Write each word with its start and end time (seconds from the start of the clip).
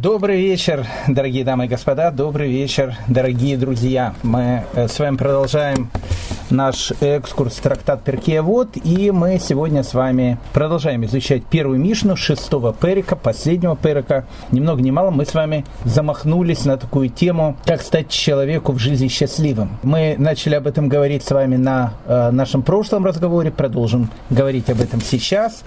Добрый 0.00 0.40
вечер, 0.40 0.86
дорогие 1.06 1.44
дамы 1.44 1.66
и 1.66 1.68
господа, 1.68 2.10
добрый 2.10 2.50
вечер, 2.50 2.94
дорогие 3.08 3.58
друзья. 3.58 4.14
Мы 4.22 4.64
э, 4.72 4.88
с 4.88 4.98
вами 4.98 5.16
продолжаем 5.16 5.90
наш 6.52 6.92
экскурс 7.00 7.54
трактат 7.56 8.04
Перкея 8.04 8.44
и 8.84 9.10
мы 9.10 9.38
сегодня 9.40 9.82
с 9.82 9.94
вами 9.94 10.38
продолжаем 10.52 11.04
изучать 11.06 11.44
первую 11.44 11.80
Мишну 11.80 12.14
шестого 12.14 12.74
перика, 12.74 13.16
последнего 13.16 13.74
перика. 13.74 14.26
Ни 14.50 14.60
много 14.60 14.82
ни 14.82 14.90
мало 14.90 15.10
мы 15.10 15.24
с 15.24 15.32
вами 15.32 15.64
замахнулись 15.84 16.64
на 16.64 16.76
такую 16.76 17.08
тему, 17.08 17.56
как 17.64 17.80
стать 17.80 18.10
человеку 18.10 18.72
в 18.72 18.78
жизни 18.78 19.08
счастливым. 19.08 19.78
Мы 19.82 20.14
начали 20.18 20.54
об 20.54 20.66
этом 20.66 20.88
говорить 20.88 21.24
с 21.24 21.30
вами 21.30 21.56
на 21.56 21.94
э, 22.06 22.30
нашем 22.30 22.62
прошлом 22.62 23.06
разговоре, 23.06 23.50
продолжим 23.50 24.10
говорить 24.28 24.68
об 24.68 24.80
этом 24.80 25.00
сейчас. 25.00 25.64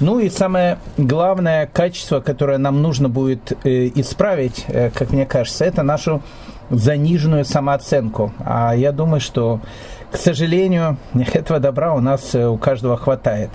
Ну 0.00 0.20
и 0.20 0.28
самое 0.28 0.78
главное 0.98 1.66
качество, 1.66 2.20
которое 2.20 2.58
нам 2.58 2.82
нужно 2.82 3.08
будет 3.08 3.52
э, 3.64 3.90
исправить, 3.94 4.66
э, 4.68 4.90
как 4.90 5.10
мне 5.10 5.24
кажется, 5.24 5.64
это 5.64 5.82
нашу 5.82 6.22
заниженную 6.70 7.44
самооценку. 7.44 8.32
А 8.38 8.74
я 8.74 8.92
думаю, 8.92 9.20
что, 9.20 9.60
к 10.10 10.16
сожалению, 10.16 10.96
этого 11.34 11.60
добра 11.60 11.94
у 11.94 12.00
нас 12.00 12.34
э, 12.34 12.46
у 12.46 12.56
каждого 12.56 12.96
хватает. 12.96 13.50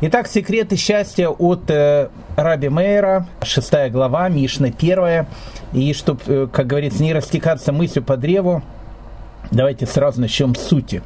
Итак, 0.00 0.26
секреты 0.26 0.76
счастья 0.76 1.28
от 1.28 1.70
э, 1.70 2.08
Раби 2.36 2.68
Мейера, 2.68 3.26
шестая 3.42 3.88
глава, 3.88 4.28
Мишна 4.28 4.70
первая. 4.72 5.28
И 5.72 5.92
чтобы, 5.94 6.20
э, 6.26 6.48
как 6.52 6.66
говорится, 6.66 7.02
не 7.02 7.12
растекаться 7.12 7.72
мыслью 7.72 8.04
по 8.04 8.16
древу, 8.16 8.62
давайте 9.50 9.86
сразу 9.86 10.20
начнем 10.20 10.54
с 10.54 10.62
сути. 10.62 11.02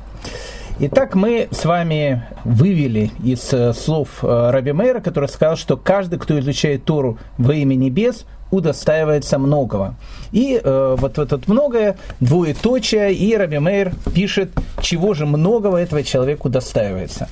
Итак, 0.78 1.14
мы 1.14 1.48
с 1.50 1.64
вами 1.64 2.26
вывели 2.44 3.10
из 3.22 3.52
э, 3.52 3.72
слов 3.74 4.22
Раби 4.22 4.72
Мейра, 4.72 5.00
который 5.00 5.28
сказал, 5.28 5.56
что 5.56 5.76
каждый, 5.76 6.18
кто 6.18 6.38
изучает 6.38 6.84
Тору 6.84 7.18
во 7.38 7.54
имя 7.54 7.74
небес, 7.74 8.24
удостаивается 8.50 9.38
многого. 9.38 9.94
И 10.32 10.60
э, 10.62 10.96
вот 10.98 11.18
этот 11.18 11.48
многое 11.48 11.96
двоеточие, 12.20 13.12
и 13.12 13.36
Раби 13.36 13.58
Мейр 13.58 13.92
пишет, 14.14 14.50
чего 14.80 15.14
же 15.14 15.26
многого 15.26 15.78
этого 15.78 16.02
человеку 16.02 16.48
удостаивается. 16.48 17.28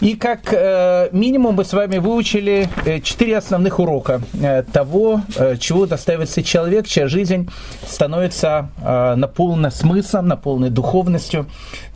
И 0.00 0.14
как 0.14 0.52
э, 0.52 1.08
минимум 1.10 1.56
мы 1.56 1.64
с 1.64 1.72
вами 1.72 1.98
выучили 1.98 2.68
э, 2.84 3.00
четыре 3.00 3.36
основных 3.36 3.80
урока 3.80 4.20
э, 4.40 4.62
того, 4.62 5.22
э, 5.36 5.56
чего 5.58 5.86
достаивается 5.86 6.44
человек, 6.44 6.86
чья 6.86 7.08
жизнь 7.08 7.50
становится 7.84 8.70
э, 8.80 9.14
наполнена 9.16 9.72
смыслом, 9.72 10.28
наполненной 10.28 10.70
духовностью. 10.70 11.46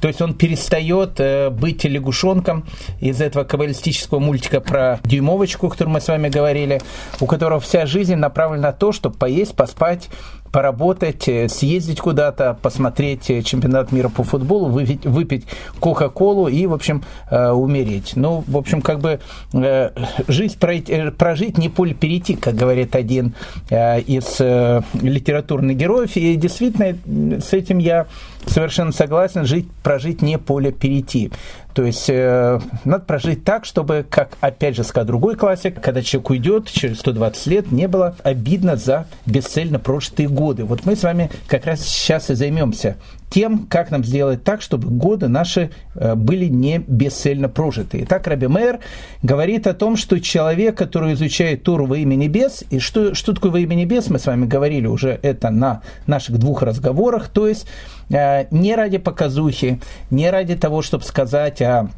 То 0.01 0.09
есть 0.09 0.21
он 0.21 0.35
перестает 0.35 1.21
э, 1.21 1.51
быть 1.51 1.85
лягушонком 1.85 2.65
из 3.01 3.21
этого 3.21 3.45
каббалистического 3.45 4.19
мультика 4.19 4.61
про 4.61 4.99
дюймовочку, 5.05 5.69
о 5.69 5.71
котором 5.71 5.93
мы 5.93 6.01
с 6.01 6.09
вами 6.09 6.29
говорили, 6.29 6.81
у 7.21 7.27
которого 7.27 7.61
вся 7.61 7.87
жизнь 7.87 8.17
направлена 8.17 8.63
на 8.69 8.73
то, 8.73 8.91
чтобы 8.91 9.17
поесть, 9.17 9.55
поспать, 9.55 10.09
поработать, 10.53 11.27
э, 11.29 11.49
съездить 11.49 12.01
куда-то, 12.01 12.57
посмотреть 12.61 13.31
э, 13.31 13.43
чемпионат 13.43 13.91
мира 13.91 14.11
по 14.11 14.23
футболу, 14.23 14.69
выпить, 14.69 15.07
выпить 15.07 15.47
Кока-Колу 15.81 16.47
и, 16.47 16.67
в 16.67 16.75
общем, 16.75 17.03
э, 17.31 17.51
умереть. 17.51 18.13
Ну, 18.17 18.45
в 18.47 18.57
общем, 18.57 18.83
как 18.83 19.01
бы 19.01 19.21
жизнь 20.29 20.59
прожить, 20.59 21.59
не 21.59 21.69
поле 21.71 21.95
перейти, 21.95 22.35
как 22.35 22.55
говорит 22.55 22.95
один 22.95 23.35
из 23.71 24.41
литературных 25.01 25.77
героев. 25.77 26.17
И 26.17 26.37
действительно, 26.37 26.97
с 27.41 27.53
этим 27.53 27.79
я 27.79 28.07
совершенно 28.47 28.93
согласен, 28.93 29.47
жить, 29.47 29.71
прожить 29.83 30.23
не 30.23 30.39
поле 30.39 30.73
перейти. 30.73 31.31
То 31.75 31.85
есть 31.85 32.11
э, 32.11 32.61
надо 32.85 33.05
прожить 33.05 33.45
так, 33.45 33.65
чтобы, 33.65 34.05
как 34.09 34.37
опять 34.41 34.77
же 34.77 34.85
сказал 34.85 35.07
другой 35.07 35.37
классик, 35.37 35.81
когда 35.81 36.03
человек 36.03 36.31
уйдет 36.31 36.71
через 36.71 37.01
120 37.01 37.47
лет, 37.47 37.73
не 37.73 37.89
было 37.89 38.15
обидно 38.23 38.77
за 38.77 39.07
бесцельно 39.25 39.79
прожитые 39.79 40.29
годы. 40.29 40.42
Вот 40.43 40.85
мы 40.85 40.97
с 40.97 41.03
вами 41.03 41.31
как 41.47 41.67
раз 41.67 41.81
сейчас 41.83 42.31
и 42.31 42.35
займемся 42.35 42.97
тем, 43.31 43.67
как 43.67 43.91
нам 43.91 44.05
сделать 44.05 44.45
так, 44.45 44.61
чтобы 44.61 44.89
годы 44.89 45.29
наши 45.29 45.71
э, 45.95 46.15
были 46.15 46.47
не 46.47 46.79
бесцельно 46.87 47.49
прожиты. 47.49 48.01
Итак, 48.03 48.27
Раби 48.27 48.47
Мэр 48.47 48.81
говорит 49.23 49.67
о 49.67 49.73
том, 49.73 49.97
что 49.97 50.21
человек, 50.21 50.77
который 50.77 51.15
изучает 51.15 51.63
Туру 51.63 51.87
во 51.87 51.97
имя 51.97 52.15
небес, 52.15 52.63
и 52.69 52.79
что, 52.79 53.15
что 53.15 53.33
такое 53.33 53.51
во 53.51 53.59
имя 53.61 53.75
небес, 53.75 54.11
мы 54.11 54.19
с 54.19 54.27
вами 54.27 54.45
говорили 54.45 54.87
уже 54.87 55.19
это 55.23 55.49
на 55.49 55.81
наших 56.07 56.39
двух 56.39 56.63
разговорах, 56.63 57.29
то 57.29 57.49
есть 57.49 57.67
э, 58.11 58.45
не 58.51 58.75
ради 58.75 58.99
показухи, 58.99 59.81
не 60.11 60.31
ради 60.31 60.55
того, 60.55 60.83
чтобы 60.83 61.05
сказать 61.05 61.63
о 61.63 61.89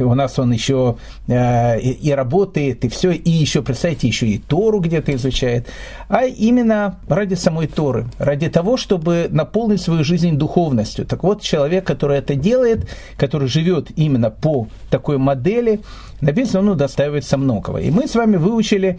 у 0.00 0.14
нас 0.14 0.38
он 0.38 0.52
еще 0.52 0.96
э, 1.26 1.80
и 1.80 2.10
работает, 2.12 2.84
и 2.84 2.88
все, 2.88 3.12
и 3.12 3.30
еще, 3.30 3.62
представьте, 3.62 4.08
еще 4.08 4.26
и 4.26 4.38
Тору 4.38 4.80
где-то 4.80 5.14
изучает, 5.14 5.68
а 6.08 6.24
именно 6.24 6.98
ради 7.06 7.34
самой 7.34 7.66
Торы, 7.66 8.06
ради 8.18 8.48
того, 8.48 8.76
чтобы 8.76 9.28
наполнить 9.30 9.82
свою 9.82 10.04
жизнь 10.04 10.36
духовностью. 10.36 11.04
Так 11.04 11.22
вот, 11.22 11.42
человек, 11.42 11.86
который 11.86 12.18
это 12.18 12.34
делает, 12.34 12.88
который 13.18 13.48
живет 13.48 13.90
именно 13.96 14.30
по 14.30 14.68
такой 14.90 15.18
модели, 15.18 15.80
написано, 16.20 16.60
он 16.60 16.68
удостаивается 16.70 17.36
многого. 17.36 17.78
И 17.78 17.90
мы 17.90 18.08
с 18.08 18.14
вами 18.14 18.36
выучили 18.36 18.98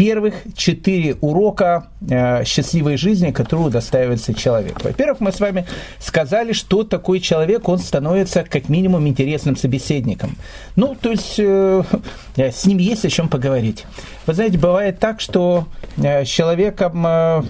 первых 0.00 0.34
четыре 0.56 1.16
урока 1.20 1.88
э, 2.08 2.42
счастливой 2.46 2.96
жизни, 2.96 3.32
которую 3.32 3.66
удостаивается 3.66 4.32
человек. 4.32 4.82
Во-первых, 4.82 5.20
мы 5.20 5.30
с 5.30 5.40
вами 5.40 5.66
сказали, 5.98 6.54
что 6.54 6.84
такой 6.84 7.20
человек, 7.20 7.68
он 7.68 7.78
становится 7.78 8.42
как 8.44 8.70
минимум 8.70 9.06
интересным 9.06 9.56
собеседником. 9.56 10.36
Ну, 10.74 10.96
то 10.98 11.10
есть 11.10 11.34
э, 11.36 11.82
э, 12.36 12.50
с 12.50 12.64
ним 12.64 12.78
есть 12.78 13.04
о 13.04 13.10
чем 13.10 13.28
поговорить. 13.28 13.84
Вы 14.24 14.32
знаете, 14.32 14.56
бывает 14.56 15.00
так, 15.00 15.20
что 15.20 15.66
с 15.96 16.26
человеком 16.26 17.04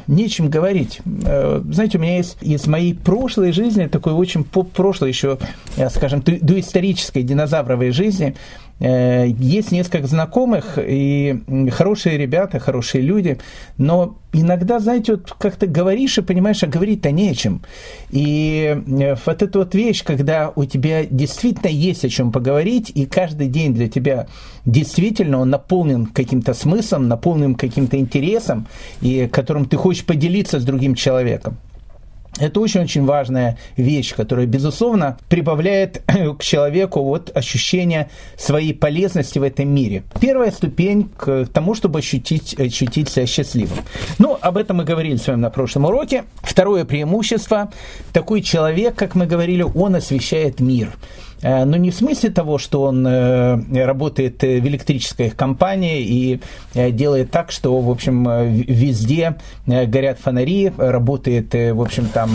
нечем 0.09 0.49
говорить. 0.49 1.01
Знаете, 1.05 1.99
у 1.99 2.01
меня 2.01 2.17
есть 2.17 2.37
из 2.41 2.67
моей 2.67 2.95
прошлой 2.95 3.53
жизни, 3.53 3.87
такой 3.87 4.13
очень 4.13 4.43
прошлой 4.43 5.11
еще, 5.11 5.39
э, 5.77 5.89
скажем, 5.89 6.21
доисторической 6.23 7.23
динозавровой 7.23 7.93
жизни, 7.93 8.35
есть 8.81 9.73
несколько 9.73 10.07
знакомых 10.07 10.79
и 10.79 11.71
хорошие 11.71 12.17
ребята, 12.17 12.59
хорошие 12.59 13.03
люди, 13.03 13.39
но 13.77 14.17
иногда, 14.33 14.79
знаете, 14.79 15.13
вот 15.13 15.33
как 15.39 15.57
ты 15.57 15.67
говоришь 15.67 16.19
и 16.19 16.23
понимаешь, 16.23 16.63
а 16.63 16.67
говорить-то 16.67 17.11
не 17.11 17.31
о 17.31 17.35
чем. 17.35 17.63
И 18.11 18.83
э, 18.87 19.17
вот 19.27 19.43
эта 19.43 19.59
вот 19.59 19.75
вещь, 19.75 20.03
когда 20.05 20.53
у 20.55 20.65
тебя 20.65 21.05
действительно 21.05 21.69
есть 21.69 22.05
о 22.05 22.09
чем 22.09 22.33
поговорить, 22.33 22.91
и 22.95 23.07
каждый 23.07 23.49
день 23.49 23.75
для 23.75 23.89
тебя 23.89 24.29
действительно 24.65 25.41
он 25.41 25.51
наполнен 25.51 26.07
каким-то 26.07 26.55
смыслом, 26.55 27.09
наполнен 27.09 27.55
каким-то 27.55 27.99
интересом, 27.99 28.67
и 29.01 29.29
которым 29.31 29.67
ты 29.67 29.77
хочешь 29.77 30.05
поделиться 30.05 30.61
с 30.61 30.65
другим 30.65 30.95
человеком. 30.95 31.59
Это 32.39 32.61
очень-очень 32.61 33.05
важная 33.05 33.59
вещь, 33.77 34.15
которая, 34.15 34.47
безусловно, 34.47 35.19
прибавляет 35.29 36.03
к 36.39 36.43
человеку 36.43 37.03
вот 37.03 37.31
ощущение 37.35 38.09
своей 38.37 38.73
полезности 38.73 39.39
в 39.39 39.43
этом 39.43 39.69
мире. 39.69 40.05
Первая 40.21 40.51
ступень 40.51 41.11
к 41.17 41.47
тому, 41.53 41.75
чтобы 41.75 41.99
ощутить, 41.99 42.59
ощутить 42.59 43.09
себя 43.09 43.27
счастливым. 43.27 43.79
Ну, 44.19 44.39
об 44.41 44.57
этом 44.57 44.79
мы 44.79 44.85
говорили 44.85 45.17
с 45.17 45.27
вами 45.27 45.41
на 45.41 45.51
прошлом 45.51 45.87
уроке. 45.87 46.25
Второе 46.43 46.85
преимущество. 46.85 47.71
Такой 48.13 48.43
человек, 48.43 48.95
как 48.95 49.15
мы 49.15 49.27
говорили, 49.27 49.63
он 49.63 49.95
освещает 49.97 50.61
мир. 50.61 50.93
Э, 51.43 51.65
но 51.65 51.77
не 51.77 51.91
в 51.91 51.95
смысле 51.95 52.31
того, 52.31 52.59
что 52.59 52.83
он 52.83 53.07
э, 53.07 53.85
работает 53.85 54.43
в 54.43 54.67
электрической 54.67 55.31
компании 55.31 56.03
и 56.03 56.41
э, 56.75 56.91
делает 56.91 57.31
так, 57.31 57.51
что, 57.51 57.79
в 57.81 57.91
общем, 57.91 58.29
везде 58.53 59.37
горят 59.67 60.19
фонари, 60.19 60.73
работает, 60.77 61.53
в 61.55 61.81
общем, 61.81 62.07
там 62.07 62.31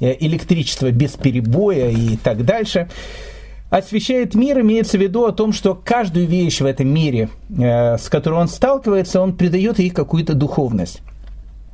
электричество 0.00 0.90
без 0.90 1.12
перебоя 1.12 1.90
и 1.90 2.16
так 2.16 2.44
дальше. 2.44 2.88
Освещает 3.70 4.34
мир, 4.34 4.60
имеется 4.60 4.96
в 4.96 5.00
виду 5.00 5.24
о 5.24 5.32
том, 5.32 5.52
что 5.52 5.74
каждую 5.74 6.26
вещь 6.26 6.60
в 6.60 6.66
этом 6.66 6.88
мире, 6.88 7.28
с 7.48 8.08
которой 8.08 8.40
он 8.40 8.48
сталкивается, 8.48 9.20
он 9.20 9.36
придает 9.36 9.78
ей 9.78 9.90
какую-то 9.90 10.34
духовность. 10.34 11.02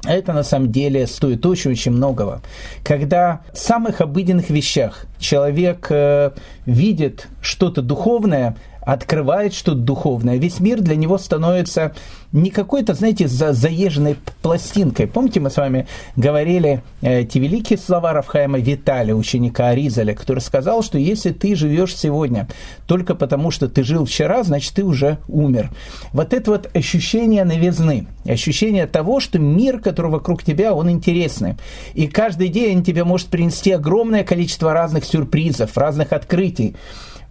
Это 0.05 0.33
на 0.33 0.43
самом 0.43 0.73
деле 0.73 1.07
стоит 1.07 1.47
очень-очень 1.47 1.93
многого. 1.93 2.43
Когда 2.85 3.43
в 3.53 3.59
самых 3.59 4.01
обыденных 4.01 4.51
вещах 4.51 5.07
человек 5.19 5.87
э, 5.91 6.33
видит 6.67 7.29
что-то 7.41 7.83
духовное, 7.83 8.57
открывает 8.85 9.55
что-то 9.55 9.79
духовное, 9.79 10.37
весь 10.37 10.61
мир 10.61 10.81
для 10.81 10.97
него 10.97 11.19
становится 11.19 11.95
не 12.33 12.51
какой-то, 12.51 12.95
знаете, 12.95 13.29
за, 13.29 13.53
заезженной 13.53 14.17
пластинкой. 14.41 15.07
Помните, 15.07 15.39
мы 15.39 15.51
с 15.51 15.57
вами 15.57 15.87
говорили 16.17 16.83
э, 17.03 17.21
эти 17.21 17.39
великие 17.39 17.79
слова 17.79 18.13
Рафхайма 18.13 18.59
Виталия, 18.59 19.15
ученика 19.15 19.69
Аризаля, 19.69 20.15
который 20.15 20.41
сказал, 20.41 20.83
что 20.83 20.99
если 20.99 21.31
ты 21.31 21.55
живешь 21.55 21.95
сегодня 21.95 22.49
только 22.87 23.15
потому, 23.15 23.51
что 23.51 23.69
ты 23.69 23.85
жил 23.85 24.07
вчера, 24.07 24.43
значит, 24.43 24.75
ты 24.75 24.83
уже 24.83 25.19
умер. 25.29 25.71
Вот 26.13 26.33
это 26.33 26.51
вот 26.51 26.75
ощущение 26.75 27.45
новизны, 27.45 28.07
ощущение 28.25 28.87
того, 28.87 29.21
что 29.21 29.39
мир, 29.39 29.79
который 29.79 30.11
вокруг 30.11 30.43
тебя, 30.43 30.75
он 30.75 30.91
интересный. 30.91 31.57
И 31.95 32.09
каждый 32.09 32.49
день 32.49 32.83
тебе 32.83 33.05
может 33.05 33.29
принести 33.29 33.73
огромное 33.73 34.25
количество 34.25 34.73
разных 34.73 35.05
сюрпризов, 35.05 35.77
разных 35.77 36.13
открытий. 36.13 36.77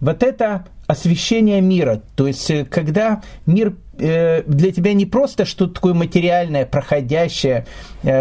Вот 0.00 0.22
это 0.22 0.64
освещение 0.92 1.60
мира. 1.60 2.02
То 2.14 2.26
есть, 2.26 2.50
когда 2.70 3.22
мир 3.46 3.74
для 3.98 4.72
тебя 4.72 4.94
не 4.94 5.06
просто 5.06 5.44
что-то 5.44 5.74
такое 5.74 5.94
материальное, 5.94 6.64
проходящее. 6.64 7.66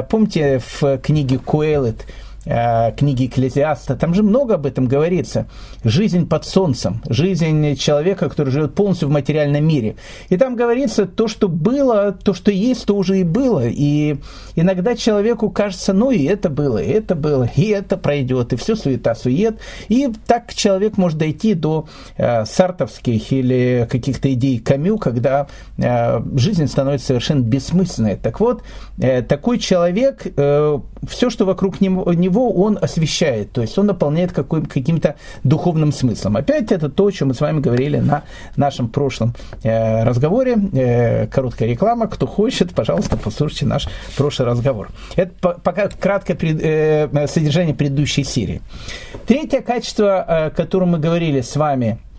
Помните 0.10 0.60
в 0.60 0.98
книге 1.00 1.40
Э, 1.40 2.06
книги 2.44 3.28
Экклезиаста, 3.28 3.96
там 3.96 4.14
же 4.14 4.24
много 4.24 4.56
об 4.56 4.66
этом 4.66 4.88
говорится. 4.88 5.48
Жизнь 5.84 6.28
под 6.28 6.46
солнцем, 6.46 7.02
жизнь 7.08 7.76
человека, 7.76 8.30
который 8.30 8.50
живет 8.50 8.74
полностью 8.74 9.10
в 9.10 9.12
материальном 9.12 9.66
мире. 9.66 9.96
И 10.30 10.38
там 10.38 10.56
говорится, 10.56 11.06
то, 11.06 11.28
что 11.28 11.48
было, 11.48 12.12
то, 12.12 12.34
что 12.34 12.52
есть, 12.52 12.86
то 12.86 12.96
уже 12.96 13.20
и 13.20 13.24
было. 13.24 13.68
И 13.68 14.18
иногда 14.56 14.96
человеку 14.96 15.50
кажется, 15.50 15.94
ну 15.94 16.12
и 16.12 16.24
это 16.24 16.50
было, 16.50 16.80
и 16.80 16.90
это 16.90 17.16
было, 17.16 17.50
и 17.56 17.68
это 17.68 17.98
пройдет, 17.98 18.54
и 18.54 18.56
все 18.56 18.76
суета-сует. 18.76 19.60
И 19.88 20.10
так 20.26 20.54
человек 20.54 20.98
может 20.98 21.18
дойти 21.18 21.54
до 21.54 21.88
э, 22.18 22.46
сартовских 22.46 23.32
или 23.32 23.88
каких-то 23.90 24.34
идей 24.34 24.60
Камю, 24.60 24.98
когда 24.98 25.48
э, 25.78 26.22
жизнь 26.36 26.68
становится 26.68 27.08
совершенно 27.08 27.42
бессмысленной. 27.42 28.16
Так 28.16 28.40
вот, 28.40 28.64
э, 29.00 29.22
такой 29.22 29.60
человек, 29.60 30.26
э, 30.26 30.80
все, 31.08 31.30
что 31.30 31.46
вокруг 31.46 31.82
него, 31.82 32.12
него 32.32 32.52
он 32.52 32.78
освещает, 32.82 33.52
то 33.52 33.62
есть 33.62 33.78
он 33.78 33.88
наполняет 33.88 34.32
какой, 34.32 34.66
каким-то 34.66 35.16
духовным 35.44 35.92
смыслом. 35.92 36.38
Опять 36.38 36.72
это 36.72 36.90
то, 36.90 37.06
о 37.06 37.12
чем 37.12 37.30
мы 37.30 37.34
с 37.34 37.42
вами 37.42 37.60
говорили 37.60 37.98
на 37.98 38.24
нашем 38.56 38.88
прошлом 38.88 39.34
э, 39.64 40.04
разговоре. 40.04 40.58
Э, 40.74 41.28
короткая 41.28 41.70
реклама. 41.70 42.08
Кто 42.08 42.28
хочет, 42.28 42.74
пожалуйста, 42.74 43.18
послушайте 43.18 43.66
наш 43.66 43.88
прошлый 44.18 44.48
разговор. 44.48 44.90
Это 45.16 45.60
пока 45.64 45.90
краткое 45.90 46.36
пред, 46.36 46.62
э, 46.62 47.28
содержание 47.28 47.76
предыдущей 47.76 48.24
серии. 48.24 48.62
Третье 49.28 49.62
качество, 49.62 50.22
о 50.22 50.50
котором 50.50 50.90
мы 50.90 51.00
говорили 51.00 51.42
с 51.42 51.56
вами 51.56 51.86
э, 51.96 52.11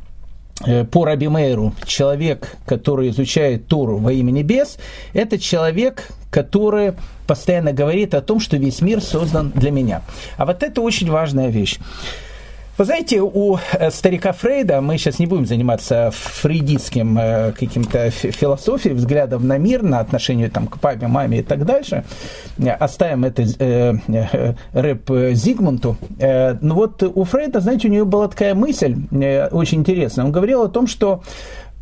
по 0.91 1.05
Раби 1.05 1.29
Мейру, 1.29 1.75
человек, 1.87 2.57
который 2.67 3.11
изучает 3.11 3.67
Тору 3.67 3.99
во 3.99 4.13
имя 4.13 4.31
небес, 4.31 4.79
это 5.13 5.39
человек, 5.39 6.09
который 6.31 6.95
постоянно 7.27 7.73
говорит 7.73 8.15
о 8.15 8.21
том, 8.21 8.41
что 8.41 8.57
весь 8.57 8.81
мир 8.81 9.01
создан 9.01 9.53
для 9.55 9.71
меня. 9.71 10.03
А 10.37 10.47
вот 10.47 10.63
это 10.63 10.81
очень 10.81 11.11
важная 11.11 11.49
вещь. 11.49 11.79
Вы 12.79 12.87
знаете, 12.87 13.21
у 13.21 13.59
э, 13.75 13.91
старика 13.91 14.33
Фрейда, 14.33 14.81
мы 14.81 14.97
сейчас 14.97 15.19
не 15.19 15.27
будем 15.27 15.45
заниматься 15.45 16.11
фрейдистским 16.11 17.19
э, 17.19 17.53
каким-то 17.53 18.09
философией, 18.11 18.95
взглядом 18.95 19.47
на 19.47 19.59
мир, 19.59 19.83
на 19.83 20.01
отношение 20.01 20.49
там, 20.49 20.67
к 20.67 20.81
папе, 20.81 21.07
маме 21.07 21.41
и 21.41 21.43
так 21.43 21.67
дальше, 21.67 22.05
оставим 22.81 23.27
это 23.27 23.43
э, 23.43 23.95
э, 24.09 24.55
рэп 24.73 25.11
Зигмунту. 25.35 25.99
Э, 26.19 26.55
но 26.63 26.75
вот 26.75 27.03
у 27.03 27.25
Фрейда, 27.25 27.61
знаете, 27.61 27.89
у 27.89 27.91
него 27.91 28.07
была 28.07 28.29
такая 28.29 28.55
мысль 28.55 28.97
э, 29.11 29.49
очень 29.49 29.81
интересная. 29.81 30.25
Он 30.25 30.33
говорил 30.33 30.63
о 30.63 30.69
том, 30.69 30.87
что 30.87 31.23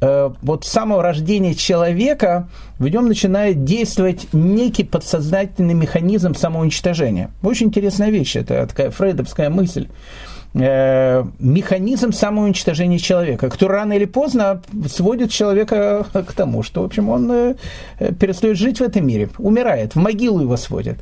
Э, 0.00 0.30
вот 0.40 0.64
с 0.64 0.68
самого 0.68 1.02
рождения 1.02 1.54
человека 1.54 2.48
в 2.78 2.88
нем 2.88 3.06
начинает 3.06 3.64
действовать 3.64 4.28
некий 4.32 4.84
подсознательный 4.84 5.74
механизм 5.74 6.34
самоуничтожения. 6.34 7.30
Очень 7.42 7.66
интересная 7.66 8.10
вещь, 8.10 8.36
это 8.36 8.66
такая 8.66 8.90
фрейдовская 8.90 9.50
мысль 9.50 9.88
э, 9.88 10.29
механизм 10.52 12.12
самоуничтожения 12.12 12.98
человека, 12.98 13.50
который 13.50 13.72
рано 13.72 13.92
или 13.92 14.04
поздно 14.04 14.62
сводит 14.88 15.30
человека 15.30 16.06
к 16.12 16.32
тому, 16.32 16.62
что, 16.62 16.82
в 16.82 16.84
общем, 16.84 17.08
он 17.08 17.30
э, 17.30 17.54
перестает 18.18 18.56
жить 18.56 18.80
в 18.80 18.82
этом 18.82 19.06
мире, 19.06 19.28
умирает, 19.38 19.94
в 19.94 19.98
могилу 19.98 20.40
его 20.40 20.56
сводит. 20.56 20.98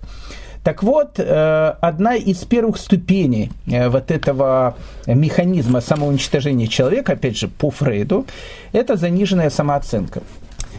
Так 0.64 0.82
вот, 0.82 1.18
э, 1.18 1.74
одна 1.80 2.14
из 2.14 2.44
первых 2.44 2.76
ступеней 2.76 3.50
э, 3.66 3.88
вот 3.88 4.10
этого 4.10 4.76
механизма 5.06 5.80
самоуничтожения 5.80 6.66
человека, 6.66 7.12
опять 7.12 7.38
же, 7.38 7.48
по 7.48 7.70
Фрейду, 7.70 8.26
это 8.72 8.96
заниженная 8.96 9.48
самооценка. 9.48 10.22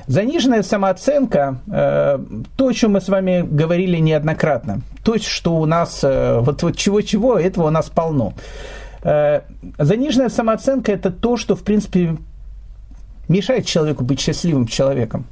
Заниженная 0.10 0.64
самооценка, 0.64 1.60
э, 1.72 2.20
то, 2.58 2.68
о 2.68 2.74
чем 2.74 2.94
мы 2.94 3.02
с 3.02 3.10
вами 3.10 3.48
говорили 3.48 3.98
неоднократно, 3.98 4.82
то, 5.04 5.20
что 5.20 5.56
у 5.56 5.66
нас, 5.68 6.02
вот, 6.04 6.64
вот 6.64 6.76
чего-чего, 6.76 7.38
этого 7.38 7.68
у 7.68 7.70
нас 7.70 7.90
полно. 7.90 8.34
Заниженная 9.04 10.30
самооценка– 10.30 10.92
это 10.94 11.12
то, 11.12 11.38
что, 11.38 11.56
в 11.56 11.64
принципе, 11.64 12.18
мешает 13.28 13.66
человеку 13.66 14.04
быть 14.04 14.20
счастливым 14.20 14.66
человеком. 14.68 15.26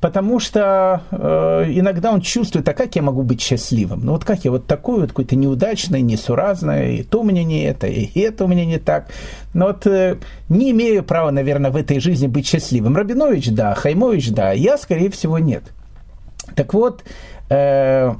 Потому 0.00 0.40
что 0.40 1.02
э, 1.10 1.64
иногда 1.68 2.12
он 2.12 2.20
чувствует, 2.20 2.68
а 2.68 2.74
как 2.74 2.94
я 2.96 3.02
могу 3.02 3.22
быть 3.22 3.40
счастливым? 3.40 4.00
Ну 4.04 4.12
вот 4.12 4.24
как 4.24 4.44
я 4.44 4.50
вот 4.50 4.66
такой 4.66 5.00
вот 5.00 5.08
какой-то 5.10 5.36
неудачный, 5.36 6.00
несуразный, 6.02 6.98
и 6.98 7.02
то 7.02 7.20
у 7.20 7.24
меня 7.24 7.44
не 7.44 7.64
это, 7.64 7.86
и 7.86 8.18
это 8.20 8.44
у 8.44 8.48
меня 8.48 8.64
не 8.64 8.78
так. 8.78 9.08
Но 9.54 9.66
вот 9.66 9.86
э, 9.86 10.16
не 10.48 10.70
имею 10.70 11.02
права, 11.02 11.30
наверное, 11.30 11.70
в 11.70 11.76
этой 11.76 12.00
жизни 12.00 12.26
быть 12.26 12.46
счастливым. 12.46 12.96
Рабинович, 12.96 13.50
да, 13.50 13.74
Хаймович, 13.74 14.30
да, 14.30 14.52
я, 14.52 14.78
скорее 14.78 15.10
всего, 15.10 15.38
нет. 15.38 15.64
Так 16.54 16.74
вот, 16.74 17.04
э, 17.50 18.14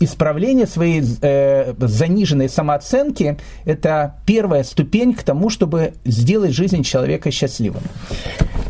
исправление 0.00 0.66
своей 0.66 1.02
э, 1.20 1.74
заниженной 1.78 2.48
самооценки– 2.48 3.38
это 3.64 4.16
первая 4.26 4.64
ступень 4.64 5.14
к 5.14 5.22
тому, 5.22 5.50
чтобы 5.50 5.94
сделать 6.04 6.52
жизнь 6.52 6.82
человека 6.82 7.30
счастливым. 7.30 7.82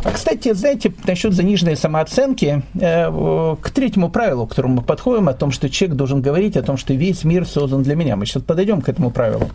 А, 0.02 0.12
кстати, 0.12 0.52
знаете, 0.54 0.92
насчет 1.06 1.34
заниженной 1.34 1.76
самооценки, 1.76 2.62
э, 2.74 3.56
к 3.60 3.70
третьему 3.70 4.08
правилу, 4.08 4.46
к 4.46 4.50
которому 4.50 4.76
мы 4.76 4.82
подходим, 4.82 5.28
о 5.28 5.34
том, 5.34 5.50
что 5.50 5.68
человек 5.68 5.96
должен 5.96 6.22
говорить 6.22 6.56
о 6.56 6.62
том, 6.62 6.78
что 6.78 6.94
весь 6.94 7.24
мир 7.24 7.46
создан 7.46 7.82
для 7.82 7.96
меня. 7.96 8.16
Мы 8.16 8.24
сейчас 8.24 8.42
подойдем 8.42 8.80
к 8.80 8.88
этому 8.88 9.10
правилу. 9.10 9.50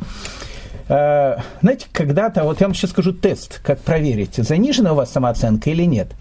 Э, 0.88 1.38
знаете, 1.62 1.88
когда-то, 1.92 2.44
вот 2.44 2.62
я 2.62 2.68
вам 2.68 2.76
сейчас 2.76 2.92
скажу 2.92 3.12
тест, 3.12 3.60
как 3.64 3.80
проверить, 3.80 4.36
занижена 4.36 4.94
у 4.94 4.96
вас 4.96 5.12
самооценка 5.12 5.72
или 5.72 5.84
нет– 5.84 6.10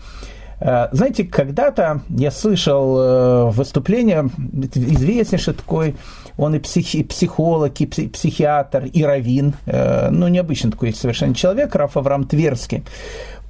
Э, 0.61 0.89
знаете, 0.93 1.25
когда-то 1.25 2.03
я 2.09 2.31
слышал 2.31 3.51
выступление, 3.51 4.31
известнейший 4.75 5.55
такой, 5.55 5.95
он 6.37 6.55
и, 6.55 6.59
психи, 6.59 6.99
и 6.99 7.05
психолог, 7.05 7.81
и 7.81 7.87
психиатр, 7.87 8.87
и 8.87 9.05
раввин, 9.05 9.55
э, 9.67 10.09
ну, 10.11 10.29
необычный 10.29 10.73
такой 10.73 10.93
совершенно 10.93 11.35
человек, 11.35 11.75
Раф 11.75 11.97
Авраам 11.97 12.25
Тверский. 12.25 12.83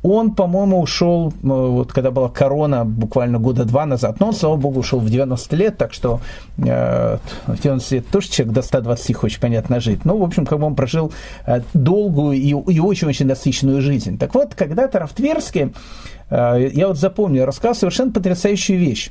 Он, 0.05 0.31
по-моему, 0.35 0.81
ушел, 0.81 1.33
вот 1.43 1.93
когда 1.93 2.13
была 2.13 2.29
корона, 2.29 2.85
буквально 2.85 3.41
года 3.41 3.65
два 3.65 3.87
назад, 3.87 4.21
но 4.21 4.29
он, 4.29 4.35
слава 4.35 4.57
богу, 4.57 4.81
ушел 4.81 5.01
в 5.01 5.11
90 5.11 5.57
лет, 5.57 5.77
так 5.77 5.93
что 5.93 6.21
э, 6.59 7.19
в 7.47 7.61
90 7.61 7.95
лет 7.97 8.09
тоже 8.09 8.29
человек 8.29 8.55
до 8.55 8.63
120 8.63 9.17
хочет, 9.17 9.41
понятно, 9.41 9.81
жить. 9.81 10.05
Ну, 10.05 10.19
в 10.19 10.23
общем, 10.23 10.47
как 10.47 10.61
бы 10.61 10.67
он 10.67 10.77
прожил 10.77 11.13
э, 11.47 11.63
долгую 11.73 12.37
и, 12.37 12.51
и 12.51 12.81
очень-очень 12.81 13.27
насыщенную 13.27 13.81
жизнь. 13.81 14.19
Так 14.19 14.35
вот, 14.35 14.55
когда-то 14.55 15.01
Рафтверский 15.01 15.73
Э, 16.31 16.71
я 16.73 16.89
вот 16.89 16.99
запомнил, 16.99 17.45
рассказал 17.45 17.75
совершенно 17.75 18.13
потрясающую 18.13 18.79
вещь. 18.79 19.11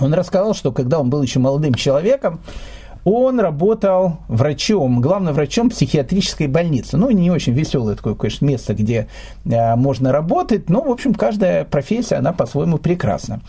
Он 0.00 0.14
рассказал, 0.14 0.54
что 0.54 0.72
когда 0.72 1.00
он 1.00 1.10
был 1.10 1.22
еще 1.22 1.38
молодым 1.38 1.74
человеком, 1.74 2.40
он 3.04 3.40
работал 3.40 4.18
врачом, 4.28 5.00
главным 5.00 5.34
врачом 5.34 5.70
психиатрической 5.70 6.46
больницы. 6.46 6.96
Ну, 6.96 7.10
не 7.10 7.30
очень 7.30 7.52
веселое 7.52 7.96
такое, 7.96 8.14
конечно, 8.14 8.46
место, 8.46 8.74
где 8.74 9.08
э, 9.44 9.76
можно 9.76 10.12
работать, 10.12 10.68
но, 10.68 10.82
в 10.82 10.90
общем, 10.90 11.14
каждая 11.14 11.64
профессия, 11.64 12.16
она 12.16 12.32
по-своему 12.32 12.78
прекрасна. 12.78 13.40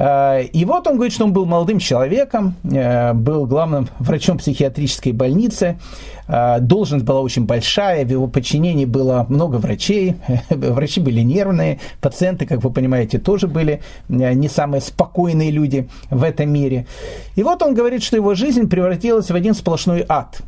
Э, 0.00 0.42
и 0.42 0.64
вот 0.64 0.86
он 0.86 0.94
говорит, 0.94 1.12
что 1.12 1.24
он 1.24 1.32
был 1.32 1.44
молодым 1.44 1.78
человеком, 1.78 2.54
э, 2.64 3.12
был 3.12 3.46
главным 3.46 3.88
врачом 3.98 4.38
психиатрической 4.38 5.12
больницы, 5.12 5.78
э, 6.26 6.60
должность 6.60 7.04
была 7.04 7.20
очень 7.20 7.44
большая, 7.44 8.06
в 8.06 8.10
его 8.10 8.26
подчинении 8.26 8.86
было 8.86 9.26
много 9.28 9.56
врачей, 9.56 10.16
врачи 10.50 11.00
были 11.00 11.20
нервные, 11.20 11.80
пациенты, 12.00 12.46
как 12.46 12.64
вы 12.64 12.70
понимаете, 12.70 13.18
тоже 13.18 13.46
были 13.46 13.82
не 14.08 14.48
самые 14.48 14.80
спокойные 14.80 15.50
люди 15.50 15.86
в 16.10 16.22
этом 16.22 16.50
мире. 16.50 16.86
И 17.36 17.42
вот 17.42 17.62
он 17.62 17.74
говорит, 17.74 18.02
что 18.02 18.16
его 18.16 18.34
жизнь 18.34 18.70
превратилась 18.70 19.30
в 19.30 19.34
один 19.34 19.54
сплошной 19.54 20.04
ад, 20.08 20.40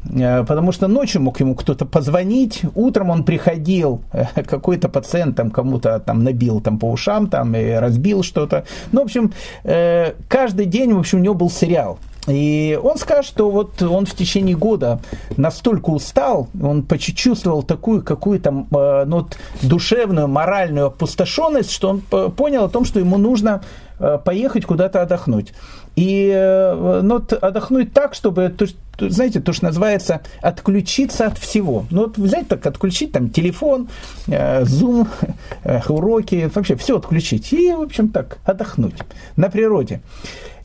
потому 0.48 0.72
что 0.72 0.88
ночью 0.88 1.20
мог 1.20 1.40
ему 1.40 1.54
кто-то 1.54 1.84
позвонить, 1.84 2.62
утром 2.74 3.10
он 3.10 3.24
приходил, 3.24 4.00
какой-то 4.46 4.88
пациент 4.88 5.36
там 5.36 5.50
кому-то 5.50 6.00
там 6.00 6.24
набил 6.24 6.60
там 6.60 6.78
по 6.78 6.86
ушам, 6.90 7.26
там 7.26 7.54
и 7.54 7.72
разбил 7.72 8.22
что-то. 8.22 8.64
Ну, 8.92 9.00
в 9.00 9.04
общем, 9.04 9.32
э, 9.64 10.12
каждый 10.28 10.66
день, 10.66 10.92
в 10.92 10.98
общем, 10.98 11.18
у 11.18 11.22
него 11.22 11.34
был 11.34 11.50
сериал. 11.50 11.98
И 12.28 12.78
он 12.80 12.98
скажет, 12.98 13.24
что 13.24 13.50
вот 13.50 13.82
он 13.82 14.06
в 14.06 14.14
течение 14.14 14.56
года 14.56 15.00
настолько 15.36 15.90
устал, 15.90 16.48
он 16.62 16.84
почувствовал 16.84 17.64
такую 17.64 18.02
какую-то 18.02 18.66
э, 18.70 19.04
ну, 19.06 19.26
душевную, 19.62 20.28
моральную 20.28 20.86
опустошенность, 20.86 21.72
что 21.72 21.88
он 21.90 22.00
понял 22.30 22.64
о 22.64 22.68
том, 22.68 22.84
что 22.84 23.00
ему 23.00 23.18
нужно 23.18 23.62
э, 23.91 23.91
поехать 24.24 24.64
куда-то 24.64 25.02
отдохнуть. 25.02 25.52
И 25.94 26.30
э, 26.34 27.00
ну, 27.02 27.16
отдохнуть 27.16 27.92
так, 27.92 28.14
чтобы, 28.14 28.48
то, 28.48 28.66
знаете, 28.98 29.40
то, 29.40 29.52
что 29.52 29.66
называется, 29.66 30.22
отключиться 30.40 31.26
от 31.26 31.38
всего. 31.38 31.84
Ну, 31.90 32.02
вот 32.02 32.16
взять 32.16 32.48
так, 32.48 32.64
отключить 32.64 33.12
там 33.12 33.28
телефон, 33.28 33.88
э, 34.26 34.62
Zoom, 34.62 35.06
э, 35.64 35.80
уроки, 35.88 36.50
вообще 36.54 36.76
все 36.76 36.96
отключить. 36.96 37.52
И, 37.52 37.72
в 37.72 37.82
общем, 37.82 38.08
так, 38.08 38.38
отдохнуть 38.44 38.94
на 39.36 39.50
природе. 39.50 40.00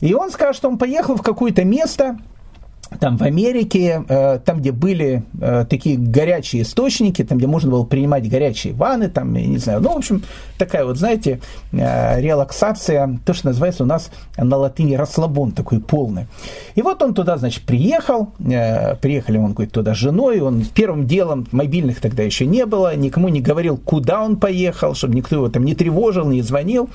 И 0.00 0.14
он 0.14 0.30
скажет, 0.30 0.56
что 0.56 0.68
он 0.68 0.78
поехал 0.78 1.16
в 1.16 1.22
какое-то 1.22 1.64
место, 1.64 2.18
там 3.00 3.16
в 3.16 3.22
Америке, 3.22 4.04
э, 4.08 4.38
там, 4.44 4.60
где 4.60 4.72
были 4.72 5.22
э, 5.40 5.66
такие 5.68 5.96
горячие 5.96 6.62
источники, 6.62 7.22
там, 7.22 7.38
где 7.38 7.46
можно 7.46 7.70
было 7.70 7.84
принимать 7.84 8.28
горячие 8.28 8.72
ванны, 8.72 9.08
там, 9.08 9.34
я 9.34 9.46
не 9.46 9.58
знаю, 9.58 9.80
ну, 9.80 9.92
в 9.94 9.98
общем, 9.98 10.22
такая 10.56 10.84
вот, 10.84 10.96
знаете, 10.96 11.40
э, 11.72 12.20
релаксация, 12.20 13.18
то, 13.24 13.34
что 13.34 13.48
называется 13.48 13.84
у 13.84 13.86
нас 13.86 14.10
на 14.36 14.56
латыни 14.56 14.94
расслабон 14.94 15.52
такой 15.52 15.80
полный. 15.80 16.26
И 16.74 16.82
вот 16.82 17.02
он 17.02 17.14
туда, 17.14 17.36
значит, 17.36 17.64
приехал, 17.64 18.32
приехали, 18.38 19.38
он 19.38 19.52
говорит, 19.52 19.72
туда 19.72 19.94
с 19.94 19.98
женой, 19.98 20.40
он 20.40 20.64
первым 20.64 21.06
делом, 21.06 21.46
мобильных 21.52 22.00
тогда 22.00 22.22
еще 22.22 22.46
не 22.46 22.66
было, 22.66 22.96
никому 22.96 23.28
не 23.28 23.40
говорил, 23.40 23.76
куда 23.76 24.22
он 24.22 24.36
поехал, 24.36 24.94
чтобы 24.94 25.14
никто 25.14 25.36
его 25.36 25.48
там 25.48 25.64
не 25.64 25.74
тревожил, 25.74 26.26
не 26.28 26.42
звонил. 26.42 26.88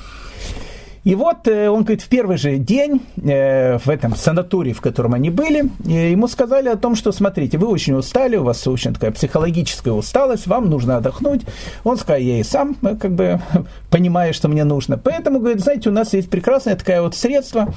И 1.04 1.16
вот 1.16 1.48
э, 1.48 1.70
он 1.70 1.84
говорит, 1.84 2.02
в 2.02 2.08
первый 2.08 2.38
же 2.38 2.58
день 2.58 3.02
э, 3.22 3.78
в 3.78 3.90
этом 3.90 4.16
санатории, 4.16 4.72
в 4.72 4.80
котором 4.80 5.14
они 5.14 5.30
были, 5.30 5.70
э, 5.86 6.12
ему 6.12 6.28
сказали 6.30 6.70
о 6.70 6.78
том, 6.78 6.96
что 6.96 7.12
смотрите, 7.12 7.58
вы 7.58 7.68
очень 7.68 7.94
устали, 7.94 8.38
у 8.38 8.44
вас 8.44 8.66
очень 8.68 8.94
такая 8.94 9.12
психологическая 9.12 9.94
усталость, 9.94 10.48
вам 10.48 10.70
нужно 10.70 10.98
отдохнуть. 10.98 11.42
Он 11.84 11.98
сказал, 11.98 12.22
я 12.22 12.40
и 12.40 12.44
сам 12.44 12.76
как 12.76 13.12
бы 13.12 13.42
понимаю, 13.90 14.34
что 14.34 14.48
мне 14.48 14.64
нужно. 14.64 14.98
Поэтому, 14.98 15.40
говорит, 15.40 15.62
знаете, 15.62 15.90
у 15.90 15.94
нас 15.94 16.14
есть 16.14 16.30
прекрасное 16.30 16.76
такое 16.78 17.02
вот 17.02 17.16
средство, 17.16 17.74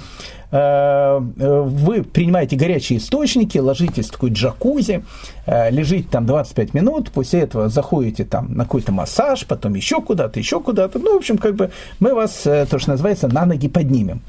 вы 0.56 2.02
принимаете 2.02 2.56
горячие 2.56 2.98
источники, 2.98 3.58
ложитесь 3.58 4.08
в 4.08 4.12
такой 4.12 4.30
джакузи, 4.30 5.04
э, 5.46 5.70
лежите 5.70 6.08
там 6.10 6.26
25 6.26 6.74
минут, 6.74 7.10
после 7.10 7.40
этого 7.40 7.68
заходите 7.68 8.24
там 8.24 8.54
на 8.54 8.64
какой-то 8.64 8.92
массаж, 8.92 9.46
потом 9.46 9.74
еще 9.74 10.00
куда-то, 10.00 10.38
еще 10.38 10.60
куда-то. 10.60 10.98
Ну, 10.98 11.14
в 11.14 11.16
общем, 11.16 11.38
как 11.38 11.54
бы 11.56 11.70
мы 12.00 12.14
вас, 12.14 12.42
то, 12.42 12.78
что 12.78 12.90
называется, 12.90 13.28
на 13.28 13.46
ноги 13.46 13.68
поднимем. 13.68 14.20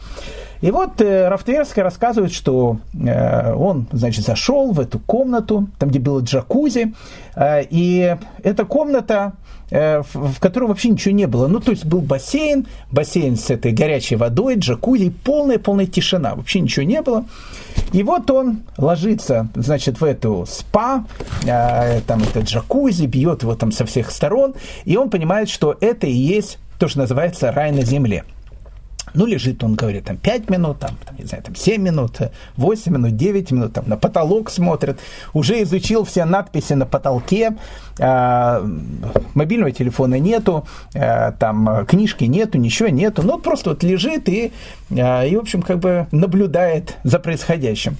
И 0.62 0.72
вот 0.72 1.02
э, 1.02 1.28
Рафтверский 1.28 1.82
рассказывает, 1.82 2.32
что 2.34 2.78
э, 2.94 3.54
он, 3.54 3.88
значит, 3.92 4.26
зашел 4.26 4.72
в 4.72 4.80
эту 4.80 5.00
комнату, 5.00 5.68
там, 5.78 5.90
где 5.90 6.00
было 6.00 6.22
джакузи, 6.22 6.94
э, 7.36 7.64
и 7.70 8.18
эта 8.44 8.66
комната 8.66 9.34
Э, 9.70 10.02
в 10.14 10.40
котором 10.40 10.70
вообще 10.70 10.90
ничего 10.90 11.14
не 11.14 11.28
было. 11.28 11.48
Ну, 11.48 11.60
то 11.60 11.72
есть 11.72 11.86
был 11.86 12.00
бассейн, 12.00 12.68
бассейн 12.90 13.36
с 13.36 13.50
этой 13.50 13.74
горячей 13.74 14.16
водой, 14.16 14.56
джакузи, 14.56 15.10
полная-полная 15.10 15.88
тишина, 15.88 16.36
вообще 16.36 16.62
ничего 16.62 16.86
не 16.86 17.02
было. 17.02 17.26
И 17.92 18.02
вот 18.02 18.32
он 18.32 18.62
ложится, 18.78 19.50
значит, 19.56 20.00
в 20.00 20.06
эту 20.06 20.46
спа, 20.48 21.04
э, 21.46 22.00
там 22.08 22.24
это 22.24 22.40
джакузи, 22.40 23.08
бьет 23.08 23.44
его 23.44 23.56
там 23.56 23.74
со 23.74 23.86
всех 23.86 24.12
сторон, 24.12 24.56
и 24.86 24.96
он 24.96 25.10
понимает, 25.10 25.50
что 25.50 25.76
это 25.82 26.08
и 26.08 26.14
есть 26.14 26.60
то, 26.80 26.88
что 26.88 27.00
называется 27.00 27.52
рай 27.52 27.72
на 27.72 27.82
земле. 27.82 28.24
Ну, 29.18 29.26
лежит, 29.26 29.64
он 29.64 29.74
говорит, 29.74 30.06
там 30.06 30.18
5 30.18 30.50
минут, 30.52 30.78
там, 30.78 30.92
там, 31.04 31.16
не 31.18 31.26
знаю, 31.26 31.44
там 31.44 31.56
7 31.56 31.82
минут, 31.82 32.20
8 32.56 32.94
минут, 32.94 33.16
9 33.16 33.52
минут, 33.52 33.74
там 33.74 33.86
на 33.88 33.98
потолок 33.98 34.52
смотрит, 34.52 35.00
уже 35.34 35.64
изучил 35.64 36.04
все 36.04 36.24
надписи 36.26 36.74
на 36.74 36.86
потолке, 36.86 37.56
э, 37.98 38.68
мобильного 39.34 39.72
телефона 39.72 40.20
нету, 40.20 40.68
э, 40.94 41.32
там 41.40 41.86
книжки 41.88 42.26
нету, 42.26 42.60
ничего 42.60 42.90
нету, 42.90 43.24
ну, 43.24 43.40
просто 43.40 43.72
вот 43.72 43.84
лежит 43.84 44.30
и, 44.30 44.52
э, 44.92 45.30
и, 45.30 45.36
в 45.36 45.40
общем, 45.40 45.64
как 45.64 45.80
бы 45.80 46.06
наблюдает 46.12 46.98
за 47.04 47.18
происходящим. 47.18 47.98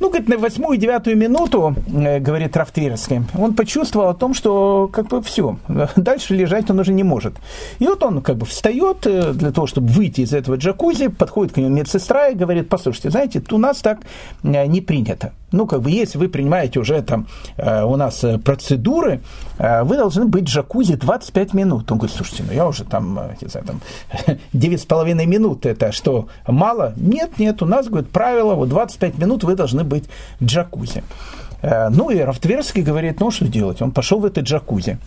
Ну, 0.00 0.08
говорит, 0.08 0.28
на 0.30 0.38
восьмую, 0.38 0.78
девятую 0.78 1.16
минуту, 1.16 1.74
э, 1.86 2.20
говорит 2.20 2.56
Рафтверский, 2.56 3.20
он 3.38 3.54
почувствовал 3.54 4.08
о 4.08 4.14
том, 4.14 4.32
что 4.32 4.88
как 4.90 5.08
бы 5.08 5.22
все, 5.22 5.58
дальше 5.96 6.34
лежать 6.34 6.70
он 6.70 6.80
уже 6.80 6.94
не 6.94 7.04
может. 7.04 7.34
И 7.80 7.86
вот 7.86 8.02
он 8.02 8.22
как 8.22 8.38
бы 8.38 8.46
встает 8.46 9.06
э, 9.06 9.34
для 9.34 9.50
того, 9.52 9.66
чтобы 9.66 9.88
выйти 9.88 10.22
из 10.22 10.32
этого 10.32 10.56
джакузи, 10.56 11.08
подходит 11.08 11.52
к 11.52 11.58
нему 11.58 11.68
медсестра 11.68 12.28
и 12.28 12.34
говорит, 12.34 12.70
послушайте, 12.70 13.10
знаете, 13.10 13.42
у 13.50 13.58
нас 13.58 13.82
так 13.82 14.00
э, 14.42 14.66
не 14.66 14.80
принято. 14.80 15.32
Ну, 15.52 15.66
как 15.66 15.82
бы, 15.82 15.90
если 15.90 16.18
вы 16.18 16.28
принимаете 16.28 16.80
уже 16.80 17.02
там 17.02 17.26
у 17.58 17.96
нас 17.96 18.24
процедуры, 18.44 19.20
вы 19.58 19.96
должны 19.96 20.26
быть 20.26 20.44
в 20.44 20.46
джакузи 20.46 20.94
25 20.94 21.54
минут. 21.54 21.90
Он 21.90 21.98
говорит, 21.98 22.16
слушайте, 22.16 22.44
ну 22.46 22.52
я 22.54 22.66
уже 22.66 22.84
там, 22.84 23.18
не 23.40 23.48
знаю, 23.48 23.66
там 23.66 23.80
9,5 24.52 25.26
минут, 25.26 25.66
это 25.66 25.92
что, 25.92 26.28
мало? 26.46 26.94
Нет, 26.96 27.38
нет, 27.38 27.62
у 27.62 27.66
нас, 27.66 27.88
говорит, 27.88 28.10
правило, 28.10 28.54
вот 28.54 28.68
25 28.68 29.18
минут 29.18 29.44
вы 29.44 29.54
должны 29.54 29.84
быть 29.84 30.04
джакузи. 30.42 31.02
Э, 31.62 31.88
ну 31.88 32.10
и 32.10 32.18
Рафтверский 32.18 32.82
говорит, 32.82 33.20
ну 33.20 33.30
что 33.30 33.46
делать? 33.46 33.82
Он 33.82 33.90
пошел 33.90 34.20
в 34.20 34.24
это 34.24 34.40
джакузи. 34.40 34.98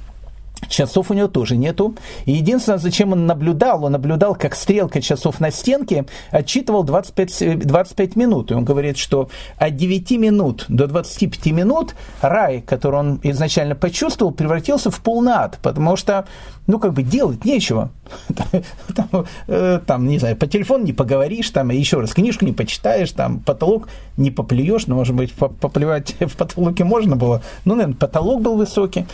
Часов 0.69 1.11
у 1.11 1.13
него 1.13 1.27
тоже 1.27 1.57
нету. 1.57 1.95
И 2.25 2.33
единственное, 2.33 2.79
зачем 2.79 3.11
он 3.11 3.25
наблюдал, 3.25 3.83
он 3.83 3.91
наблюдал, 3.91 4.35
как 4.35 4.55
стрелка 4.55 5.01
часов 5.01 5.39
на 5.39 5.51
стенке 5.51 6.05
отчитывал 6.31 6.83
25, 6.83 7.65
25 7.65 8.15
минут. 8.15 8.51
И 8.51 8.53
он 8.53 8.65
говорит, 8.65 8.97
что 8.97 9.29
от 9.57 9.75
9 9.75 10.11
минут 10.11 10.65
до 10.67 10.87
25 10.87 11.45
минут 11.47 11.95
рай, 12.21 12.61
который 12.61 12.99
он 12.99 13.19
изначально 13.23 13.75
почувствовал, 13.75 14.31
превратился 14.31 14.91
в 14.91 14.99
полный 15.01 15.33
ад, 15.33 15.59
потому 15.61 15.95
что, 15.95 16.25
ну, 16.67 16.79
как 16.79 16.93
бы 16.93 17.03
делать 17.03 17.45
нечего. 17.45 17.89
Там, 18.95 19.25
э, 19.47 19.79
там 19.85 20.07
не 20.07 20.19
знаю, 20.19 20.35
по 20.35 20.45
телефону 20.45 20.83
не 20.83 20.93
поговоришь, 20.93 21.49
там, 21.49 21.69
еще 21.69 21.99
раз 21.99 22.13
книжку 22.13 22.45
не 22.45 22.51
почитаешь, 22.51 23.11
там, 23.11 23.39
потолок 23.39 23.87
не 24.17 24.29
поплюешь, 24.29 24.87
ну, 24.87 24.95
может 24.95 25.15
быть, 25.15 25.33
поплевать 25.33 26.15
в 26.19 26.35
потолоке 26.35 26.83
можно 26.83 27.15
было, 27.15 27.41
ну, 27.65 27.75
наверное, 27.75 27.97
потолок 27.97 28.41
был 28.41 28.55
высокий. 28.55 29.05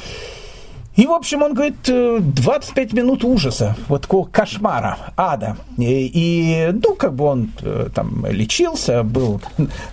И, 0.99 1.07
в 1.07 1.13
общем, 1.13 1.43
он 1.43 1.53
говорит, 1.53 1.77
25 1.85 2.93
э, 2.93 2.95
минут 2.97 3.23
ужаса, 3.23 3.77
вот 3.87 4.01
такого 4.01 4.25
кошмара, 4.25 4.97
ада. 5.15 5.55
И, 5.77 6.11
и 6.13 6.71
ну, 6.73 6.93
как 6.95 7.13
бы 7.13 7.23
он 7.23 7.53
э, 7.61 7.87
там 7.95 8.25
лечился, 8.25 9.03
был 9.03 9.39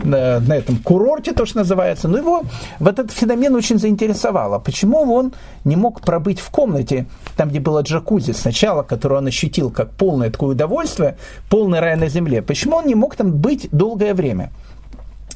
на, 0.01 0.41
на 0.41 0.55
этом 0.55 0.79
курорте, 0.79 1.33
то, 1.33 1.47
что 1.47 1.59
называется, 1.59 2.09
но 2.09 2.19
его 2.19 2.43
вот 2.81 2.99
этот 2.99 3.13
феномен 3.13 3.55
очень 3.55 3.79
заинтересовало. 3.79 4.59
Почему 4.59 5.15
он 5.15 5.33
не 5.65 5.77
мог 5.77 6.01
пробыть 6.01 6.41
в 6.41 6.51
комнате, 6.51 7.07
там, 7.37 7.51
где 7.51 7.61
было 7.61 7.83
джакузи 7.83 8.33
сначала, 8.33 8.83
которую 8.83 9.19
он 9.19 9.29
ощутил 9.29 9.71
как 9.71 9.93
полное 9.93 10.31
такое 10.31 10.57
удовольствие, 10.57 11.19
полный 11.49 11.79
рай 11.79 11.95
на 11.95 12.09
земле? 12.09 12.43
Почему 12.43 12.79
он 12.79 12.87
не 12.87 12.97
мог 12.97 13.15
там 13.15 13.31
быть 13.31 13.69
долгое 13.71 14.13
время? 14.13 14.51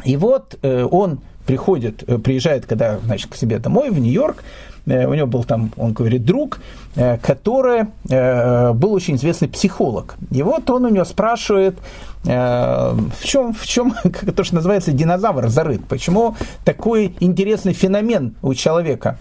И 0.04 0.16
вот 0.16 0.58
э, 0.62 0.82
он 0.90 1.20
приходит, 1.46 2.02
э, 2.06 2.18
приезжает, 2.18 2.66
когда, 2.66 2.98
значит, 2.98 3.30
к 3.30 3.36
себе 3.36 3.58
домой 3.58 3.90
в 3.90 3.98
Нью-Йорк, 3.98 4.42
у 4.86 5.14
него 5.14 5.26
был 5.26 5.44
там, 5.44 5.72
он 5.76 5.92
говорит, 5.92 6.24
друг, 6.24 6.60
э, 6.96 7.18
который 7.18 7.84
э, 8.08 8.72
был 8.72 8.92
очень 8.92 9.16
известный 9.16 9.48
психолог. 9.48 10.16
И 10.30 10.42
вот 10.42 10.68
он 10.70 10.84
у 10.84 10.88
него 10.88 11.04
спрашивает, 11.04 11.78
в 12.22 13.24
чем, 13.24 13.54
в 13.54 13.66
чем 13.66 13.92
как 14.02 14.34
то, 14.34 14.44
что 14.44 14.56
называется, 14.56 14.92
динозавр 14.92 15.48
зарыт? 15.48 15.80
Почему 15.88 16.36
такой 16.66 17.14
интересный 17.18 17.72
феномен 17.72 18.34
у 18.42 18.52
человека 18.52 19.16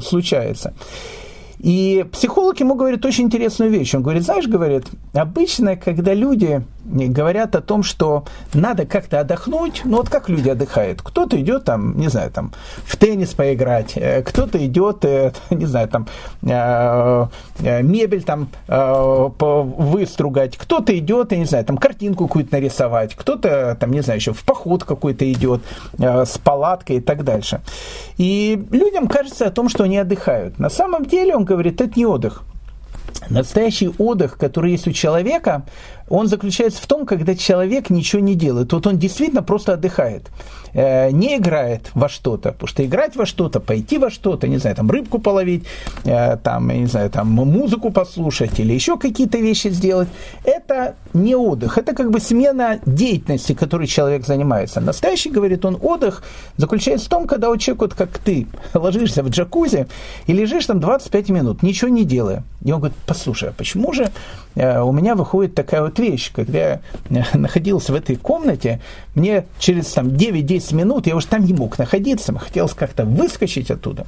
случается? 0.00 0.72
И 1.62 2.04
психолог 2.12 2.58
ему 2.58 2.74
говорит 2.74 3.04
очень 3.06 3.24
интересную 3.24 3.70
вещь. 3.70 3.94
Он 3.94 4.02
говорит, 4.02 4.24
знаешь, 4.24 4.48
говорит, 4.48 4.86
обычно, 5.14 5.76
когда 5.76 6.12
люди 6.12 6.62
говорят 6.84 7.54
о 7.54 7.60
том, 7.60 7.82
что 7.82 8.24
надо 8.52 8.84
как-то 8.84 9.20
отдохнуть, 9.20 9.82
ну 9.84 9.98
вот 9.98 10.08
как 10.08 10.28
люди 10.28 10.48
отдыхают? 10.48 11.02
Кто-то 11.02 11.40
идет 11.40 11.64
там, 11.64 11.96
не 11.96 12.08
знаю, 12.08 12.30
там 12.30 12.52
в 12.84 12.96
теннис 12.96 13.30
поиграть, 13.34 13.92
э, 13.94 14.22
кто-то 14.22 14.64
идет, 14.64 15.04
э, 15.04 15.32
не 15.50 15.66
знаю, 15.66 15.88
там 15.88 16.08
э, 16.42 17.28
мебель 17.82 18.24
там 18.24 18.48
выстругать, 18.68 20.56
кто-то 20.56 20.96
идет, 20.98 21.32
я 21.32 21.38
не 21.38 21.44
знаю, 21.44 21.64
там 21.64 21.78
картинку 21.78 22.26
какую-то 22.26 22.52
нарисовать, 22.52 23.14
кто-то 23.14 23.76
там, 23.78 23.92
не 23.92 24.00
знаю, 24.00 24.18
еще 24.18 24.32
в 24.32 24.42
поход 24.42 24.84
какой-то 24.84 25.30
идет 25.30 25.62
с 25.98 26.38
палаткой 26.38 26.96
и 26.96 27.00
так 27.00 27.24
дальше. 27.24 27.60
И 28.18 28.60
людям 28.70 29.06
кажется 29.06 29.46
о 29.46 29.50
том, 29.50 29.68
что 29.68 29.84
они 29.84 29.98
отдыхают. 29.98 30.58
На 30.58 30.70
самом 30.70 31.04
деле, 31.04 31.36
он 31.36 31.44
говорит, 31.54 31.80
это 31.80 31.98
не 31.98 32.06
отдых. 32.06 32.42
Настоящий 33.30 33.90
отдых, 33.98 34.36
который 34.36 34.72
есть 34.72 34.86
у 34.88 34.92
человека, 34.92 35.64
он 36.12 36.28
заключается 36.28 36.82
в 36.82 36.86
том, 36.86 37.06
когда 37.06 37.34
человек 37.34 37.88
ничего 37.88 38.20
не 38.20 38.34
делает. 38.34 38.70
Вот 38.72 38.86
он 38.86 38.98
действительно 38.98 39.42
просто 39.42 39.72
отдыхает. 39.72 40.30
Э, 40.74 41.10
не 41.10 41.36
играет 41.36 41.90
во 41.94 42.08
что-то. 42.08 42.52
Потому 42.52 42.68
что 42.68 42.84
играть 42.84 43.16
во 43.16 43.24
что-то, 43.24 43.60
пойти 43.60 43.98
во 43.98 44.10
что-то, 44.10 44.46
не 44.46 44.58
знаю, 44.58 44.76
там 44.76 44.90
рыбку 44.90 45.18
половить, 45.18 45.64
э, 46.04 46.36
там, 46.36 46.68
не 46.68 46.86
знаю, 46.86 47.10
там 47.10 47.28
музыку 47.28 47.90
послушать 47.90 48.60
или 48.60 48.74
еще 48.74 48.98
какие-то 48.98 49.38
вещи 49.38 49.68
сделать, 49.68 50.08
это 50.44 50.96
не 51.14 51.34
отдых. 51.34 51.78
Это 51.78 51.94
как 51.94 52.10
бы 52.10 52.20
смена 52.20 52.78
деятельности, 52.84 53.54
которой 53.54 53.86
человек 53.86 54.26
занимается. 54.26 54.80
Настоящий, 54.80 55.30
говорит 55.30 55.64
он, 55.64 55.78
отдых 55.80 56.22
заключается 56.58 57.06
в 57.06 57.08
том, 57.08 57.26
когда 57.26 57.50
у 57.50 57.56
человека, 57.56 57.84
вот 57.84 57.94
как 57.94 58.18
ты, 58.18 58.46
ложишься 58.74 59.22
в 59.22 59.30
джакузи 59.30 59.86
и 60.26 60.34
лежишь 60.34 60.66
там 60.66 60.78
25 60.78 61.30
минут, 61.30 61.62
ничего 61.62 61.90
не 61.90 62.04
делая. 62.04 62.44
И 62.64 62.70
он 62.70 62.80
говорит, 62.80 62.96
послушай, 63.06 63.48
а 63.48 63.52
почему 63.52 63.92
же 63.92 64.10
у 64.54 64.92
меня 64.92 65.14
выходит 65.14 65.54
такая 65.54 65.82
вот 65.82 65.98
вещь, 65.98 66.30
когда 66.32 66.58
я 66.58 66.80
находился 67.34 67.92
в 67.92 67.94
этой 67.94 68.16
комнате, 68.16 68.80
мне 69.14 69.46
через 69.58 69.86
там 69.86 70.08
9-10 70.08 70.74
минут, 70.74 71.06
я 71.06 71.16
уже 71.16 71.26
там 71.26 71.44
не 71.44 71.54
мог 71.54 71.78
находиться, 71.78 72.36
хотелось 72.38 72.74
как-то 72.74 73.04
выскочить 73.04 73.70
оттуда. 73.70 74.06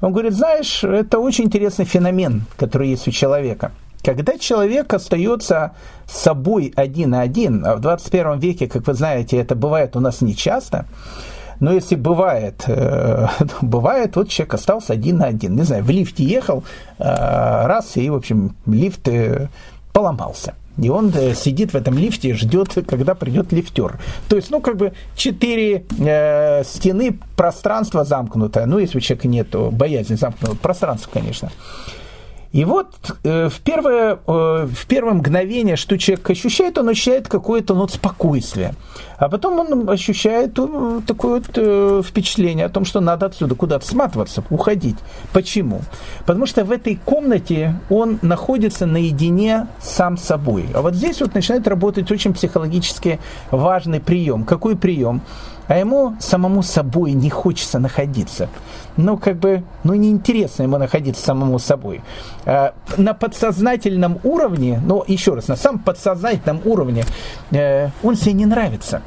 Он 0.00 0.12
говорит, 0.12 0.34
знаешь, 0.34 0.84
это 0.84 1.18
очень 1.18 1.44
интересный 1.44 1.84
феномен, 1.84 2.44
который 2.56 2.88
есть 2.90 3.08
у 3.08 3.10
человека. 3.10 3.72
Когда 4.02 4.36
человек 4.36 4.92
остается 4.92 5.72
с 6.06 6.18
собой 6.18 6.72
один 6.76 7.10
на 7.10 7.22
один, 7.22 7.64
а 7.64 7.76
в 7.76 7.80
21 7.80 8.38
веке, 8.38 8.66
как 8.66 8.86
вы 8.86 8.92
знаете, 8.92 9.38
это 9.38 9.54
бывает 9.54 9.96
у 9.96 10.00
нас 10.00 10.20
нечасто, 10.20 10.84
но 11.64 11.72
если 11.72 11.96
бывает, 11.96 12.64
э, 12.66 13.26
бывает, 13.62 14.16
вот 14.16 14.28
человек 14.28 14.54
остался 14.54 14.92
один 14.92 15.16
на 15.16 15.26
один. 15.26 15.56
Не 15.56 15.62
знаю, 15.62 15.82
в 15.82 15.88
лифте 15.88 16.22
ехал, 16.22 16.62
э, 16.98 17.04
раз, 17.04 17.96
и, 17.96 18.10
в 18.10 18.14
общем, 18.14 18.54
лифт 18.66 19.08
э, 19.08 19.48
поломался. 19.94 20.54
И 20.76 20.90
он 20.90 21.10
сидит 21.34 21.72
в 21.72 21.76
этом 21.76 21.96
лифте 21.96 22.30
и 22.30 22.32
ждет, 22.34 22.76
когда 22.86 23.14
придет 23.14 23.52
лифтер. 23.52 23.98
То 24.28 24.36
есть, 24.36 24.50
ну, 24.50 24.60
как 24.60 24.76
бы 24.76 24.92
четыре 25.16 25.84
э, 25.98 26.64
стены, 26.64 27.18
пространство 27.34 28.04
замкнутое. 28.04 28.66
Ну, 28.66 28.78
если 28.78 28.98
у 28.98 29.00
человека 29.00 29.28
нет 29.28 29.48
боязни 29.72 30.16
замкнутого 30.16 30.56
пространства, 30.56 31.12
конечно. 31.14 31.50
И 32.54 32.64
вот 32.64 32.94
э, 33.24 33.48
в, 33.48 33.60
первое, 33.62 34.12
э, 34.14 34.68
в 34.72 34.86
первое 34.86 35.14
мгновение, 35.14 35.74
что 35.74 35.98
человек 35.98 36.30
ощущает, 36.30 36.78
он 36.78 36.88
ощущает 36.88 37.26
какое-то 37.26 37.74
ну, 37.74 37.88
спокойствие. 37.88 38.74
А 39.18 39.28
потом 39.28 39.58
он 39.58 39.90
ощущает 39.90 40.56
э, 40.56 41.00
такое 41.04 41.40
вот, 41.40 41.50
э, 41.56 42.02
впечатление 42.04 42.66
о 42.66 42.68
том, 42.68 42.84
что 42.84 43.00
надо 43.00 43.26
отсюда 43.26 43.56
куда-то 43.56 43.84
сматываться, 43.84 44.44
уходить. 44.50 44.94
Почему? 45.32 45.80
Потому 46.26 46.46
что 46.46 46.64
в 46.64 46.70
этой 46.70 46.94
комнате 46.94 47.74
он 47.90 48.20
находится 48.22 48.86
наедине 48.86 49.66
сам 49.82 50.16
собой. 50.16 50.66
А 50.74 50.82
вот 50.82 50.94
здесь 50.94 51.20
вот 51.20 51.34
начинает 51.34 51.66
работать 51.66 52.08
очень 52.12 52.32
психологически 52.34 53.18
важный 53.50 53.98
прием. 53.98 54.44
Какой 54.44 54.76
прием? 54.76 55.22
А 55.68 55.78
ему 55.78 56.14
самому 56.20 56.62
собой 56.62 57.12
не 57.12 57.30
хочется 57.30 57.78
находиться. 57.78 58.48
Ну, 58.96 59.16
как 59.16 59.36
бы, 59.36 59.64
ну, 59.82 59.94
неинтересно 59.94 60.64
ему 60.64 60.78
находиться 60.78 61.24
самому 61.24 61.58
собой. 61.58 62.02
А, 62.44 62.74
на 62.96 63.14
подсознательном 63.14 64.18
уровне, 64.22 64.80
ну, 64.84 65.04
еще 65.06 65.34
раз, 65.34 65.48
на 65.48 65.56
самом 65.56 65.80
подсознательном 65.80 66.60
уровне 66.64 67.04
э, 67.50 67.88
он 68.02 68.16
себе 68.16 68.34
не 68.34 68.46
нравится. 68.46 69.02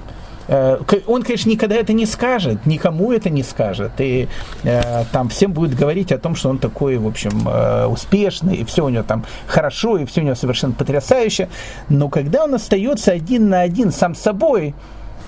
Э, 0.48 0.80
он, 1.08 1.24
конечно, 1.24 1.50
никогда 1.50 1.76
это 1.76 1.94
не 1.94 2.06
скажет, 2.06 2.66
никому 2.66 3.12
это 3.12 3.30
не 3.30 3.44
скажет. 3.44 3.92
И 4.00 4.28
э, 4.64 5.04
там 5.12 5.30
всем 5.30 5.54
будет 5.54 5.76
говорить 5.76 6.12
о 6.12 6.18
том, 6.18 6.36
что 6.36 6.50
он 6.50 6.58
такой, 6.58 6.98
в 6.98 7.08
общем, 7.08 7.48
э, 7.48 7.86
успешный, 7.86 8.56
и 8.56 8.66
все 8.66 8.86
у 8.86 8.90
него 8.90 9.04
там 9.04 9.26
хорошо, 9.48 9.98
и 9.98 10.06
все 10.06 10.22
у 10.22 10.24
него 10.24 10.36
совершенно 10.36 10.74
потрясающе. 10.74 11.50
Но 11.90 12.10
когда 12.10 12.46
он 12.46 12.56
остается 12.56 13.12
один 13.12 13.50
на 13.50 13.62
один 13.62 13.92
сам 13.92 14.16
собой, 14.16 14.74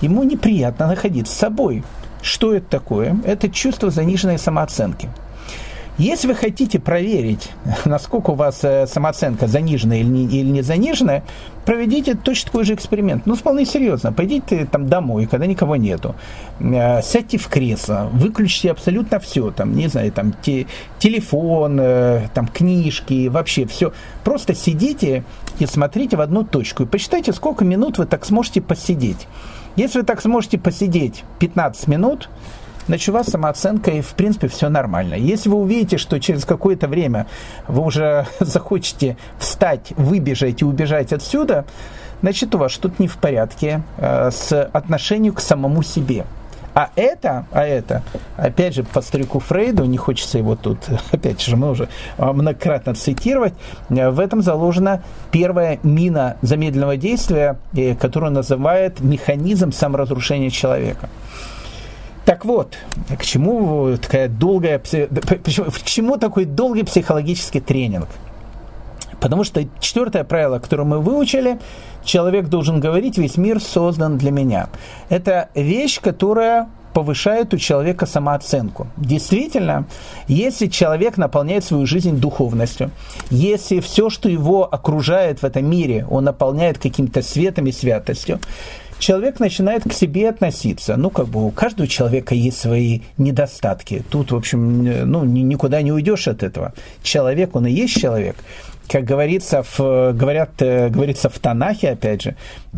ему 0.00 0.22
неприятно 0.22 0.86
находиться 0.86 1.34
с 1.34 1.38
собой. 1.38 1.82
Что 2.22 2.54
это 2.54 2.66
такое? 2.66 3.16
Это 3.24 3.48
чувство 3.48 3.90
заниженной 3.90 4.38
самооценки. 4.38 5.08
Если 6.00 6.28
вы 6.28 6.34
хотите 6.34 6.78
проверить, 6.78 7.50
насколько 7.84 8.30
у 8.30 8.34
вас 8.34 8.60
э, 8.62 8.86
самооценка 8.86 9.46
заниженная 9.46 9.98
или 9.98 10.06
не, 10.06 10.24
или 10.24 10.48
не 10.48 10.62
заниженная, 10.62 11.24
проведите 11.66 12.14
точно 12.14 12.46
такой 12.46 12.64
же 12.64 12.72
эксперимент. 12.72 13.26
Ну, 13.26 13.34
вполне 13.34 13.66
серьезно. 13.66 14.10
Пойдите 14.10 14.64
там 14.64 14.86
домой, 14.86 15.26
когда 15.26 15.44
никого 15.44 15.76
нету. 15.76 16.14
Э, 16.58 17.02
сядьте 17.02 17.36
в 17.36 17.48
кресло, 17.48 18.08
выключите 18.14 18.70
абсолютно 18.70 19.20
все. 19.20 19.50
Там, 19.50 19.76
не 19.76 19.88
знаю, 19.88 20.10
там 20.10 20.32
те, 20.40 20.66
телефон, 20.98 21.78
э, 21.78 22.28
там 22.32 22.48
книжки, 22.48 23.28
вообще 23.28 23.66
все. 23.66 23.92
Просто 24.24 24.54
сидите 24.54 25.22
и 25.58 25.66
смотрите 25.66 26.16
в 26.16 26.22
одну 26.22 26.44
точку. 26.44 26.84
И 26.84 26.86
посчитайте, 26.86 27.34
сколько 27.34 27.62
минут 27.66 27.98
вы 27.98 28.06
так 28.06 28.24
сможете 28.24 28.62
посидеть. 28.62 29.28
Если 29.80 30.00
вы 30.00 30.04
так 30.04 30.20
сможете 30.20 30.58
посидеть 30.58 31.24
15 31.38 31.88
минут, 31.88 32.28
значит, 32.86 33.08
у 33.08 33.12
вас 33.12 33.28
самооценка 33.28 33.92
и, 33.92 34.02
в 34.02 34.10
принципе, 34.10 34.46
все 34.48 34.68
нормально. 34.68 35.14
Если 35.14 35.48
вы 35.48 35.56
увидите, 35.56 35.96
что 35.96 36.20
через 36.20 36.44
какое-то 36.44 36.86
время 36.86 37.26
вы 37.66 37.82
уже 37.82 38.26
захочете 38.40 39.16
встать, 39.38 39.94
выбежать 39.96 40.60
и 40.60 40.66
убежать 40.66 41.14
отсюда, 41.14 41.64
значит, 42.20 42.54
у 42.54 42.58
вас 42.58 42.72
что-то 42.72 42.96
не 42.98 43.08
в 43.08 43.16
порядке 43.16 43.80
э, 43.96 44.30
с 44.30 44.52
отношением 44.64 45.32
к 45.32 45.40
самому 45.40 45.82
себе. 45.82 46.26
А 46.74 46.90
это, 46.94 47.46
а 47.50 47.64
это, 47.64 48.02
опять 48.36 48.74
же, 48.74 48.84
по 48.84 49.00
старику 49.00 49.40
Фрейду, 49.40 49.84
не 49.84 49.96
хочется 49.96 50.38
его 50.38 50.54
тут, 50.54 50.78
опять 51.12 51.40
же, 51.40 51.56
мы 51.56 51.70
уже 51.70 51.88
а, 52.16 52.32
многократно 52.32 52.94
цитировать, 52.94 53.54
э, 53.88 54.10
в 54.10 54.20
этом 54.20 54.42
заложена 54.42 55.02
первая 55.32 55.78
мина 55.82 56.36
замедленного 56.42 56.96
действия, 56.96 57.58
э, 57.74 57.94
которую 57.96 58.32
называют 58.32 59.00
механизм 59.00 59.72
саморазрушения 59.72 60.50
человека. 60.50 61.08
Так 62.24 62.44
вот, 62.44 62.76
к 63.18 63.24
чему 63.24 63.96
такая 63.96 64.28
долгая, 64.28 64.78
к 64.78 65.82
чему 65.84 66.16
такой 66.16 66.44
долгий 66.44 66.84
психологический 66.84 67.60
тренинг? 67.60 68.08
Потому 69.20 69.44
что 69.44 69.64
четвертое 69.80 70.24
правило, 70.24 70.58
которое 70.58 70.84
мы 70.84 70.98
выучили, 70.98 71.58
человек 72.04 72.48
должен 72.48 72.80
говорить, 72.80 73.18
весь 73.18 73.36
мир 73.36 73.60
создан 73.60 74.18
для 74.18 74.30
меня. 74.30 74.68
Это 75.08 75.50
вещь, 75.54 76.00
которая 76.00 76.68
повышает 76.92 77.54
у 77.54 77.58
человека 77.58 78.06
самооценку. 78.06 78.88
Действительно, 78.96 79.86
если 80.26 80.66
человек 80.66 81.16
наполняет 81.16 81.64
свою 81.64 81.86
жизнь 81.86 82.16
духовностью, 82.18 82.90
если 83.30 83.80
все, 83.80 84.10
что 84.10 84.28
его 84.28 84.64
окружает 84.64 85.40
в 85.40 85.44
этом 85.44 85.68
мире, 85.70 86.06
он 86.10 86.24
наполняет 86.24 86.78
каким-то 86.78 87.22
светом 87.22 87.66
и 87.66 87.72
святостью, 87.72 88.40
человек 88.98 89.40
начинает 89.40 89.84
к 89.84 89.92
себе 89.92 90.28
относиться. 90.28 90.96
Ну, 90.96 91.10
как 91.10 91.28
бы 91.28 91.46
у 91.46 91.50
каждого 91.50 91.88
человека 91.88 92.34
есть 92.34 92.60
свои 92.60 93.00
недостатки. 93.18 94.04
Тут, 94.10 94.32
в 94.32 94.36
общем, 94.36 95.10
ну, 95.10 95.24
никуда 95.24 95.82
не 95.82 95.92
уйдешь 95.92 96.28
от 96.28 96.42
этого. 96.42 96.74
Человек, 97.02 97.54
он 97.56 97.66
и 97.66 97.72
есть 97.72 97.98
человек 97.98 98.36
как 98.90 99.04
говорится 99.04 99.62
в, 99.62 100.12
говорят, 100.12 100.50
э, 100.60 100.88
говорится 100.88 101.28
в 101.28 101.38
Танахе, 101.38 101.90
опять 101.90 102.22
же, 102.22 102.36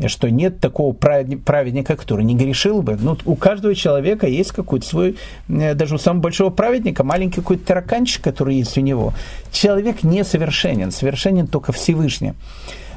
что 0.08 0.30
нет 0.30 0.60
такого 0.60 0.92
праведника, 0.92 1.96
который 1.96 2.24
не 2.24 2.34
грешил 2.34 2.82
бы. 2.82 2.98
Ну, 3.00 3.16
у 3.24 3.34
каждого 3.34 3.74
человека 3.74 4.26
есть 4.26 4.52
какой-то 4.52 4.86
свой, 4.86 5.16
э, 5.48 5.74
даже 5.74 5.94
у 5.94 5.98
самого 5.98 6.20
большого 6.20 6.50
праведника, 6.50 7.02
маленький 7.02 7.36
какой-то 7.36 7.66
тараканчик, 7.66 8.22
который 8.22 8.56
есть 8.56 8.76
у 8.76 8.82
него. 8.82 9.14
Человек 9.52 10.02
несовершенен, 10.02 10.90
совершенен 10.90 11.46
только 11.46 11.72
Всевышний. 11.72 12.34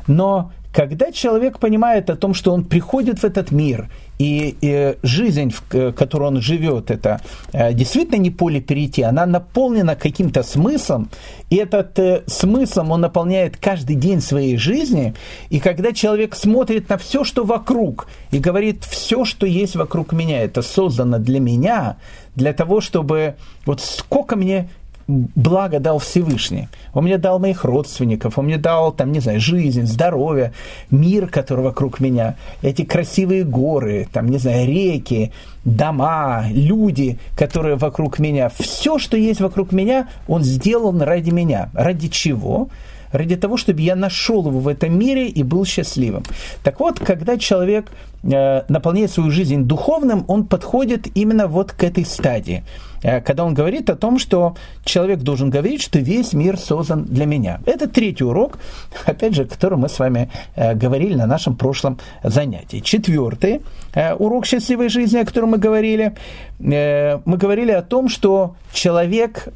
Но 0.08 0.52
когда 0.76 1.12
человек 1.14 1.60
понимает 1.60 2.10
о 2.10 2.18
том, 2.18 2.34
что 2.34 2.52
он 2.52 2.66
приходит 2.66 3.20
в 3.20 3.24
этот 3.24 3.52
мир, 3.52 3.90
и, 4.20 4.58
и 4.60 4.98
жизнь, 5.04 5.50
в 5.50 5.94
которой 5.94 6.28
он 6.28 6.42
живет, 6.42 6.92
это 6.92 7.22
э, 7.54 7.74
действительно 7.74 8.18
не 8.18 8.30
поле 8.30 8.60
перейти, 8.60 9.02
она 9.02 9.26
наполнена 9.26 9.96
каким-то 9.96 10.44
смыслом, 10.44 11.10
и 11.50 11.56
этот 11.56 11.98
э, 11.98 12.24
смыслом 12.28 12.92
он 12.92 13.02
наполняет 13.02 13.56
каждый 13.56 13.96
день 13.96 14.20
своей 14.20 14.58
жизни, 14.58 15.14
и 15.50 15.62
когда 15.62 15.94
человек 15.94 16.36
смотрит 16.36 16.90
на 16.90 16.98
все, 16.98 17.24
что 17.24 17.46
вокруг, 17.46 18.08
и 18.32 18.40
говорит, 18.40 18.84
все, 18.84 19.24
что 19.24 19.46
есть 19.46 19.78
вокруг 19.78 20.12
меня, 20.12 20.44
это 20.44 20.62
создано 20.62 21.20
для 21.20 21.40
меня, 21.40 21.96
для 22.36 22.52
того, 22.52 22.82
чтобы 22.82 23.36
вот 23.66 23.80
сколько 23.80 24.36
мне 24.36 24.70
благо 25.08 25.80
дал 25.80 26.00
Всевышний. 26.00 26.68
Он 26.94 27.04
мне 27.04 27.18
дал 27.18 27.40
моих 27.40 27.64
родственников, 27.64 28.38
он 28.38 28.46
мне 28.46 28.58
дал, 28.58 28.92
там, 28.92 29.12
не 29.12 29.20
знаю, 29.20 29.40
жизнь, 29.40 29.86
здоровье, 29.86 30.54
мир, 30.90 31.28
который 31.28 31.64
вокруг 31.64 32.00
меня, 32.00 32.36
эти 32.62 32.84
красивые 32.84 33.44
горы, 33.44 34.08
там, 34.12 34.30
не 34.30 34.38
знаю, 34.38 34.68
реки, 34.68 35.32
дома, 35.64 36.46
люди, 36.50 37.20
которые 37.36 37.76
вокруг 37.76 38.20
меня. 38.20 38.50
Все, 38.50 38.98
что 38.98 39.18
есть 39.18 39.42
вокруг 39.42 39.72
меня, 39.72 40.08
он 40.28 40.44
сделан 40.44 41.02
ради 41.02 41.32
меня. 41.32 41.70
Ради 41.74 42.08
чего? 42.08 42.70
ради 43.12 43.36
того, 43.36 43.56
чтобы 43.56 43.82
я 43.82 43.96
нашел 43.96 44.46
его 44.48 44.60
в 44.60 44.68
этом 44.68 44.98
мире 44.98 45.28
и 45.28 45.44
был 45.44 45.66
счастливым. 45.66 46.24
Так 46.64 46.80
вот, 46.80 47.00
когда 47.00 47.38
человек 47.38 47.92
наполняет 48.26 49.12
свою 49.12 49.32
жизнь 49.32 49.64
духовным, 49.66 50.26
он 50.28 50.46
подходит 50.46 51.08
именно 51.16 51.48
вот 51.48 51.72
к 51.72 51.84
этой 51.84 52.06
стадии. 52.06 52.64
Э, 53.06 53.22
когда 53.22 53.46
он 53.46 53.54
говорит 53.54 53.90
о 53.90 53.96
том, 53.96 54.20
что 54.20 54.56
человек 54.84 55.20
должен 55.20 55.50
говорить, 55.52 55.82
что 55.82 56.00
весь 56.00 56.34
мир 56.34 56.58
создан 56.58 57.06
для 57.06 57.26
меня. 57.26 57.60
Это 57.66 57.88
третий 57.88 58.24
урок, 58.24 58.58
опять 59.06 59.36
же, 59.36 59.44
о 59.44 59.46
котором 59.46 59.82
мы 59.82 59.90
с 59.90 60.00
вами 60.00 60.30
э, 60.56 60.74
говорили 60.74 61.14
на 61.14 61.28
нашем 61.28 61.56
прошлом 61.56 62.00
занятии. 62.24 62.80
Четвертый 62.80 63.62
э, 63.94 64.16
урок 64.16 64.46
счастливой 64.46 64.90
жизни, 64.90 65.20
о 65.20 65.26
котором 65.26 65.50
мы 65.50 65.58
говорили, 65.58 66.16
мы 66.58 67.38
говорили 67.38 67.72
о 67.72 67.82
том, 67.82 68.08
что 68.08 68.56
человек 68.72 69.50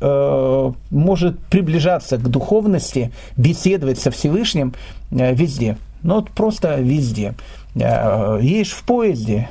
может 0.91 1.39
приближаться 1.39 2.17
к 2.17 2.27
духовности, 2.27 3.13
беседовать 3.37 3.99
со 3.99 4.11
Всевышним 4.11 4.73
везде. 5.09 5.77
Ну 6.03 6.15
вот 6.15 6.31
просто 6.31 6.75
везде. 6.75 7.35
Э, 7.81 8.39
едешь 8.41 8.71
в 8.71 8.83
поезде, 8.83 9.49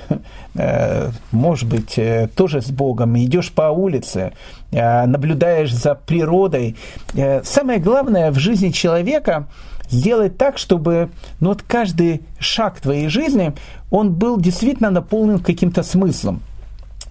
э, 0.55 1.11
может 1.33 1.69
быть, 1.69 1.99
э, 1.99 2.29
тоже 2.35 2.61
с 2.61 2.71
Богом, 2.71 3.17
идешь 3.19 3.53
по 3.53 3.71
улице, 3.71 4.33
наблюдаешь 4.71 5.73
за 5.73 5.95
природой. 5.95 6.77
Самое 7.43 7.79
главное 7.79 8.31
в 8.31 8.39
жизни 8.39 8.69
человека 8.69 9.47
сделать 9.89 10.37
так, 10.37 10.59
чтобы 10.59 11.09
ну, 11.41 11.49
вот 11.51 11.63
каждый 11.63 12.21
шаг 12.39 12.79
твоей 12.81 13.09
жизни, 13.09 13.55
он 13.91 14.13
был 14.13 14.39
действительно 14.39 14.91
наполнен 14.91 15.39
каким-то 15.39 15.83
смыслом. 15.83 16.43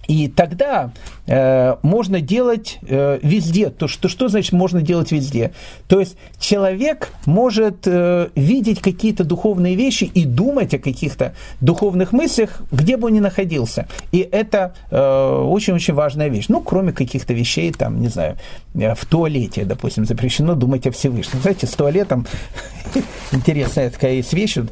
И 0.08 0.26
тогда 0.26 0.90
э, 1.26 1.76
можно 1.82 2.22
делать 2.22 2.78
э, 2.82 3.18
везде. 3.22 3.68
То 3.68 3.88
что, 3.88 4.08
что 4.08 4.28
значит 4.28 4.52
можно 4.52 4.80
делать 4.80 5.12
везде? 5.12 5.52
То 5.86 6.00
есть 6.00 6.16
человек 6.40 7.10
может 7.26 7.86
э, 7.86 8.30
видеть 8.34 8.80
какие-то 8.80 9.24
духовные 9.24 9.74
вещи 9.74 10.04
и 10.04 10.24
думать 10.24 10.72
о 10.72 10.78
каких-то 10.78 11.34
духовных 11.60 12.12
мыслях, 12.12 12.62
где 12.72 12.96
бы 12.96 13.08
он 13.08 13.12
ни 13.12 13.20
находился. 13.20 13.86
И 14.10 14.20
это 14.20 14.74
э, 14.90 14.98
очень-очень 14.98 15.92
важная 15.92 16.28
вещь. 16.28 16.46
Ну, 16.48 16.62
кроме 16.62 16.92
каких-то 16.92 17.34
вещей, 17.34 17.70
там, 17.72 18.00
не 18.00 18.08
знаю, 18.08 18.38
э, 18.74 18.94
в 18.94 19.04
туалете, 19.04 19.66
допустим, 19.66 20.06
запрещено 20.06 20.54
думать 20.54 20.86
о 20.86 20.90
Всевышнем. 20.90 21.42
Знаете, 21.42 21.66
с 21.66 21.72
туалетом 21.72 22.26
интересная 23.32 23.90
такая 23.90 24.14
есть 24.14 24.32
вещь. 24.32 24.56
Э, 24.56 24.64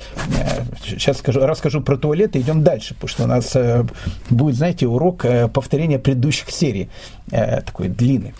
сейчас 0.82 1.18
скажу, 1.18 1.40
расскажу 1.40 1.82
про 1.82 1.98
туалет 1.98 2.36
и 2.36 2.40
идем 2.40 2.64
дальше, 2.64 2.94
потому 2.94 3.08
что 3.08 3.24
у 3.24 3.26
нас 3.26 3.54
э, 3.54 3.84
будет, 4.30 4.56
знаете, 4.56 4.86
урок 4.86 5.25
Э, 5.26 5.48
повторение 5.48 5.98
предыдущих 5.98 6.50
серий, 6.50 6.88
э, 7.32 7.60
такой 7.62 7.88
длинный 7.88 8.32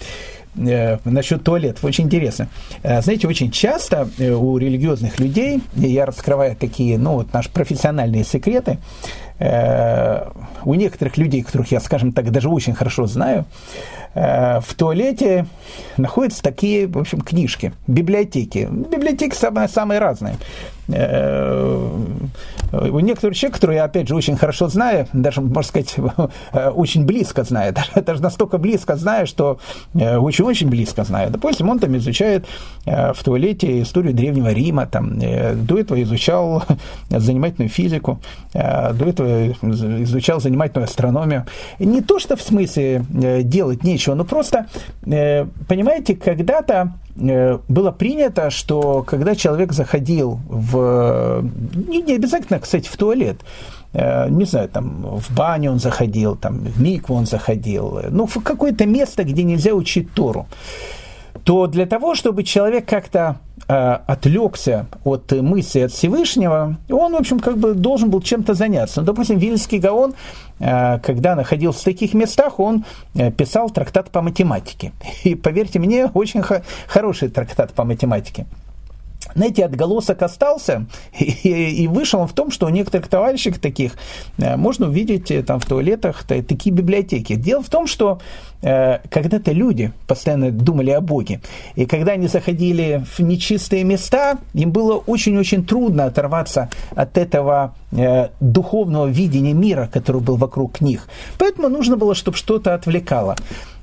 э, 0.57 0.99
насчет 1.05 1.43
туалетов. 1.43 1.85
Очень 1.85 2.05
интересно. 2.05 2.49
Знаете, 2.83 3.29
очень 3.29 3.51
часто 3.51 4.09
у 4.19 4.57
религиозных 4.57 5.19
людей, 5.19 5.61
я 5.75 6.07
раскрываю 6.07 6.57
такие, 6.57 6.97
ну, 6.99 7.15
вот 7.15 7.33
наши 7.33 7.51
профессиональные 7.51 8.25
секреты, 8.25 8.79
у 10.65 10.75
некоторых 10.75 11.19
людей, 11.19 11.43
которых 11.43 11.71
я, 11.71 11.81
скажем 11.81 12.13
так, 12.13 12.31
даже 12.31 12.49
очень 12.49 12.73
хорошо 12.73 13.07
знаю, 13.07 13.45
в 14.15 14.75
туалете 14.79 15.47
находятся 15.99 16.43
такие, 16.43 16.87
в 16.87 16.97
общем, 16.97 17.21
книжки, 17.21 17.75
библиотеки. 17.87 18.67
Библиотеки 18.71 19.35
самые, 19.35 19.69
самые 19.69 20.01
разные. 20.01 20.37
Э, 20.89 21.99
у 22.73 23.01
некоторых 23.01 23.37
человек, 23.37 23.55
которые 23.55 23.77
я, 23.77 23.85
опять 23.85 24.09
же, 24.09 24.15
очень 24.15 24.37
хорошо 24.37 24.69
знаю, 24.69 25.07
даже, 25.13 25.41
можно 25.41 25.63
сказать, 25.63 25.97
очень 26.75 27.05
близко 27.05 27.45
знаю, 27.45 27.73
даже, 27.95 28.05
даже 28.05 28.23
настолько 28.23 28.59
близко 28.59 28.97
знаю, 28.97 29.27
что 29.27 29.59
очень-очень 29.95 30.67
э, 30.67 30.71
близко 30.71 31.05
знаю. 31.05 31.31
Допустим, 31.31 31.69
он 31.69 31.79
там 31.79 31.97
изучает 31.97 32.47
э, 32.85 33.13
в 33.13 33.23
туалете 33.23 33.83
историю 33.83 34.15
Древнего 34.15 34.53
Рима, 34.53 34.87
там, 34.87 35.19
до 35.19 35.79
этого 35.79 36.03
изучал 36.03 36.63
занимательную 37.11 37.69
физику, 37.69 38.21
до 38.53 39.05
этого 39.05 39.53
изучал 40.03 40.41
занимательную 40.41 40.85
астрономию. 40.85 41.47
Не 41.79 42.01
то, 42.01 42.19
что 42.19 42.37
в 42.37 42.43
смысле 42.43 43.05
делать 43.43 43.85
нечего, 43.85 44.15
но 44.15 44.25
просто, 44.25 44.67
понимаете, 45.03 46.17
когда-то 46.17 46.77
Э, 46.77 47.06
было 47.17 47.91
принято, 47.93 48.51
что 48.51 49.03
когда 49.03 49.35
человек 49.35 49.73
заходил 49.73 50.41
в... 50.49 51.43
Не, 51.89 52.15
обязательно, 52.15 52.59
кстати, 52.59 52.89
в 52.89 52.97
туалет, 52.97 53.41
э, 53.93 54.29
не 54.29 54.45
знаю, 54.45 54.69
там, 54.69 55.19
в 55.19 55.35
баню 55.35 55.73
он 55.73 55.79
заходил, 55.79 56.37
там, 56.37 56.59
в 56.59 56.81
микву 56.81 57.17
он 57.17 57.27
заходил, 57.27 58.01
ну, 58.11 58.27
в 58.27 58.43
какое-то 58.43 58.87
место, 58.87 59.25
где 59.25 59.43
нельзя 59.45 59.73
учить 59.73 60.13
Тору, 60.13 60.47
то 61.45 61.67
для 61.67 61.87
того, 61.87 62.15
чтобы 62.15 62.45
человек 62.45 62.87
как-то 62.87 63.19
э, 63.21 63.46
отвлекся 63.69 64.87
от 65.05 65.33
мысли 65.33 65.81
от 65.81 65.93
Всевышнего, 65.93 66.77
он, 66.89 67.13
в 67.13 67.17
общем, 67.17 67.41
как 67.41 67.59
бы 67.59 67.75
должен 67.75 68.11
был 68.11 68.21
чем-то 68.21 68.55
заняться. 68.55 69.01
Ну, 69.01 69.07
допустим, 69.07 69.39
Вильнский 69.39 69.79
Гаон, 69.79 70.15
э, 70.61 70.99
когда 71.01 71.35
находился 71.35 71.81
в 71.81 71.85
таких 71.85 72.15
местах, 72.15 72.61
он 72.61 72.85
э, 73.15 73.33
писал 73.33 73.71
трактат 73.71 74.11
по 74.11 74.23
математике. 74.23 74.93
И, 75.25 75.35
поверьте 75.35 75.79
мне, 75.79 76.07
очень 76.07 76.43
хороший 76.87 77.29
трактат 77.29 77.73
по 77.73 77.85
математике 77.85 78.47
знаете, 79.35 79.65
отголосок 79.65 80.23
остался, 80.23 80.87
и, 81.19 81.85
и 81.85 81.89
вышел 81.89 82.21
он 82.21 82.29
в 82.29 82.33
том, 82.33 82.51
что 82.51 82.67
у 82.67 82.69
некоторых 82.69 83.09
товарищей 83.09 83.53
таких 83.53 83.93
э, 84.39 84.57
можно 84.57 84.87
увидеть 84.87 85.31
э, 85.31 85.43
там 85.43 85.61
в 85.61 85.67
туалетах 85.67 86.25
такие 86.25 86.75
библиотеки. 86.75 87.35
Дело 87.35 87.63
в 87.63 87.69
том, 87.69 87.87
что 87.87 88.21
э, 88.56 88.56
когда-то 88.61 89.53
люди 89.53 89.93
постоянно 90.07 90.51
думали 90.51 90.91
о 90.91 91.01
Боге, 91.01 91.41
и 91.75 91.87
когда 91.87 92.13
они 92.13 92.27
заходили 92.27 93.05
в 93.17 93.21
нечистые 93.21 93.85
места, 93.85 94.39
им 94.55 94.73
было 94.73 94.97
очень-очень 94.97 95.65
трудно 95.65 96.07
оторваться 96.07 96.71
от 96.95 97.19
этого 97.19 97.75
духовного 98.41 99.07
видения 99.07 99.53
мира, 99.53 99.89
который 99.93 100.21
был 100.21 100.37
вокруг 100.37 100.81
них. 100.81 101.09
Поэтому 101.39 101.69
нужно 101.69 101.97
было, 101.97 102.15
чтобы 102.15 102.37
что-то 102.37 102.75
отвлекало. 102.75 103.37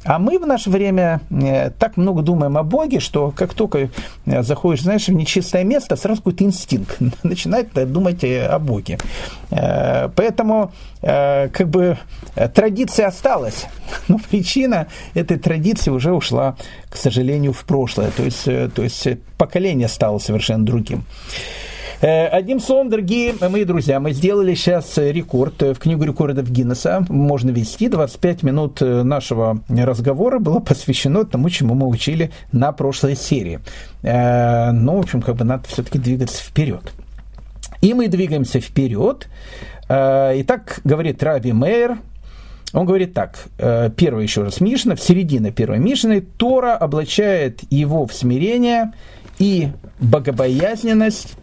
А 0.06 0.20
мы 0.20 0.38
в 0.38 0.46
наше 0.46 0.70
время 0.70 1.22
э, 1.32 1.70
так 1.72 1.98
много 1.98 2.22
думаем 2.22 2.58
о 2.58 2.64
Боге, 2.64 3.00
что 3.00 3.32
как 3.32 3.54
только 3.54 3.90
э, 4.26 4.44
заходишь, 4.44 4.84
знаешь, 4.84 5.08
в 5.08 5.14
нечистое 5.14 5.64
место, 5.64 5.96
сразу 5.96 6.18
какой-то 6.18 6.44
инстинкт 6.44 6.98
начинает 7.24 7.74
думать 7.92 8.24
э, 8.24 8.46
о 8.46 8.60
Боге. 8.60 8.98
Поэтому 9.50 10.72
как 11.02 11.70
бы 11.70 11.98
традиция 12.56 13.08
осталась, 13.08 13.68
но 14.08 14.18
причина 14.18 14.63
этой 15.14 15.38
традиции 15.38 15.92
уже 15.92 16.12
ушла, 16.14 16.56
к 16.90 16.98
сожалению, 16.98 17.54
в 17.54 17.64
прошлое. 17.66 18.12
То 18.12 18.24
есть, 18.24 18.44
то 18.44 18.84
есть 18.84 19.08
поколение 19.38 19.88
стало 19.88 20.20
совершенно 20.20 20.66
другим. 20.66 21.06
Э, 22.04 22.28
одним 22.28 22.60
словом, 22.60 22.90
дорогие 22.90 23.34
мои 23.40 23.64
друзья, 23.64 23.98
мы 24.02 24.12
сделали 24.12 24.56
сейчас 24.56 24.98
рекорд 24.98 25.62
в 25.62 25.76
книгу 25.76 26.04
рекордов 26.04 26.52
Гиннесса. 26.52 27.06
Можно 27.08 27.52
вести 27.52 27.88
25 27.88 28.44
минут 28.44 28.82
нашего 28.82 29.62
разговора 29.70 30.40
было 30.40 30.60
посвящено 30.60 31.24
тому, 31.24 31.50
чему 31.50 31.76
мы 31.76 31.88
учили 31.88 32.32
на 32.52 32.74
прошлой 32.74 33.16
серии. 33.16 33.62
Э, 34.02 34.72
ну, 34.72 34.98
в 34.98 35.00
общем, 35.00 35.22
как 35.22 35.38
бы 35.38 35.46
надо 35.46 35.64
все-таки 35.70 35.98
двигаться 35.98 36.44
вперед. 36.44 36.92
И 37.80 37.94
мы 37.94 38.10
двигаемся 38.10 38.60
вперед. 38.60 39.30
Э, 39.88 40.34
итак, 40.42 40.82
говорит 40.84 41.24
Раби 41.24 41.54
Мейер, 41.54 42.00
он 42.74 42.86
говорит 42.86 43.14
так, 43.14 43.38
первый 43.96 44.24
еще 44.24 44.44
раз 44.44 44.60
Мишна, 44.60 44.96
в 44.96 45.02
середине 45.02 45.52
первой 45.52 45.80
Мишны, 45.80 46.22
Тора 46.22 46.76
облачает 46.76 47.62
его 47.70 48.06
в 48.06 48.14
смирение 48.14 48.94
и 49.38 49.70
богобоязненность, 50.00 51.36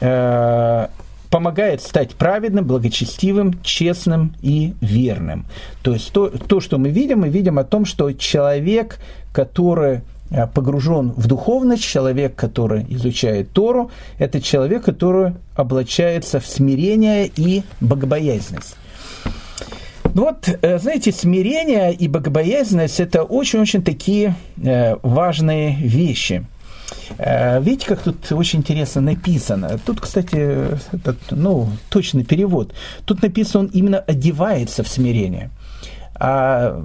Э, 0.00 0.88
помогает 1.28 1.80
стать 1.80 2.16
праведным, 2.16 2.64
благочестивым, 2.64 3.62
честным 3.62 4.34
и 4.42 4.74
верным. 4.80 5.46
То 5.82 5.92
есть 5.92 6.10
то, 6.10 6.28
то, 6.28 6.58
что 6.58 6.76
мы 6.76 6.88
видим, 6.88 7.20
мы 7.20 7.28
видим 7.28 7.60
о 7.60 7.62
том, 7.62 7.84
что 7.84 8.10
человек, 8.10 8.98
который 9.32 10.00
э, 10.30 10.48
погружен 10.48 11.12
в 11.12 11.28
духовность, 11.28 11.84
человек, 11.84 12.34
который 12.34 12.84
изучает 12.88 13.52
Тору, 13.52 13.92
это 14.18 14.40
человек, 14.40 14.82
который 14.82 15.34
облачается 15.54 16.40
в 16.40 16.46
смирение 16.46 17.30
и 17.36 17.62
богобоязненность. 17.80 18.74
Ну 20.14 20.22
вот, 20.24 20.48
э, 20.48 20.78
знаете, 20.78 21.12
смирение 21.12 21.94
и 21.94 22.08
богобоязненность– 22.08 23.00
это 23.00 23.22
очень-очень 23.22 23.82
такие 23.82 24.34
важные 25.02 25.76
вещи– 25.76 26.44
Э, 27.18 27.60
видите, 27.60 27.86
как 27.86 28.02
тут 28.02 28.32
очень 28.32 28.60
интересно 28.60 29.00
написано. 29.00 29.78
Тут, 29.84 30.00
кстати, 30.00 30.78
этот, 30.92 31.18
ну, 31.30 31.68
точный 31.88 32.24
перевод. 32.24 32.72
Тут 33.04 33.22
написано, 33.22 33.64
он 33.64 33.70
именно 33.72 33.98
одевается 33.98 34.82
в 34.82 34.88
смирение. 34.88 35.50
А 36.22 36.78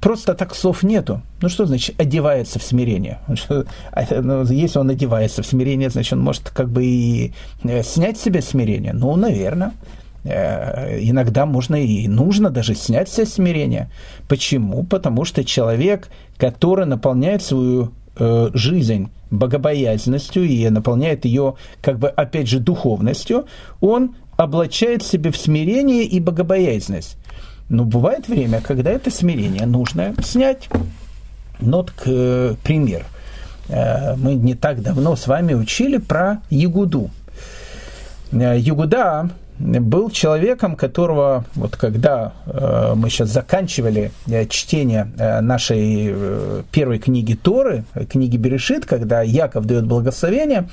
просто 0.00 0.34
так 0.34 0.52
слов 0.54 0.82
нету. 0.82 1.22
Ну 1.40 1.48
что 1.48 1.64
значит 1.64 2.00
одевается 2.00 2.58
в 2.58 2.62
смирение? 2.62 3.20
А, 3.92 4.20
ну, 4.20 4.44
если 4.44 4.80
он 4.80 4.90
одевается 4.90 5.42
в 5.42 5.46
смирение, 5.46 5.90
значит 5.90 6.14
он 6.14 6.20
может 6.20 6.50
как 6.50 6.68
бы 6.68 6.84
и 6.84 7.32
э, 7.62 7.82
снять 7.84 8.18
с 8.18 8.22
себя 8.22 8.42
смирение. 8.42 8.92
Ну, 8.92 9.14
наверное. 9.14 9.72
Э, 10.24 10.98
иногда 11.00 11.46
можно 11.46 11.76
и 11.82 12.06
нужно 12.06 12.50
даже 12.50 12.74
снять 12.74 13.08
все 13.08 13.24
смирение. 13.24 13.90
Почему? 14.28 14.84
Потому 14.84 15.24
что 15.24 15.44
человек, 15.44 16.08
который 16.36 16.86
наполняет 16.86 17.42
свою 17.42 17.92
э, 18.16 18.50
жизнь 18.52 19.10
богобоязненностью 19.30 20.44
и 20.44 20.68
наполняет 20.68 21.24
ее, 21.24 21.54
как 21.80 21.98
бы, 21.98 22.08
опять 22.08 22.48
же, 22.48 22.58
духовностью, 22.58 23.46
он 23.80 24.14
облачает 24.36 25.02
себе 25.02 25.30
в 25.30 25.36
смирение 25.36 26.04
и 26.04 26.20
богобоязненность. 26.20 27.16
Но 27.68 27.84
бывает 27.84 28.28
время, 28.28 28.60
когда 28.60 28.90
это 28.90 29.10
смирение 29.10 29.64
нужно 29.64 30.14
снять. 30.22 30.68
Вот, 31.60 31.92
к, 31.92 32.02
э, 32.06 32.54
пример. 32.62 33.04
Мы 33.68 34.34
не 34.34 34.54
так 34.54 34.82
давно 34.82 35.14
с 35.14 35.28
вами 35.28 35.54
учили 35.54 35.98
про 35.98 36.42
Ягуду. 36.50 37.08
Ягуда 38.32 39.30
был 39.60 40.10
человеком, 40.10 40.74
которого, 40.74 41.44
вот 41.54 41.76
когда 41.76 42.32
э, 42.46 42.94
мы 42.96 43.10
сейчас 43.10 43.28
заканчивали 43.28 44.10
э, 44.26 44.46
чтение 44.46 45.12
э, 45.18 45.40
нашей 45.40 46.14
первой 46.72 46.98
книги 46.98 47.34
Торы, 47.34 47.84
книги 48.08 48.36
Берешит, 48.36 48.86
когда 48.86 49.22
Яков 49.22 49.66
дает 49.66 49.86
благословение, 49.86 50.68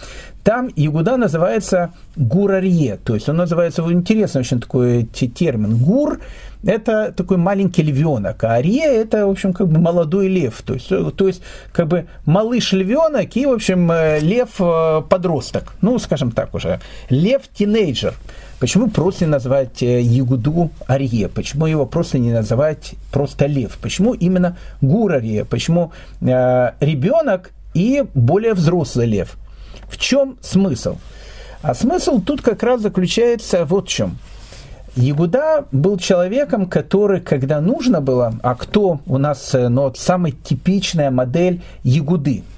там 0.48 0.70
Ягуда 0.78 1.18
называется 1.18 1.92
Гурарье, 2.16 2.98
то 3.04 3.16
есть 3.16 3.28
он 3.28 3.36
называется, 3.36 3.82
интересный 3.92 4.40
очень 4.40 4.62
такой 4.62 5.04
термин, 5.04 5.76
Гур, 5.76 6.22
это 6.64 7.12
такой 7.12 7.36
маленький 7.36 7.84
львенок, 7.84 8.46
а 8.46 8.56
Арье 8.56 8.86
это, 8.86 9.28
в 9.28 9.30
общем, 9.30 9.52
как 9.52 9.68
бы 9.68 9.82
молодой 9.82 10.30
лев, 10.30 10.62
то 10.66 10.74
есть, 10.74 10.88
то 10.88 11.28
есть 11.28 11.42
как 11.74 11.90
бы 11.90 12.06
малыш 12.26 12.72
львенок 12.72 13.36
и, 13.36 13.46
в 13.46 13.52
общем, 13.52 13.92
э, 13.92 14.20
лев 14.22 14.52
э, 14.60 15.02
ну, 15.82 16.00
скажем 16.00 16.32
так 16.32 16.56
уже, 16.56 16.80
лев 17.10 17.42
тинейджер. 17.54 18.14
Почему 18.62 18.90
просто 18.90 19.26
не 19.26 19.32
назвать 19.32 19.82
Ягуду 19.82 20.72
Арье? 20.88 21.28
Почему 21.28 21.66
его 21.66 21.86
просто 21.86 22.20
не 22.20 22.32
называть 22.32 22.94
просто 23.12 23.48
Лев? 23.48 23.78
Почему 23.82 24.14
именно 24.14 24.58
Гур 24.80 25.12
Арье? 25.12 25.44
Почему 25.44 25.92
э, 26.22 26.72
ребенок 26.80 27.52
и 27.74 28.06
более 28.16 28.54
взрослый 28.54 29.08
Лев? 29.08 29.38
В 29.90 29.98
чем 29.98 30.38
смысл? 30.42 30.98
А 31.62 31.74
смысл 31.74 32.22
тут 32.22 32.42
как 32.42 32.64
раз 32.64 32.82
заключается 32.82 33.66
вот 33.66 33.88
в 33.88 33.92
чем. 33.92 34.18
Ягуда 34.96 35.66
был 35.72 35.98
человеком, 35.98 36.68
который, 36.68 37.22
когда 37.22 37.62
нужно 37.62 38.02
было, 38.02 38.34
а 38.42 38.56
кто 38.56 39.00
у 39.06 39.18
нас, 39.18 39.52
ну, 39.54 39.84
вот 39.84 39.98
самая 39.98 40.32
типичная 40.32 41.12
модель 41.12 41.62
Ягуды– 41.84 42.44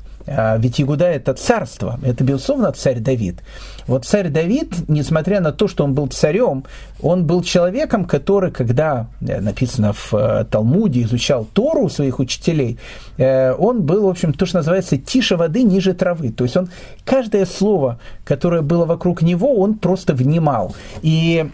ведь 0.60 0.80
Игуда– 0.80 1.06
это 1.08 1.34
царство, 1.34 2.00
это, 2.04 2.24
безусловно, 2.24 2.72
царь 2.72 3.00
Давид. 3.00 3.42
Вот 3.90 4.06
царь 4.06 4.30
Давид, 4.30 4.88
несмотря 4.88 5.42
на 5.42 5.52
то, 5.52 5.68
что 5.68 5.84
он 5.84 5.96
был 5.96 6.06
царем, 6.08 6.64
он 7.02 7.26
был 7.26 7.42
человеком, 7.42 8.06
который, 8.06 8.52
когда, 8.52 9.08
э, 9.20 9.42
написано 9.42 9.94
в 9.94 10.14
э, 10.14 10.46
Талмуде, 10.46 11.02
изучал 11.02 11.48
Тору 11.54 11.86
у 11.86 11.90
своих 11.90 12.20
учителей, 12.20 12.78
э, 13.18 13.52
он 13.54 13.82
был, 13.82 14.06
в 14.06 14.10
общем, 14.10 14.34
то, 14.34 14.46
что 14.46 14.58
называется, 14.58 14.98
тише 14.98 15.38
воды, 15.38 15.64
ниже 15.64 15.96
травы. 15.96 16.32
То 16.32 16.44
есть 16.44 16.56
он 16.56 16.70
каждое 17.04 17.48
слово, 17.48 18.00
которое 18.26 18.62
было 18.62 18.86
вокруг 18.86 19.24
него, 19.24 19.56
он 19.56 19.74
просто 19.74 20.14
внимал. 20.14 20.76
И 21.02 21.48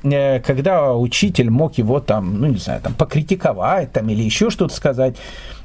когда 0.46 0.94
учитель 0.94 1.50
мог 1.50 1.78
его 1.78 2.02
там, 2.02 2.42
ну, 2.42 2.48
не 2.48 2.58
знаю, 2.58 2.82
там, 2.82 2.94
покритиковать 2.94 3.94
там, 3.94 4.10
или 4.10 4.24
еще 4.24 4.50
что-то 4.50 4.76
сказать, 4.76 5.16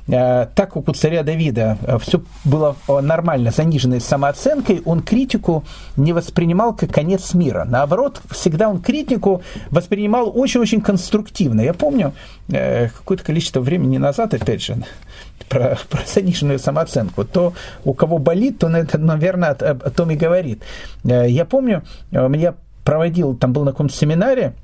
так 0.07 0.73
как 0.73 0.89
у 0.89 0.93
царя 0.93 1.23
Давида 1.23 1.79
э, 1.83 1.99
все 1.99 2.23
было 2.45 2.77
э, 2.89 3.01
нормально, 3.01 3.51
заниженной 3.51 4.01
самооценкой, 4.01 4.83
он 4.85 5.03
критику 5.03 5.65
не 5.97 6.13
воспринимал 6.13 6.75
как 6.75 6.93
конец 6.93 7.35
мира. 7.35 7.65
Наоборот, 7.69 8.21
всегда 8.31 8.69
он 8.69 8.81
критику 8.81 9.43
воспринимал 9.71 10.33
очень-очень 10.35 10.81
конструктивно. 10.81 11.61
Я 11.61 11.75
помню 11.75 12.13
какое-то 12.49 13.25
количество 13.25 13.61
времени 13.61 13.99
назад, 13.99 14.35
опять 14.35 14.63
же, 14.63 14.83
про, 15.49 15.79
про 15.89 16.01
заниженную 16.07 16.59
самооценку. 16.59 17.25
То, 17.25 17.53
у 17.85 17.95
кого 17.95 18.19
болит, 18.19 18.59
то, 18.59 18.69
наверное, 18.69 19.51
о 19.61 19.91
том 19.91 20.11
и 20.11 20.17
говорит. 20.17 20.63
Я 21.05 21.45
помню, 21.45 21.83
я 22.11 22.55
проводил, 22.85 23.37
там 23.37 23.53
был 23.53 23.65
на 23.65 23.73
каком-то 23.73 23.95
семинаре, 23.95 24.55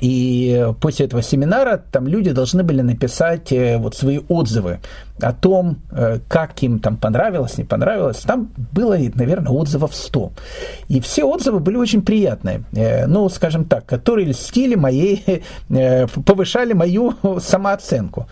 и 0.00 0.66
после 0.80 1.06
этого 1.06 1.22
семинара 1.22 1.76
там 1.76 2.06
люди 2.08 2.32
должны 2.32 2.62
были 2.62 2.80
написать 2.80 3.52
э, 3.52 3.76
вот 3.76 3.94
свои 3.94 4.20
отзывы 4.28 4.80
о 5.20 5.32
том, 5.32 5.76
э, 5.90 6.20
как 6.26 6.62
им 6.62 6.78
там 6.78 6.96
понравилось, 6.96 7.58
не 7.58 7.64
понравилось. 7.64 8.20
Там 8.20 8.50
было, 8.72 8.96
наверное, 9.14 9.52
отзывов 9.52 9.94
100. 9.94 10.32
И 10.88 11.00
все 11.00 11.24
отзывы 11.24 11.60
были 11.60 11.76
очень 11.76 12.00
приятные. 12.02 12.62
Э, 12.72 13.06
ну, 13.06 13.28
скажем 13.28 13.64
так, 13.66 13.84
которые 13.84 14.28
льстили 14.28 14.74
моей, 14.74 15.42
повышали 16.24 16.72
мою 16.72 17.14
самооценку. 17.40 18.26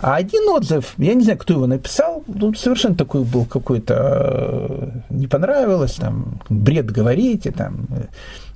А 0.00 0.16
один 0.16 0.48
отзыв, 0.48 0.92
я 0.98 1.14
не 1.14 1.22
знаю, 1.22 1.38
кто 1.38 1.54
его 1.54 1.66
написал, 1.66 2.22
ну, 2.26 2.52
совершенно 2.52 2.96
такой 2.96 3.22
был 3.24 3.46
какой-то, 3.46 5.02
не 5.08 5.26
понравилось, 5.26 5.94
там, 5.94 6.40
бред 6.50 6.90
говорите, 6.90 7.50
там, 7.50 7.86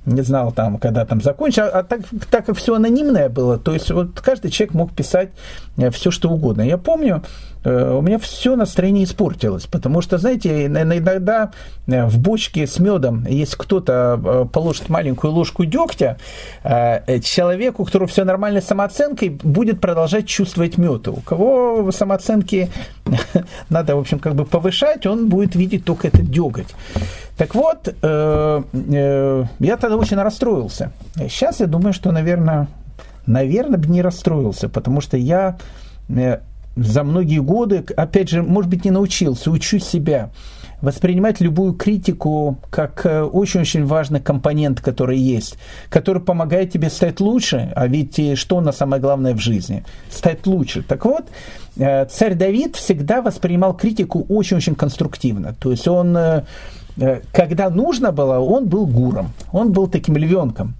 не 0.05 0.21
знал 0.21 0.51
там, 0.51 0.77
когда 0.77 1.05
там 1.05 1.21
закончил, 1.21 1.63
а 1.71 1.83
так, 1.83 2.01
так 2.29 2.45
как 2.45 2.57
все 2.57 2.75
анонимное 2.75 3.29
было, 3.29 3.57
то 3.57 3.73
есть 3.73 3.91
вот 3.91 4.19
каждый 4.19 4.49
человек 4.49 4.73
мог 4.73 4.93
писать 4.93 5.29
э, 5.77 5.91
все, 5.91 6.11
что 6.11 6.29
угодно. 6.29 6.61
Я 6.61 6.77
помню, 6.77 7.23
у 7.63 8.01
меня 8.01 8.17
все 8.17 8.55
настроение 8.55 9.03
испортилось, 9.03 9.67
потому 9.67 10.01
что, 10.01 10.17
знаете, 10.17 10.65
иногда 10.65 11.51
э, 11.87 12.05
в 12.07 12.17
бочке 12.19 12.65
с 12.65 12.79
медом, 12.79 13.25
если 13.29 13.55
кто-то 13.55 14.19
э, 14.23 14.45
положит 14.51 14.89
маленькую 14.89 15.33
ложку 15.33 15.65
дегтя, 15.65 16.17
человеку, 16.63 17.83
у 17.83 17.85
которого 17.85 18.07
все 18.07 18.23
нормально 18.23 18.61
с 18.61 18.65
самооценкой, 18.65 19.29
будет 19.29 19.79
продолжать 19.79 20.27
чувствовать 20.27 20.77
мед. 20.77 21.07
У 21.07 21.17
кого 21.17 21.91
самооценки 21.91 22.69
надо, 23.69 23.95
в 23.95 23.99
общем, 23.99 24.19
как 24.19 24.35
бы 24.35 24.45
повышать, 24.45 25.05
он 25.05 25.29
будет 25.29 25.55
видеть 25.55 25.85
только 25.85 26.07
этот 26.07 26.29
деготь. 26.29 26.73
Так 27.37 27.55
вот, 27.55 27.87
я 28.03 29.77
тогда 29.77 29.97
очень 29.97 30.17
расстроился. 30.17 30.91
Сейчас 31.15 31.59
я 31.59 31.65
думаю, 31.65 31.93
что, 31.93 32.11
наверное, 32.11 32.67
наверное, 33.25 33.79
бы 33.79 33.87
не 33.87 34.01
расстроился, 34.01 34.69
потому 34.69 35.01
что 35.01 35.17
я 35.17 35.57
за 36.75 37.03
многие 37.03 37.39
годы, 37.39 37.83
опять 37.95 38.29
же, 38.29 38.43
может 38.43 38.69
быть, 38.69 38.85
не 38.85 38.91
научился, 38.91 39.51
учу 39.51 39.79
себя 39.79 40.29
воспринимать 40.81 41.39
любую 41.41 41.73
критику 41.73 42.57
как 42.69 43.05
э, 43.05 43.21
очень-очень 43.21 43.85
важный 43.85 44.19
компонент, 44.19 44.81
который 44.81 45.17
есть, 45.17 45.57
который 45.89 46.21
помогает 46.21 46.71
тебе 46.71 46.89
стать 46.89 47.19
лучше, 47.19 47.71
а 47.75 47.87
ведь 47.87 48.19
что 48.37 48.61
на 48.61 48.71
самое 48.71 49.01
главное 49.01 49.33
в 49.33 49.39
жизни? 49.39 49.83
Стать 50.09 50.47
лучше. 50.47 50.81
Так 50.81 51.05
вот, 51.05 51.25
э, 51.77 52.05
царь 52.05 52.35
Давид 52.35 52.75
всегда 52.75 53.21
воспринимал 53.21 53.75
критику 53.75 54.25
очень-очень 54.27 54.75
конструктивно. 54.75 55.53
То 55.59 55.71
есть 55.71 55.87
он, 55.87 56.17
э, 56.17 56.43
когда 57.31 57.69
нужно 57.69 58.11
было, 58.11 58.39
он 58.39 58.67
был 58.67 58.87
гуром, 58.87 59.33
он 59.51 59.71
был 59.71 59.87
таким 59.87 60.17
львенком. 60.17 60.75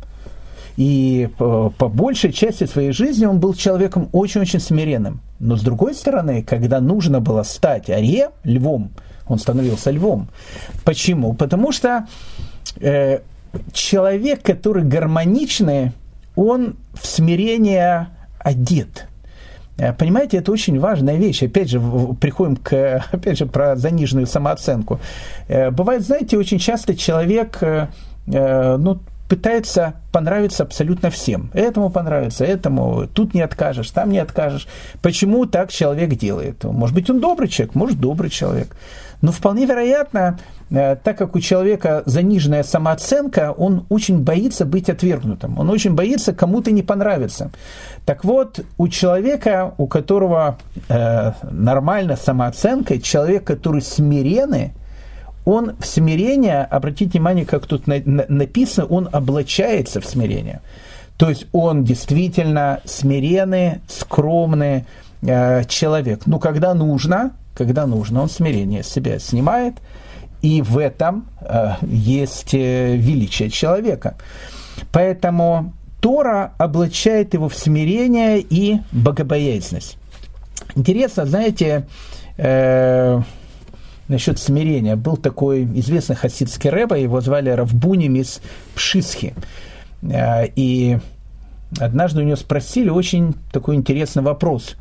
И 0.77 1.29
по, 1.37 1.69
большей 1.89 2.31
части 2.31 2.65
своей 2.65 2.91
жизни 2.91 3.25
он 3.25 3.39
был 3.39 3.53
человеком 3.53 4.09
очень-очень 4.11 4.59
смиренным. 4.59 5.21
Но 5.39 5.57
с 5.57 5.61
другой 5.61 5.93
стороны, 5.93 6.43
когда 6.43 6.79
нужно 6.79 7.19
было 7.19 7.43
стать 7.43 7.89
аре, 7.89 8.29
львом, 8.43 8.91
он 9.27 9.39
становился 9.39 9.91
львом. 9.91 10.29
Почему? 10.83 11.33
Потому 11.33 11.71
что 11.71 12.07
э, 12.79 13.19
человек, 13.73 14.41
который 14.43 14.83
гармоничный, 14.83 15.91
он 16.35 16.75
в 16.93 17.05
смирение 17.05 18.09
одет. 18.39 19.07
Э, 19.77 19.93
понимаете, 19.93 20.37
это 20.37 20.51
очень 20.51 20.79
важная 20.79 21.15
вещь. 21.15 21.43
Опять 21.43 21.69
же, 21.69 21.81
приходим 22.19 22.55
к, 22.55 23.03
опять 23.11 23.37
же, 23.37 23.45
про 23.45 23.75
заниженную 23.75 24.27
самооценку. 24.27 24.99
Э, 25.47 25.71
бывает, 25.71 26.03
знаете, 26.03 26.37
очень 26.37 26.59
часто 26.59 26.95
человек, 26.95 27.57
э, 27.61 27.87
ну, 28.27 28.99
пытается 29.31 29.93
понравиться 30.11 30.63
абсолютно 30.63 31.09
всем. 31.09 31.51
Этому 31.53 31.89
понравится, 31.89 32.43
этому, 32.43 33.07
тут 33.07 33.33
не 33.33 33.39
откажешь, 33.39 33.89
там 33.91 34.09
не 34.09 34.19
откажешь. 34.19 34.67
Почему 35.01 35.45
так 35.45 35.71
человек 35.71 36.15
делает? 36.15 36.65
Может 36.65 36.93
быть, 36.93 37.09
он 37.09 37.21
добрый 37.21 37.47
человек, 37.47 37.73
может, 37.73 37.97
добрый 37.97 38.29
человек. 38.29 38.75
Но 39.21 39.31
вполне 39.31 39.65
вероятно, 39.65 40.37
э, 40.69 40.97
так 41.01 41.17
как 41.17 41.33
у 41.37 41.39
человека 41.39 42.03
заниженная 42.05 42.63
самооценка, 42.63 43.53
он 43.57 43.85
очень 43.87 44.19
боится 44.19 44.65
быть 44.65 44.89
отвергнутым, 44.89 45.57
он 45.57 45.69
очень 45.69 45.95
боится 45.95 46.33
кому-то 46.33 46.71
не 46.71 46.83
понравиться. 46.83 47.51
Так 48.05 48.25
вот, 48.25 48.59
у 48.77 48.89
человека, 48.89 49.73
у 49.77 49.87
которого 49.87 50.57
э, 50.89 51.31
нормальная 51.49 52.17
самооценка, 52.17 52.99
человек, 52.99 53.45
который 53.45 53.81
смиренный, 53.81 54.73
он 55.45 55.75
в 55.79 55.85
смирение, 55.85 56.63
обратите 56.63 57.11
внимание, 57.17 57.45
как 57.45 57.65
тут 57.65 57.87
написано, 57.87 58.87
он 58.87 59.09
облачается 59.11 60.01
в 60.01 60.05
смирение. 60.05 60.61
То 61.17 61.29
есть 61.29 61.45
он 61.51 61.83
действительно 61.83 62.81
смиренный, 62.85 63.81
скромный 63.87 64.85
э, 65.21 65.63
человек. 65.65 66.25
Но 66.25 66.39
когда 66.39 66.73
нужно, 66.73 67.31
когда 67.55 67.85
нужно, 67.85 68.21
он 68.23 68.29
смирение 68.29 68.83
себя 68.83 69.19
снимает, 69.19 69.75
и 70.41 70.61
в 70.61 70.77
этом 70.77 71.27
э, 71.41 71.73
есть 71.83 72.53
э, 72.53 72.95
величие 72.95 73.49
человека. 73.49 74.15
Поэтому 74.91 75.73
Тора 75.99 76.53
облачает 76.57 77.33
его 77.35 77.47
в 77.47 77.55
смирение 77.55 78.39
и 78.39 78.79
богобоязненность. 78.91 79.97
Интересно, 80.75 81.25
знаете, 81.25 81.85
э, 82.37 83.21
насчет 84.11 84.37
смирения. 84.37 84.95
Был 84.95 85.17
такой 85.17 85.63
известный 85.63 86.15
хасидский 86.15 86.69
рэба, 86.69 86.97
его 86.97 87.21
звали 87.21 87.49
Равбуним 87.49 88.15
из 88.15 88.41
Пшисхи. 88.75 89.33
Э, 90.03 90.45
и 90.55 90.99
однажды 91.79 92.21
у 92.21 92.23
него 92.23 92.35
спросили 92.35 92.89
очень 92.89 93.33
такой 93.51 93.75
интересный 93.75 94.21
вопрос. 94.21 94.75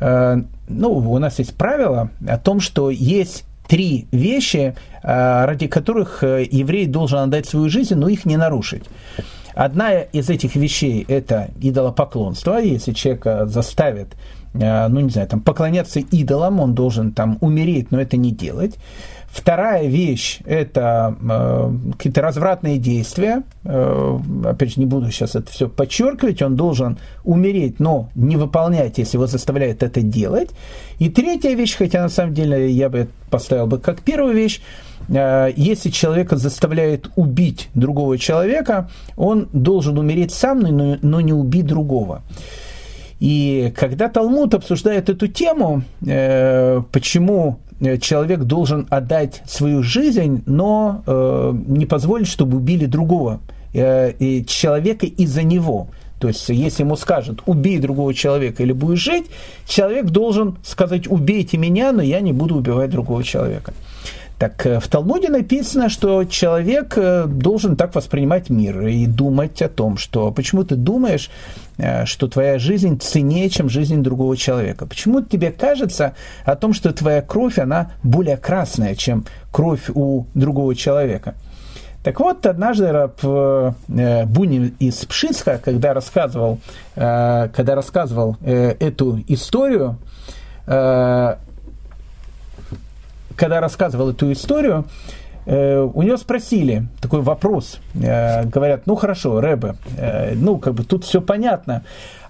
Э, 0.00 0.36
ну, 0.68 0.90
у 0.90 1.18
нас 1.18 1.38
есть 1.38 1.54
правило 1.56 2.10
о 2.26 2.38
том, 2.38 2.60
что 2.60 2.90
есть 2.90 3.44
три 3.68 4.08
вещи, 4.10 4.74
э, 5.02 5.44
ради 5.44 5.68
которых 5.68 6.22
еврей 6.22 6.86
должен 6.86 7.18
отдать 7.18 7.46
свою 7.46 7.68
жизнь, 7.68 7.94
но 7.94 8.08
их 8.08 8.24
не 8.24 8.36
нарушить. 8.36 8.84
Одна 9.54 10.00
из 10.00 10.30
этих 10.30 10.56
вещей– 10.56 11.04
это 11.08 11.50
идолопоклонство. 11.60 12.58
Если 12.58 12.92
человека 12.92 13.46
заставят 13.46 14.08
ну, 14.52 15.00
не 15.00 15.10
знаю, 15.10 15.28
там, 15.28 15.40
поклоняться 15.40 16.00
идолам, 16.00 16.60
он 16.60 16.74
должен 16.74 17.12
там 17.12 17.38
умереть, 17.40 17.90
но 17.90 18.00
это 18.00 18.16
не 18.16 18.32
делать. 18.32 18.76
Вторая 19.30 19.86
вещь– 19.86 20.40
это 20.44 21.16
э, 21.22 21.72
какие-то 21.92 22.20
развратные 22.20 22.78
действия. 22.78 23.44
Э, 23.64 24.18
опять 24.44 24.74
же, 24.74 24.80
не 24.80 24.86
буду 24.86 25.08
сейчас 25.12 25.36
это 25.36 25.52
все 25.52 25.68
подчеркивать. 25.68 26.42
Он 26.42 26.56
должен 26.56 26.98
умереть, 27.22 27.78
но 27.78 28.08
не 28.16 28.36
выполнять, 28.36 28.98
если 28.98 29.18
его 29.18 29.28
заставляют 29.28 29.84
это 29.84 30.02
делать. 30.02 30.50
И 30.98 31.08
третья 31.08 31.54
вещь, 31.54 31.76
хотя 31.76 32.02
на 32.02 32.08
самом 32.08 32.34
деле 32.34 32.72
я 32.72 32.88
бы 32.88 33.06
поставил 33.30 33.68
бы 33.68 33.78
как 33.78 34.02
первую 34.02 34.34
вещь, 34.34 34.60
э, 35.08 35.52
если 35.56 35.90
человека 35.90 36.36
заставляет 36.36 37.08
убить 37.14 37.68
другого 37.74 38.18
человека, 38.18 38.90
он 39.16 39.48
должен 39.52 39.96
умереть 39.96 40.32
сам, 40.32 40.58
но, 40.58 40.96
но 41.02 41.20
не 41.20 41.32
убить 41.32 41.66
другого. 41.66 42.22
И 43.20 43.72
когда 43.76 44.08
Талмуд 44.08 44.54
обсуждает 44.54 45.08
эту 45.08 45.28
тему, 45.28 45.82
э, 46.06 46.82
почему 46.90 47.58
Э, 47.80 47.98
человек 47.98 48.40
должен 48.40 48.86
отдать 48.90 49.42
свою 49.46 49.82
жизнь, 49.82 50.42
но 50.46 51.02
э, 51.06 51.52
не 51.66 51.86
позволить, 51.86 52.28
чтобы 52.28 52.58
убили 52.58 52.86
другого 52.86 53.40
э, 53.72 54.12
и 54.18 54.44
человека 54.46 55.06
из-за 55.06 55.42
него. 55.42 55.88
То 56.18 56.28
есть, 56.28 56.46
если 56.50 56.82
ему 56.82 56.96
скажут, 56.96 57.42
убей 57.46 57.78
другого 57.78 58.12
человека 58.12 58.62
или 58.62 58.72
будешь 58.72 59.00
жить, 59.00 59.24
человек 59.66 60.06
должен 60.06 60.58
сказать, 60.62 61.10
убейте 61.10 61.56
меня, 61.56 61.92
но 61.92 62.02
я 62.02 62.20
не 62.20 62.34
буду 62.34 62.56
убивать 62.56 62.90
другого 62.90 63.24
человека. 63.24 63.72
Так 64.40 64.64
э, 64.64 64.80
в 64.80 64.88
Талмуде 64.88 65.28
написано, 65.28 65.90
что 65.90 66.24
человек 66.24 66.94
э, 66.96 67.26
должен 67.26 67.76
так 67.76 67.94
воспринимать 67.94 68.48
мир 68.48 68.86
и 68.86 69.04
думать 69.04 69.60
о 69.60 69.68
том, 69.68 69.98
что 69.98 70.32
почему 70.32 70.64
ты 70.64 70.76
думаешь, 70.76 71.30
э, 71.76 72.06
что 72.06 72.26
твоя 72.26 72.58
жизнь 72.58 72.98
ценнее, 72.98 73.50
чем 73.50 73.68
жизнь 73.68 74.02
другого 74.02 74.38
человека. 74.38 74.86
Почему 74.86 75.20
тебе 75.20 75.52
кажется 75.52 76.14
о 76.46 76.56
том, 76.56 76.72
что 76.72 76.90
твоя 76.94 77.20
кровь, 77.20 77.58
она 77.58 77.92
более 78.02 78.38
красная, 78.38 78.94
чем 78.94 79.26
кровь 79.52 79.90
у 79.92 80.24
другого 80.32 80.74
человека. 80.74 81.34
Так 82.02 82.18
вот, 82.18 82.46
однажды 82.46 82.90
раб 82.92 83.20
Бунин 83.88 84.74
из 84.78 85.04
Пшиска, 85.04 85.60
когда 85.62 85.92
рассказывал, 85.92 86.60
когда 86.94 87.74
рассказывал 87.74 88.38
эту 88.40 89.22
историю, 89.28 89.98
когда 93.40 93.60
рассказывал 93.60 94.10
эту 94.10 94.30
историю, 94.32 94.84
э, 95.46 95.80
у 95.80 96.02
него 96.02 96.18
спросили 96.18 96.86
такой 97.00 97.22
вопрос. 97.22 97.80
Э, 97.94 98.44
говорят, 98.44 98.86
ну 98.86 98.96
хорошо, 98.96 99.40
Рэбе, 99.40 99.76
э, 99.96 100.34
ну 100.34 100.58
как 100.58 100.74
бы 100.74 100.84
тут 100.84 101.04
все 101.04 101.22
понятно. 101.22 101.82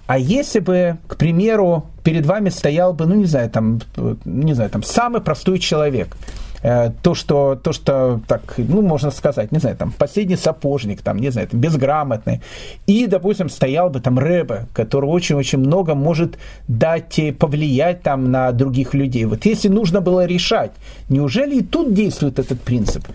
А 0.07 0.17
если 0.17 0.59
бы, 0.59 0.97
к 1.07 1.17
примеру, 1.17 1.85
перед 2.03 2.25
вами 2.25 2.49
стоял 2.49 2.93
бы, 2.93 3.05
ну 3.05 3.15
не 3.15 3.25
знаю, 3.25 3.49
там, 3.49 3.81
не 4.23 4.53
знаю, 4.53 4.69
там 4.69 4.83
самый 4.83 5.21
простой 5.21 5.59
человек, 5.59 6.15
то, 6.61 7.15
что, 7.15 7.55
то, 7.55 7.73
что 7.73 8.21
так, 8.27 8.41
ну, 8.57 8.81
можно 8.81 9.11
сказать, 9.11 9.51
не 9.51 9.59
знаю, 9.59 9.75
там, 9.75 9.91
последний 9.91 10.35
сапожник, 10.35 11.01
там, 11.01 11.17
не 11.17 11.31
знаю, 11.31 11.47
там, 11.47 11.59
безграмотный, 11.59 12.41
и, 12.85 13.07
допустим, 13.07 13.49
стоял 13.49 13.89
бы 13.89 13.99
там 13.99 14.19
Рэбе, 14.19 14.67
который 14.73 15.09
очень-очень 15.09 15.59
много 15.59 15.95
может 15.95 16.37
дать, 16.67 17.19
повлиять 17.39 18.03
там 18.03 18.31
на 18.31 18.51
других 18.51 18.93
людей. 18.93 19.25
Вот 19.25 19.45
если 19.45 19.69
нужно 19.69 20.01
было 20.01 20.25
решать, 20.25 20.71
неужели 21.09 21.57
и 21.57 21.63
тут 21.63 21.93
действует 21.93 22.37
этот 22.37 22.61
принцип? 22.61 23.07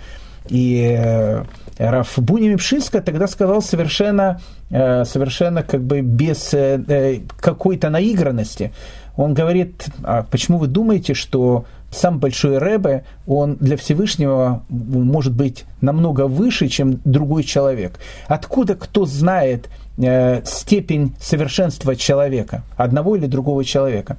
И 0.48 0.96
э, 0.98 1.44
Раф 1.78 2.18
Буни 2.18 2.56
тогда 3.00 3.26
сказал 3.26 3.62
совершенно, 3.62 4.40
э, 4.70 5.04
совершенно 5.04 5.62
как 5.62 5.82
бы 5.82 6.00
без 6.00 6.54
какой-то 7.40 7.90
наигранности. 7.90 8.72
Он 9.16 9.34
говорит, 9.34 9.86
а 10.02 10.24
почему 10.30 10.58
вы 10.58 10.66
думаете, 10.66 11.14
что 11.14 11.64
сам 11.96 12.18
Большой 12.18 12.58
Рэбе, 12.58 13.04
он 13.26 13.56
для 13.56 13.76
Всевышнего 13.76 14.62
может 14.68 15.34
быть 15.34 15.64
намного 15.80 16.26
выше, 16.26 16.68
чем 16.68 17.00
другой 17.04 17.42
человек. 17.42 17.98
Откуда 18.28 18.74
кто 18.74 19.06
знает 19.06 19.68
э, 19.98 20.42
степень 20.44 21.14
совершенства 21.20 21.96
человека, 21.96 22.62
одного 22.76 23.16
или 23.16 23.26
другого 23.26 23.64
человека? 23.64 24.18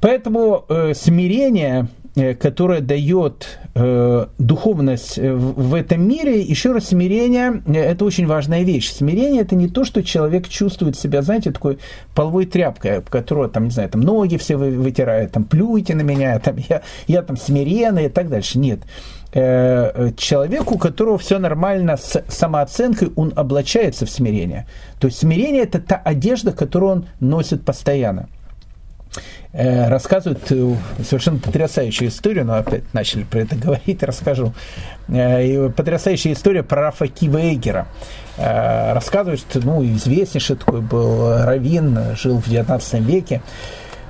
Поэтому 0.00 0.64
э, 0.68 0.94
смирение 0.94 1.88
которая 2.14 2.80
дает 2.80 3.58
э, 3.74 4.26
духовность 4.38 5.18
э, 5.18 5.32
в, 5.32 5.74
этом 5.74 6.06
мире, 6.06 6.40
еще 6.40 6.72
раз, 6.72 6.86
смирение– 6.86 7.62
это 7.66 8.04
очень 8.04 8.26
важная 8.26 8.62
вещь. 8.62 8.92
Смирение– 8.92 9.40
это 9.42 9.54
не 9.54 9.68
то, 9.68 9.84
что 9.84 10.02
человек 10.02 10.48
чувствует 10.48 10.96
себя, 10.96 11.22
знаете, 11.22 11.52
такой 11.52 11.78
половой 12.14 12.46
тряпкой, 12.46 13.00
которую, 13.02 13.48
там, 13.48 13.64
не 13.64 13.70
знаю, 13.70 13.88
там 13.88 14.00
ноги 14.00 14.36
все 14.38 14.56
вытирают, 14.56 15.32
там, 15.32 15.44
плюйте 15.44 15.94
на 15.94 16.02
меня, 16.02 16.38
там, 16.40 16.56
я, 16.68 16.82
я 17.06 17.22
там 17.22 17.36
смиренный 17.36 18.06
и 18.06 18.08
так 18.08 18.28
дальше. 18.28 18.58
Нет. 18.58 18.80
Э, 19.32 20.10
человеку, 20.16 20.74
у 20.74 20.78
которого 20.78 21.16
все 21.16 21.38
нормально 21.38 21.96
с 21.96 22.24
самооценкой, 22.28 23.12
он 23.14 23.32
облачается 23.36 24.04
в 24.04 24.10
смирение. 24.10 24.66
То 24.98 25.06
есть 25.06 25.18
смирение– 25.18 25.62
это 25.62 25.80
та 25.80 25.96
одежда, 25.96 26.50
которую 26.50 26.92
он 26.92 27.06
носит 27.20 27.64
постоянно. 27.64 28.28
Э, 29.52 29.88
рассказывают 29.88 30.40
э, 30.50 30.74
совершенно 31.02 31.38
потрясающую 31.38 32.08
историю, 32.08 32.44
но 32.44 32.54
опять 32.54 32.84
начали 32.94 33.24
про 33.24 33.40
это 33.40 33.56
говорить, 33.56 34.02
расскажу. 34.02 34.54
Э, 35.08 35.68
потрясающая 35.70 36.34
история 36.34 36.62
про 36.62 36.82
Рафа 36.82 37.08
Кивейгера. 37.08 37.86
Рассказывают, 38.36 39.40
что 39.40 39.60
ну, 39.60 39.84
известнейший 39.84 40.56
такой 40.56 40.80
был 40.80 41.44
раввин, 41.44 42.16
жил 42.16 42.40
в 42.40 42.48
19 42.48 43.00
веке. 43.00 43.42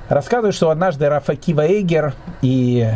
Рассказывают, 0.07 0.55
что 0.55 0.69
однажды 0.69 1.09
Рафа 1.09 1.35
Кива 1.35 1.67
Эгер 1.67 2.13
и 2.41 2.87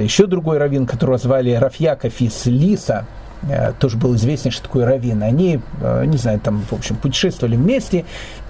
еще 0.00 0.26
другой 0.26 0.56
раввин, 0.56 0.86
которого 0.86 1.18
звали 1.18 1.52
Рафьяков 1.52 2.18
из 2.22 2.46
Лиса, 2.46 3.04
тоже 3.80 3.98
был 3.98 4.14
известнейший 4.16 4.62
такой 4.62 4.84
раввин, 4.84 5.22
они, 5.22 5.60
не 6.06 6.16
знаю, 6.16 6.40
там, 6.40 6.64
в 6.70 6.72
общем, 6.72 6.96
путешествовали 6.96 7.56
вместе, 7.56 8.06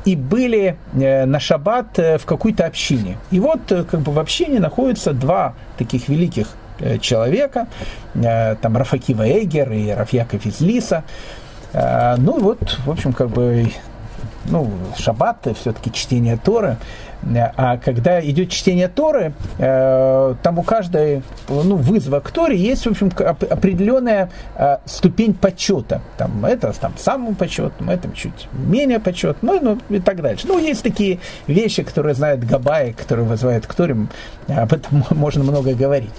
и 0.08 0.16
были 0.16 0.78
э, 0.94 1.26
на 1.26 1.38
шаббат 1.38 1.98
э, 1.98 2.16
в 2.16 2.24
какой-то 2.24 2.64
общине. 2.64 3.18
И 3.30 3.40
вот 3.40 3.70
э, 3.70 3.84
как 3.84 4.00
бы 4.00 4.12
в 4.12 4.18
общине 4.18 4.58
находятся 4.58 5.12
два 5.12 5.54
таких 5.76 6.08
великих 6.08 6.48
человека, 7.00 7.66
там 8.14 8.76
Рафакива 8.76 9.28
Эгер 9.28 9.72
и 9.72 9.90
Рафьяков 9.90 10.46
из 10.46 10.60
Лиса. 10.60 11.02
Ну 11.72 12.38
вот, 12.38 12.78
в 12.86 12.90
общем, 12.90 13.12
как 13.12 13.30
бы, 13.30 13.72
ну, 14.44 14.70
шаббат, 14.96 15.48
все-таки 15.60 15.92
чтение 15.92 16.36
Торы. 16.36 16.76
А 17.56 17.76
когда 17.78 18.24
идет 18.24 18.50
чтение 18.50 18.88
Торы, 18.88 19.32
э, 19.58 20.34
там 20.42 20.58
у 20.58 20.62
каждой 20.62 21.22
ну, 21.48 21.76
вызова 21.76 22.20
к 22.20 22.30
Торе 22.30 22.56
есть, 22.56 22.86
в 22.86 22.90
общем, 22.90 23.10
определенная 23.18 24.30
э, 24.54 24.78
ступень 24.86 25.34
почета. 25.34 26.00
Там, 26.16 26.44
это 26.44 26.72
там 26.78 26.94
самый 26.96 27.34
почет, 27.34 27.72
это 27.86 28.08
чуть 28.14 28.48
менее 28.52 29.00
почет, 29.00 29.38
ну, 29.42 29.58
ну 29.60 29.78
и 29.88 30.00
так 30.00 30.22
дальше. 30.22 30.46
Ну, 30.46 30.58
есть 30.58 30.82
такие 30.82 31.18
вещи, 31.46 31.82
которые 31.82 32.14
знают 32.14 32.44
Габай, 32.44 32.92
которые 32.92 33.26
вызывают 33.26 33.66
к 33.66 33.74
Торе, 33.74 33.96
об 34.48 34.72
этом 34.72 35.04
можно 35.10 35.42
много 35.42 35.74
говорить. 35.74 36.14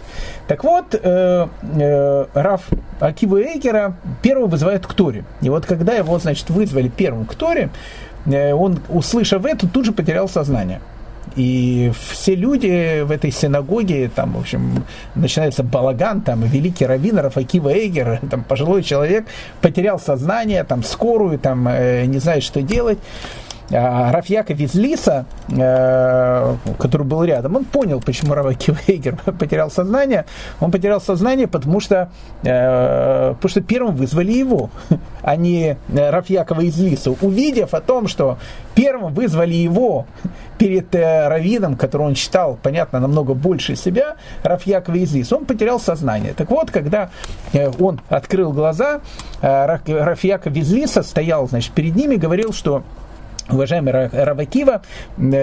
Так 0.48 0.64
вот, 0.64 0.94
э, 0.94 1.48
э, 1.62 2.26
Раф 2.34 2.68
Акиву 3.00 3.38
Эйгера 3.38 3.96
первого 4.22 4.48
вызывает 4.48 4.86
к 4.86 4.94
Торе. 4.94 5.24
И 5.42 5.50
вот 5.50 5.66
когда 5.66 5.94
его, 5.94 6.20
значит, 6.20 6.50
вызвали 6.50 6.90
первым 6.90 7.26
к 7.26 7.36
Торе, 7.36 7.70
Э, 8.19 8.19
он, 8.26 8.80
услышав 8.90 9.46
это, 9.46 9.68
тут 9.68 9.86
же 9.86 9.92
потерял 9.92 10.28
сознание. 10.28 10.80
И 11.36 11.92
все 12.12 12.36
люди 12.36 13.02
в 13.02 13.12
этой 13.12 13.32
синагоге, 13.32 14.10
там, 14.14 14.34
в 14.34 14.40
общем, 14.40 14.84
начинается 15.16 15.64
балаган, 15.64 16.22
там, 16.22 16.42
великий 16.42 16.86
раввин 16.86 17.20
Рафакива 17.20 17.70
Эйгер, 17.70 18.20
там, 18.32 18.44
пожилой 18.44 18.84
человек, 18.84 19.26
потерял 19.62 20.00
сознание, 20.00 20.64
там, 20.64 20.84
скорую, 20.84 21.40
там, 21.40 21.68
э, 21.68 22.06
не 22.06 22.20
знает, 22.20 22.44
что 22.44 22.62
делать. 22.62 23.00
А 23.72 24.12
Рафьяков 24.12 24.60
из 24.60 24.74
Лиса, 24.74 25.26
э, 25.48 26.56
который 26.80 27.06
был 27.06 27.24
рядом, 27.24 27.56
он 27.56 27.66
понял, 27.66 28.02
почему 28.02 28.34
Рафьяков 28.34 28.90
Эйгер 28.90 29.18
потерял 29.40 29.70
сознание. 29.70 30.26
Он 30.60 30.72
потерял 30.72 31.00
сознание, 31.00 31.48
потому 31.48 31.80
что, 31.80 32.10
э, 32.44 33.34
потому 33.36 33.50
что 33.50 33.62
первым 33.62 33.96
вызвали 33.96 34.32
его, 34.32 34.72
а 35.22 35.36
не 35.36 35.78
Рафьякова 35.90 36.62
из 36.62 36.80
Лиса. 36.80 37.12
Увидев 37.22 37.74
о 37.76 37.82
том, 37.82 38.08
что 38.08 38.40
первым 38.74 39.14
вызвали 39.14 39.54
его 39.54 40.08
перед 40.58 40.94
э, 40.96 41.28
Равидом, 41.28 41.76
который 41.76 42.08
он 42.08 42.16
считал, 42.16 42.58
понятно, 42.62 43.00
намного 43.00 43.36
больше 43.36 43.76
себя, 43.76 44.16
Рафьякова 44.42 44.96
из 44.96 45.14
Лиса, 45.14 45.36
он 45.36 45.46
потерял 45.46 45.80
сознание. 45.80 46.34
Так 46.34 46.50
вот, 46.50 46.72
когда 46.72 47.12
он 47.80 48.02
открыл 48.10 48.52
глаза, 48.52 49.02
Рафьяков 49.42 50.56
из 50.56 50.72
Лиса 50.74 51.04
стоял, 51.04 51.48
значит, 51.48 51.72
перед 51.74 51.96
ними, 51.96 52.16
говорил, 52.16 52.52
что 52.52 52.84
Уважаемый 53.50 53.92
Равакива, 53.92 54.84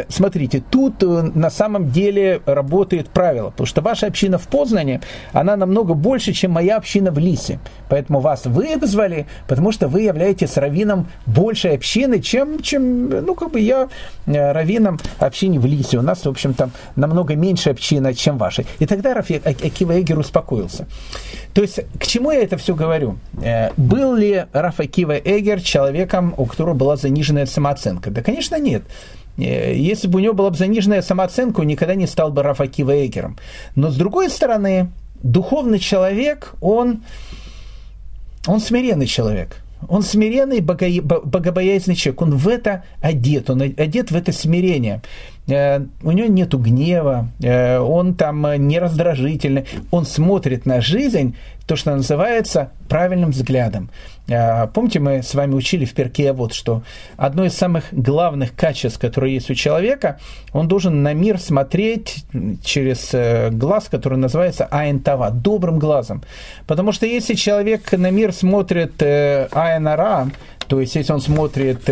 смотрите, 0.08 0.62
тут 0.70 1.02
э, 1.02 1.06
на 1.06 1.50
самом 1.50 1.90
деле 1.90 2.40
работает 2.46 3.08
правило, 3.08 3.50
потому 3.50 3.66
что 3.66 3.80
ваша 3.80 4.06
община 4.06 4.38
в 4.38 4.46
Познане, 4.46 5.00
она 5.32 5.56
намного 5.56 5.94
больше, 5.94 6.32
чем 6.32 6.52
моя 6.52 6.76
община 6.76 7.10
в 7.10 7.18
Лисе. 7.18 7.58
Поэтому 7.88 8.20
вас 8.20 8.46
вызвали, 8.46 9.26
потому 9.48 9.72
что 9.72 9.88
вы 9.88 10.02
являетесь 10.02 10.56
раввином 10.56 11.08
большей 11.26 11.74
общины, 11.74 12.20
чем, 12.20 12.62
чем 12.62 13.08
ну, 13.08 13.34
как 13.34 13.50
бы 13.50 13.58
я 13.58 13.88
э, 14.26 14.52
раввином 14.52 15.00
общине 15.18 15.58
в 15.58 15.66
Лисе. 15.66 15.98
У 15.98 16.02
нас, 16.02 16.24
в 16.24 16.28
общем, 16.28 16.54
там 16.54 16.70
намного 16.94 17.34
меньше 17.34 17.70
община, 17.70 18.14
чем 18.14 18.38
ваша. 18.38 18.64
И 18.78 18.86
тогда 18.86 19.14
Раф 19.14 19.30
Акива 19.30 20.00
Эгер 20.00 20.18
успокоился. 20.18 20.86
То 21.54 21.62
есть, 21.62 21.80
к 21.98 22.06
чему 22.06 22.30
я 22.30 22.42
это 22.42 22.56
все 22.56 22.74
говорю? 22.74 23.18
Э, 23.42 23.70
был 23.76 24.14
ли 24.14 24.44
Раф 24.52 24.78
Акива 24.78 25.16
Эгер 25.16 25.60
человеком, 25.60 26.34
у 26.36 26.46
которого 26.46 26.74
была 26.74 26.96
заниженная 26.96 27.46
самооценка? 27.46 27.95
Да, 28.04 28.22
конечно, 28.22 28.58
нет. 28.58 28.82
Э, 29.38 29.74
если 29.76 30.08
бы 30.08 30.18
у 30.18 30.22
него 30.22 30.34
была 30.34 30.50
бы 30.50 30.56
заниженная 30.56 31.02
самооценка, 31.02 31.60
он 31.60 31.66
никогда 31.66 31.94
не 31.94 32.06
стал 32.06 32.30
бы 32.30 32.42
Раф 32.42 32.60
Акива 32.60 33.06
Эгером. 33.06 33.38
Но, 33.74 33.90
с 33.90 33.96
другой 33.96 34.30
стороны, 34.30 34.90
духовный 35.22 35.78
человек, 35.78 36.54
он, 36.60 37.02
он 38.46 38.60
смиренный 38.60 39.06
человек– 39.06 39.58
он 39.88 40.02
смиренный, 40.02 40.60
богобоязненный 40.60 41.96
человек. 41.96 42.22
Он 42.22 42.36
в 42.36 42.48
это 42.48 42.84
одет, 43.00 43.50
он 43.50 43.62
одет 43.62 44.10
в 44.10 44.16
это 44.16 44.32
смирение. 44.32 45.02
Э, 45.48 45.80
у 46.02 46.10
него 46.10 46.28
нет 46.28 46.54
гнева, 46.54 47.28
э, 47.40 47.78
он 47.78 48.14
там 48.14 48.46
не 48.66 48.78
раздражительный. 48.78 49.66
Он 49.90 50.04
смотрит 50.04 50.66
на 50.66 50.80
жизнь, 50.80 51.36
то, 51.66 51.76
что 51.76 51.94
называется, 51.94 52.70
правильным 52.88 53.30
взглядом. 53.30 53.90
Э, 54.28 54.66
помните, 54.66 54.98
мы 54.98 55.22
с 55.22 55.34
вами 55.34 55.54
учили 55.54 55.84
в 55.84 55.94
перке 55.94 56.32
вот, 56.32 56.52
что 56.52 56.82
одно 57.16 57.44
из 57.44 57.54
самых 57.54 57.84
главных 57.92 58.56
качеств, 58.56 58.98
которые 58.98 59.34
есть 59.34 59.48
у 59.48 59.54
человека, 59.54 60.18
он 60.52 60.66
должен 60.66 61.04
на 61.04 61.12
мир 61.12 61.38
смотреть 61.38 62.24
через 62.64 63.14
глаз, 63.54 63.86
который 63.88 64.18
называется 64.18 64.66
айнтава, 64.68 65.30
добрым 65.30 65.78
глазом. 65.78 66.24
Потому 66.66 66.90
что 66.90 67.06
если 67.06 67.34
человек 67.34 67.92
на 67.92 68.10
мир 68.10 68.32
смотрит 68.32 69.00
айнара, 69.00 70.28
то 70.66 70.80
есть 70.80 70.96
если 70.96 71.12
он 71.12 71.20
смотрит 71.20 71.82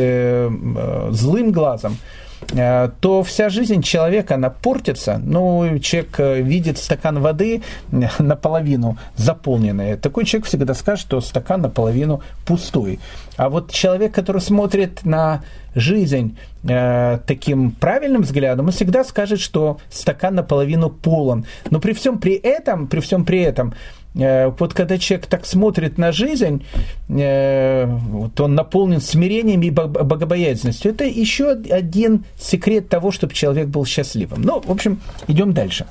злым 1.17 1.53
глазом, 1.53 1.99
Э, 1.99 2.24
то 2.49 3.23
вся 3.23 3.49
жизнь 3.49 3.83
человека, 3.83 4.35
она 4.35 4.51
портится. 4.51 5.21
Ну, 5.23 5.79
человек 5.79 6.15
э, 6.19 6.41
видит 6.43 6.79
стакан 6.79 7.21
воды 7.21 7.63
наполовину 8.19 8.99
заполненный. 9.17 9.97
Такой 9.97 10.25
человек 10.25 10.47
всегда 10.47 10.75
скажет, 10.75 11.01
что 11.01 11.21
стакан 11.21 11.63
наполовину 11.63 12.23
пустой. 12.47 13.01
А 13.37 13.49
вот 13.49 13.73
человек, 13.73 14.15
который 14.15 14.41
смотрит 14.41 15.05
на 15.05 15.43
жизнь 15.75 16.37
э, 16.69 17.19
таким 17.27 17.71
правильным 17.73 18.23
взглядом, 18.23 18.67
он 18.67 18.73
всегда 18.73 19.05
скажет, 19.05 19.41
что 19.41 19.79
стакан 19.91 20.35
наполовину 20.35 20.91
полон. 20.91 21.47
Но 21.71 21.81
при 21.81 21.93
всем 21.93 22.19
при 22.19 22.35
этом, 22.35 22.87
при 22.87 23.01
всем 23.01 23.25
при 23.25 23.41
этом, 23.41 23.73
Э, 23.73 24.04
вот 24.15 24.75
когда 24.75 24.97
человек 24.97 25.27
так 25.27 25.45
смотрит 25.45 25.99
на 25.99 26.13
жизнь, 26.13 26.65
э, 27.09 27.85
вот 27.87 28.41
он 28.41 28.55
наполнен 28.55 29.01
смирением 29.01 29.63
и 29.63 29.71
богобоязненностью. 29.71 30.93
Это 30.93 31.05
еще 31.05 31.51
один 31.51 32.25
секрет 32.39 32.89
того, 32.89 33.11
чтобы 33.11 33.35
человек 33.35 33.67
был 33.67 33.85
счастливым. 33.85 34.43
Ну, 34.43 34.61
в 34.61 34.71
общем, 34.71 35.01
идем 35.27 35.53
дальше. 35.53 35.87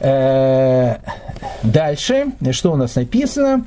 Э, 0.00 0.96
дальше, 1.62 2.26
что 2.50 2.72
у 2.72 2.76
нас 2.76 2.94
написано? 2.94 3.64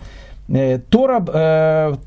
Тора, 0.91 1.97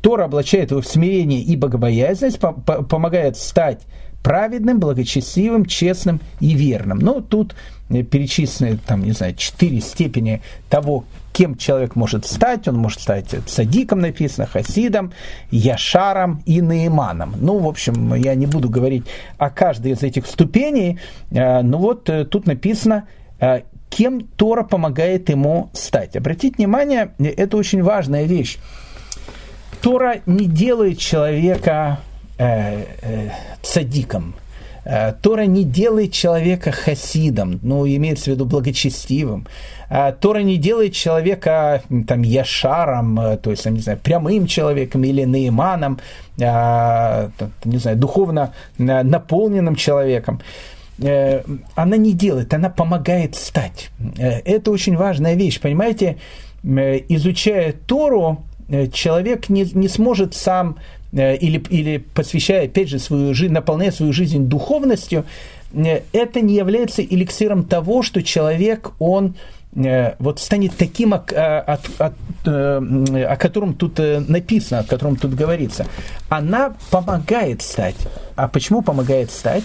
Тора 0.00 0.24
облачает 0.26 0.70
его 0.70 0.80
в 0.80 0.86
смирение 0.86 1.40
и 1.40 1.56
богобоязненность, 1.56 2.38
помогает 2.38 3.36
стать 3.36 3.80
праведным, 4.22 4.80
благочестивым, 4.80 5.64
честным 5.64 6.20
и 6.40 6.54
верным. 6.54 6.98
Ну, 6.98 7.20
тут 7.20 7.54
Э, 7.90 8.02
перечислены, 8.02 8.78
там, 8.86 9.02
не 9.02 9.12
знаю, 9.12 9.34
четыре 9.34 9.80
степени 9.80 10.42
того, 10.68 11.04
кем 11.32 11.56
человек 11.56 11.96
может 11.96 12.26
стать. 12.26 12.68
Он 12.68 12.76
может 12.76 13.00
стать 13.00 13.34
садиком, 13.46 14.00
написано, 14.00 14.46
хасидом, 14.46 15.12
яшаром 15.50 16.42
и 16.44 16.60
наиманом. 16.60 17.34
Ну, 17.40 17.58
в 17.58 17.66
общем, 17.66 18.14
я 18.14 18.34
не 18.34 18.46
буду 18.46 18.68
говорить 18.68 19.04
о 19.38 19.48
каждой 19.48 19.92
из 19.92 20.02
этих 20.02 20.26
ступеней, 20.26 20.98
э, 21.30 21.62
но 21.62 21.78
вот 21.78 22.10
э, 22.10 22.24
тут 22.24 22.46
написано, 22.46 23.06
кем 23.88 24.22
Тора 24.22 24.64
помогает 24.64 25.28
ему 25.28 25.70
стать. 25.72 26.16
Обратите 26.16 26.56
внимание, 26.56 27.12
это 27.20 27.56
очень 27.56 27.84
важная 27.84 28.24
вещь. 28.24 28.58
Тора 29.80 30.16
не 30.26 30.46
делает 30.46 30.98
человека 30.98 32.00
э, 32.38 32.84
э, 33.02 33.30
цадиком– 33.62 34.34
Э, 34.88 35.12
Тора 35.20 35.42
не 35.42 35.64
делает 35.64 36.12
человека 36.12 36.72
хасидом, 36.72 37.60
ну, 37.62 37.86
имеется 37.86 38.24
в 38.24 38.28
виду 38.28 38.46
благочестивым. 38.46 39.46
Тора 40.20 40.40
не 40.40 40.58
делает 40.58 40.92
человека 40.92 41.82
там 42.06 42.20
яшаром, 42.20 43.38
то 43.42 43.50
есть, 43.50 43.64
не 43.64 43.80
знаю, 43.80 43.98
прямым 44.02 44.46
человеком 44.46 45.02
или 45.02 45.24
наиманом, 45.24 45.98
не 46.36 47.78
знаю, 47.78 47.96
духовно 47.96 48.52
наполненным 48.76 49.76
человеком. 49.76 50.42
Она 50.98 51.96
не 51.96 52.12
делает, 52.12 52.52
она 52.52 52.68
помогает 52.68 53.34
стать. 53.34 53.88
Это 54.18 54.70
очень 54.70 54.94
важная 54.94 55.36
вещь, 55.36 55.58
понимаете? 55.58 56.18
Изучая 56.62 57.72
Тору, 57.86 58.44
человек 58.92 59.48
не, 59.48 59.64
не 59.72 59.88
сможет 59.88 60.34
сам 60.34 60.76
или, 61.12 61.58
или 61.70 61.98
посвящая, 61.98 62.66
опять 62.66 62.88
же, 62.88 62.98
свою 62.98 63.34
жизнь, 63.34 63.52
наполняя 63.52 63.90
свою 63.90 64.12
жизнь 64.12 64.46
духовностью, 64.46 65.24
э, 65.72 66.02
это 66.12 66.40
не 66.40 66.54
является 66.54 67.02
эликсиром 67.02 67.64
того, 67.64 68.02
что 68.02 68.22
человек, 68.22 68.90
он 68.98 69.34
э, 69.74 70.14
вот 70.18 70.38
станет 70.40 70.76
таким, 70.76 71.14
о, 71.14 71.18
о, 71.18 71.78
о, 71.98 72.12
о 72.44 73.36
котором 73.36 73.74
тут 73.74 73.98
написано, 73.98 74.80
о 74.80 74.84
котором 74.84 75.16
тут 75.16 75.34
говорится. 75.34 75.86
Она 76.28 76.74
помогает 76.90 77.62
стать. 77.62 77.96
А 78.36 78.48
почему 78.48 78.82
помогает 78.82 79.30
стать? 79.30 79.64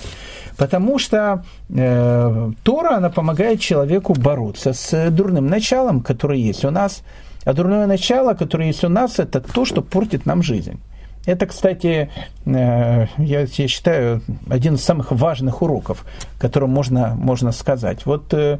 Потому 0.55 0.99
что 0.99 1.43
э, 1.69 2.51
Тора, 2.63 2.97
она 2.97 3.09
помогает 3.09 3.59
человеку 3.59 4.13
бороться 4.13 4.73
с 4.73 5.09
дурным 5.09 5.47
началом, 5.47 6.01
которое 6.01 6.39
есть 6.39 6.63
у 6.63 6.69
нас. 6.69 7.03
А 7.43 7.53
дурное 7.53 7.87
начало, 7.87 8.33
которое 8.33 8.67
есть 8.67 8.83
у 8.83 8.89
нас, 8.89 9.19
это 9.19 9.41
то, 9.41 9.65
что 9.65 9.81
портит 9.81 10.25
нам 10.25 10.43
жизнь. 10.43 10.79
Это, 11.25 11.45
кстати, 11.45 12.09
э, 12.45 13.07
я, 13.17 13.41
я 13.41 13.67
считаю, 13.67 14.21
один 14.49 14.75
из 14.75 14.83
самых 14.83 15.11
важных 15.11 15.61
уроков, 15.61 16.05
который 16.37 16.67
можно, 16.67 17.15
можно 17.15 17.51
сказать. 17.51 18.05
Вот 18.05 18.33
э, 18.33 18.59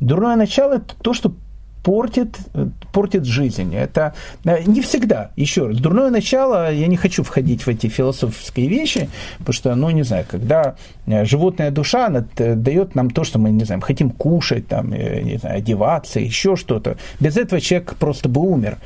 дурное 0.00 0.36
начало– 0.36 0.74
это 0.76 0.94
то, 1.02 1.12
что 1.12 1.32
портит, 1.82 2.38
портит 2.92 3.24
жизнь. 3.24 3.74
Это 3.74 4.14
э, 4.44 4.62
не 4.66 4.80
всегда, 4.80 5.30
еще 5.36 5.66
раз, 5.66 5.78
дурное 5.78 6.10
начало, 6.10 6.72
я 6.72 6.86
не 6.86 6.96
хочу 6.96 7.22
входить 7.22 7.62
в 7.62 7.68
эти 7.68 7.88
философские 7.88 8.68
вещи, 8.68 9.08
потому 9.38 9.52
что, 9.54 9.74
ну, 9.74 9.90
не 9.90 10.02
знаю, 10.02 10.24
когда 10.30 10.76
э, 11.06 11.24
животная 11.24 11.70
душа 11.70 12.06
она 12.06 12.24
дает 12.36 12.94
нам 12.94 13.10
то, 13.10 13.24
что 13.24 13.38
мы, 13.38 13.50
не 13.50 13.64
знаю, 13.64 13.80
хотим 13.80 14.10
кушать, 14.10 14.68
там, 14.68 14.92
э, 14.92 15.22
не 15.22 15.38
знаю, 15.38 15.58
одеваться, 15.58 16.20
еще 16.20 16.56
что-то, 16.56 16.96
без 17.20 17.36
этого 17.36 17.60
человек 17.60 17.94
просто 17.94 18.28
бы 18.28 18.40
умер. 18.40 18.78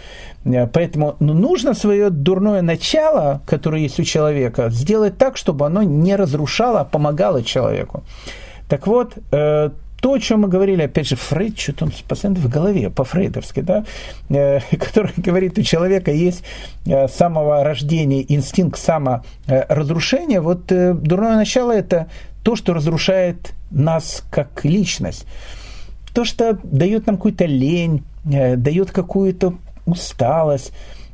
Поэтому 0.45 1.17
ну, 1.21 1.33
нужно 1.33 1.73
свое 1.73 2.11
дурное 2.11 2.61
начало, 2.61 3.41
которое 3.47 3.83
есть 3.83 3.99
у 3.99 4.05
человека, 4.05 4.69
сделать 4.71 5.17
так, 5.17 5.39
чтобы 5.39 5.65
оно 5.65 5.83
не 5.83 6.17
разрушало, 6.17 6.81
а 6.81 6.85
помогало 6.85 7.43
человеку. 7.43 8.05
Так 8.69 8.87
вот, 8.87 9.15
то, 10.05 10.13
о 10.13 10.19
чем 10.19 10.43
мы 10.43 10.49
говорили, 10.49 10.83
опять 10.83 11.09
же, 11.09 11.17
Фрейд, 11.17 11.59
что-то 11.59 11.89
постоянно 12.07 12.39
в 12.39 12.51
голове, 12.51 12.91
по-фрейдовски, 12.91 13.61
да, 13.61 13.87
э, 14.29 14.61
который 14.77 15.15
говорит, 15.17 15.57
у 15.57 15.63
человека 15.63 16.11
есть 16.11 16.45
э, 16.85 17.09
самого 17.09 17.65
рождения 17.65 18.23
инстинкт 18.31 18.79
саморазрушения, 18.79 20.43
вот 20.43 20.71
э, 20.71 20.93
дурное 20.93 21.37
начало– 21.37 21.73
это 21.73 22.09
то, 22.43 22.55
что 22.55 22.75
разрушает 22.75 23.55
нас 23.71 24.23
как 24.31 24.63
личность. 24.67 25.25
То, 26.13 26.27
что 26.27 26.59
дает 26.63 27.07
нам 27.07 27.17
какую-то 27.17 27.47
лень, 27.47 28.05
э, 28.31 28.57
дает 28.57 28.91
какую-то 28.91 29.55
усталость, 29.87 30.73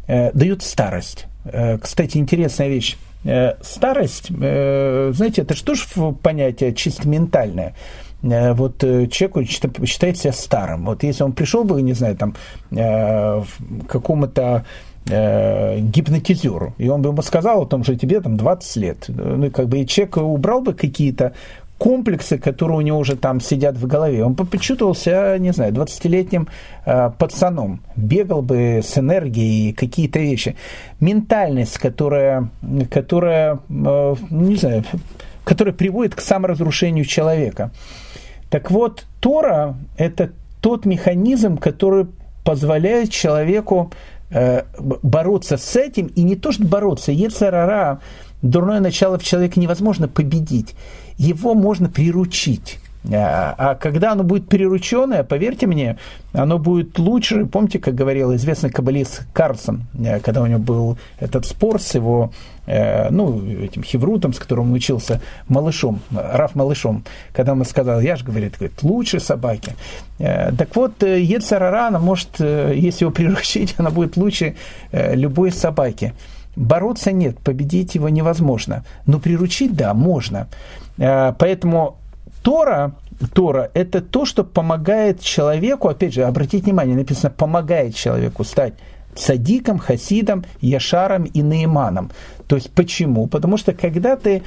э, 0.08 0.32
дает 0.32 0.64
старость. 0.64 1.26
Э, 1.44 1.78
кстати, 1.78 2.18
интересная 2.18 2.66
вещь. 2.66 2.96
Э, 3.22 3.52
старость, 3.62 4.32
э, 4.36 5.12
знаете, 5.14 5.42
это 5.42 5.54
что 5.54 5.76
ж 5.76 5.86
понятие 6.24 6.74
чисто 6.74 7.06
ментальное– 7.06 7.76
Э, 7.84 8.09
вот 8.22 8.84
э, 8.84 9.06
человеку 9.06 9.44
считает 9.44 10.18
себя 10.18 10.32
старым. 10.32 10.84
Вот 10.84 11.02
если 11.02 11.22
он 11.22 11.32
пришел 11.32 11.64
бы, 11.64 11.80
не 11.82 11.94
знаю, 11.94 12.16
там, 12.16 12.34
э, 12.70 13.42
к 13.86 13.90
какому-то 13.90 14.64
гипнотизеру, 15.06 16.74
и 16.76 16.88
он 16.88 17.02
бы 17.02 17.08
ему 17.08 17.22
сказал 17.22 17.62
о 17.62 17.66
том, 17.66 17.82
что 17.82 17.96
тебе 17.96 18.20
там 18.20 18.36
20 18.36 18.76
лет. 18.76 19.06
Ну, 19.08 19.50
как 19.50 19.66
бы 19.66 19.80
и 19.80 19.86
человек 19.86 20.18
убрал 20.18 20.60
бы 20.60 20.74
какие-то 20.74 21.32
комплексы, 21.80 22.36
которые 22.36 22.76
у 22.76 22.80
него 22.82 22.98
уже 22.98 23.16
там 23.16 23.40
сидят 23.40 23.76
в 23.76 23.86
голове. 23.86 24.22
Он 24.22 24.36
почувствовал 24.36 24.94
себя, 24.94 25.38
не 25.38 25.52
знаю, 25.52 25.72
20-летним 25.72 26.46
э, 26.84 27.10
пацаном. 27.18 27.80
Бегал 27.96 28.42
бы 28.42 28.82
с 28.84 28.98
энергией 28.98 29.72
какие-то 29.72 30.18
вещи. 30.18 30.56
Ментальность, 31.00 31.78
которая, 31.78 32.50
которая 32.90 33.60
э, 33.70 34.14
не 34.30 34.56
знаю, 34.56 34.84
которая 35.44 35.72
приводит 35.72 36.14
к 36.14 36.20
саморазрушению 36.20 37.06
человека. 37.06 37.70
Так 38.50 38.70
вот, 38.70 39.06
Тора– 39.20 39.76
это 39.96 40.30
тот 40.60 40.84
механизм, 40.84 41.56
который 41.56 42.06
позволяет 42.44 43.10
человеку 43.10 43.90
э, 44.30 44.64
бороться 44.78 45.56
с 45.56 45.76
этим, 45.76 46.06
и 46.08 46.22
не 46.22 46.36
то 46.36 46.52
что 46.52 46.64
бороться, 46.64 47.12
Ецарара, 47.12 48.00
дурное 48.42 48.80
начало 48.80 49.18
в 49.18 49.22
человеке 49.22 49.60
невозможно 49.60 50.08
победить 50.08 50.74
его 51.20 51.54
можно 51.54 51.90
приручить. 51.90 52.78
А, 53.12 53.54
а 53.56 53.74
когда 53.74 54.12
оно 54.12 54.24
будет 54.24 54.48
прирученное, 54.48 55.22
поверьте 55.22 55.66
мне, 55.66 55.98
оно 56.32 56.58
будет 56.58 56.98
лучше. 56.98 57.44
Помните, 57.46 57.78
как 57.78 57.94
говорил 57.94 58.34
известный 58.34 58.70
каббалист 58.70 59.26
Карсон, 59.34 59.84
э, 59.98 60.20
когда 60.20 60.42
у 60.42 60.46
него 60.46 60.60
был 60.60 60.98
этот 61.18 61.44
спор 61.44 61.80
с 61.80 61.94
его, 61.94 62.32
ну, 63.10 63.44
этим 63.46 63.82
хеврутом, 63.82 64.32
с 64.32 64.38
которым 64.38 64.72
учился, 64.72 65.20
малышом, 65.48 66.00
Раф 66.10 66.54
малышом, 66.54 67.04
когда 67.32 67.52
он 67.52 67.64
сказал, 67.64 68.00
я 68.00 68.16
же, 68.16 68.24
говорит, 68.24 68.56
говорит 68.58 68.82
лучше 68.82 69.20
собаки. 69.20 69.74
Э, 70.18 70.52
так 70.52 70.74
вот, 70.76 71.02
Ецарара, 71.02 71.88
она 71.88 71.98
может, 71.98 72.38
если 72.38 73.04
его 73.04 73.10
приручить, 73.12 73.74
она 73.78 73.90
будет 73.90 74.16
лучше 74.16 74.54
любой 74.92 75.50
собаки. 75.52 76.14
Бороться 76.56 77.12
нет, 77.12 77.38
победить 77.38 77.94
его 77.94 78.08
невозможно. 78.08 78.84
Но 79.06 79.18
приручить, 79.18 79.74
да, 79.74 79.94
можно. 79.94 80.48
Э, 80.98 81.32
поэтому 81.38 81.96
Тора, 82.42 82.92
Тора– 83.32 83.70
это 83.74 84.00
то, 84.00 84.24
что 84.24 84.44
помогает 84.44 85.20
человеку, 85.20 85.88
опять 85.88 86.14
же, 86.14 86.24
обратите 86.24 86.64
внимание, 86.64 86.96
написано 86.96 87.30
«помогает 87.30 87.94
человеку 87.94 88.44
стать 88.44 88.74
садиком, 89.14 89.78
хасидом, 89.78 90.44
яшаром 90.60 91.24
и 91.24 91.42
наиманом». 91.42 92.10
То 92.50 92.56
есть 92.56 92.72
почему? 92.72 93.28
Потому 93.28 93.56
что 93.58 93.72
когда 93.72 94.16
ты 94.16 94.42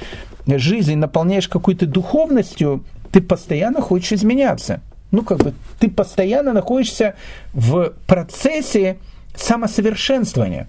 жизнь 0.46 0.94
наполняешь 0.96 1.48
какой-то 1.48 1.86
духовностью, 1.86 2.84
ты 3.10 3.22
постоянно 3.22 3.80
хочешь 3.80 4.12
изменяться. 4.12 4.82
Ну, 5.10 5.22
как 5.22 5.38
бы 5.38 5.54
ты 5.80 5.88
постоянно 5.88 6.52
находишься 6.52 7.14
в 7.54 7.94
процессе 8.06 8.98
самосовершенствования. 9.34 10.68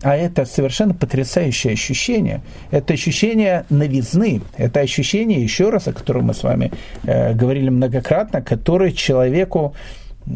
А 0.00 0.16
это 0.16 0.46
совершенно 0.46 0.94
потрясающее 0.94 1.74
ощущение. 1.74 2.40
Это 2.70 2.94
ощущение 2.94 3.66
новизны. 3.68 4.40
Это 4.56 4.80
ощущение, 4.80 5.42
еще 5.42 5.68
раз, 5.68 5.88
о 5.88 5.92
котором 5.92 6.24
мы 6.24 6.32
с 6.32 6.42
вами 6.42 6.72
э, 7.04 7.34
говорили 7.34 7.68
многократно, 7.68 8.40
который 8.40 8.92
человеку, 8.92 9.74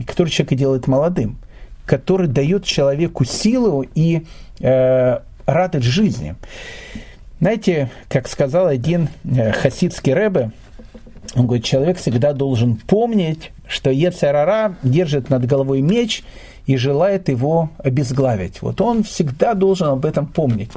который 0.07 0.29
человека 0.29 0.55
делает 0.55 0.87
молодым, 0.87 1.39
который 1.87 2.29
дает 2.29 2.67
человеку 2.67 3.25
силу 3.25 3.87
и 3.95 4.27
э, 4.61 5.21
радость 5.53 5.87
жизни. 5.87 6.35
Знаете, 7.41 7.91
как 8.09 8.29
сказал 8.29 8.67
один 8.67 9.09
э, 9.25 9.53
хасидский 9.53 10.13
рэбе, 10.13 10.53
он 11.35 11.47
говорит, 11.47 11.65
человек 11.65 11.99
всегда 11.99 12.33
должен 12.33 12.77
помнить, 12.77 13.53
что 13.67 13.91
Ецарара 13.91 14.77
держит 14.83 15.31
над 15.31 15.47
головой 15.47 15.81
меч– 15.81 16.23
и 16.71 16.77
желает 16.77 17.29
его 17.29 17.71
обезглавить. 17.79 18.63
Вот 18.63 18.81
он 18.81 19.03
всегда 19.03 19.55
должен 19.55 19.89
об 19.89 20.07
этом 20.07 20.27
помнить. 20.27 20.71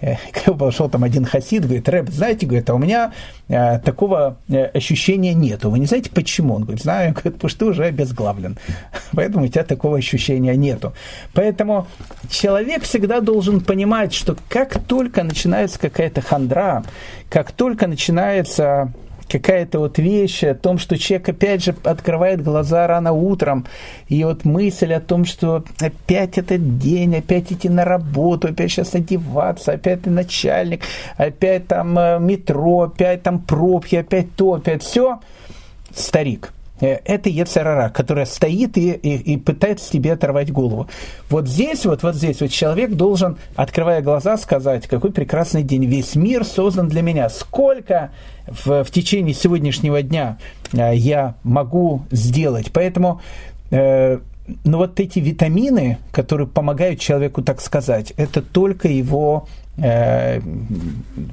Э, 0.00 0.16
когда 0.32 0.52
пошел 0.52 0.88
там 0.88 1.04
один 1.04 1.24
хасид, 1.24 1.64
говорит, 1.64 1.88
Рэб, 1.88 2.10
знаете, 2.10 2.46
говорит, 2.46 2.68
а 2.70 2.74
у 2.74 2.78
меня 2.78 3.12
э, 3.48 3.78
такого 3.78 4.36
э, 4.48 4.64
ощущения 4.66 5.34
нету. 5.34 5.70
Вы 5.70 5.78
не 5.78 5.86
знаете, 5.86 6.10
почему? 6.10 6.54
Он 6.54 6.62
говорит, 6.62 6.82
знаю, 6.82 7.12
говорит, 7.14 7.34
потому 7.34 7.48
что 7.48 7.58
ты 7.60 7.64
уже 7.66 7.84
обезглавлен. 7.84 8.58
Поэтому 9.12 9.44
у 9.44 9.48
тебя 9.48 9.64
такого 9.64 9.98
ощущения 9.98 10.56
нету. 10.56 10.92
Поэтому 11.32 11.86
человек 12.28 12.82
всегда 12.82 13.20
должен 13.20 13.60
понимать, 13.60 14.12
что 14.12 14.36
как 14.48 14.82
только 14.84 15.22
начинается 15.22 15.78
какая-то 15.78 16.20
хандра, 16.20 16.84
как 17.30 17.52
только 17.52 17.86
начинается 17.86 18.92
какая-то 19.28 19.78
вот 19.78 19.98
вещь 19.98 20.44
о 20.44 20.54
том, 20.54 20.78
что 20.78 20.98
человек 20.98 21.28
опять 21.28 21.64
же 21.64 21.74
открывает 21.84 22.42
глаза 22.42 22.86
рано 22.86 23.12
утром, 23.12 23.66
и 24.08 24.24
вот 24.24 24.44
мысль 24.44 24.92
о 24.92 25.00
том, 25.00 25.24
что 25.24 25.64
опять 25.80 26.38
этот 26.38 26.78
день, 26.78 27.16
опять 27.16 27.52
идти 27.52 27.68
на 27.68 27.84
работу, 27.84 28.48
опять 28.48 28.70
сейчас 28.70 28.94
одеваться, 28.94 29.72
опять 29.72 30.02
ты 30.02 30.10
начальник, 30.10 30.82
опять 31.16 31.66
там 31.68 31.98
э, 31.98 32.18
метро, 32.18 32.82
опять 32.82 33.22
там 33.22 33.40
пробки, 33.40 33.96
опять 33.96 34.34
то, 34.36 34.54
опять 34.54 34.82
все, 34.82 35.20
старик. 35.94 36.52
Э, 36.80 36.98
это 37.04 37.28
Ецарара, 37.28 37.88
которая 37.88 38.26
стоит 38.26 38.76
и, 38.76 38.92
и, 38.92 39.34
и 39.34 39.36
пытается 39.36 39.90
тебе 39.90 40.12
оторвать 40.12 40.52
голову. 40.52 40.88
Вот 41.30 41.48
здесь, 41.48 41.86
вот, 41.86 42.02
вот 42.02 42.14
здесь 42.14 42.40
вот 42.40 42.50
человек 42.50 42.92
должен, 42.92 43.38
открывая 43.54 44.02
глаза, 44.02 44.36
сказать, 44.36 44.86
какой 44.86 45.12
прекрасный 45.12 45.62
день, 45.62 45.86
весь 45.86 46.14
мир 46.16 46.44
создан 46.44 46.88
для 46.88 47.02
меня. 47.02 47.28
Сколько 47.28 48.10
в, 48.46 48.84
в 48.84 48.90
течение 48.90 49.34
сегодняшнего 49.34 50.02
дня 50.02 50.38
э, 50.72 50.94
я 50.94 51.34
могу 51.42 52.02
сделать. 52.10 52.70
Поэтому 52.72 53.20
э, 53.70 54.18
ну 54.64 54.78
вот 54.78 55.00
эти 55.00 55.18
витамины, 55.18 55.98
которые 56.12 56.46
помогают 56.46 57.00
человеку, 57.00 57.42
так 57.42 57.60
сказать, 57.60 58.12
это 58.16 58.42
только 58.42 58.88
его 58.88 59.48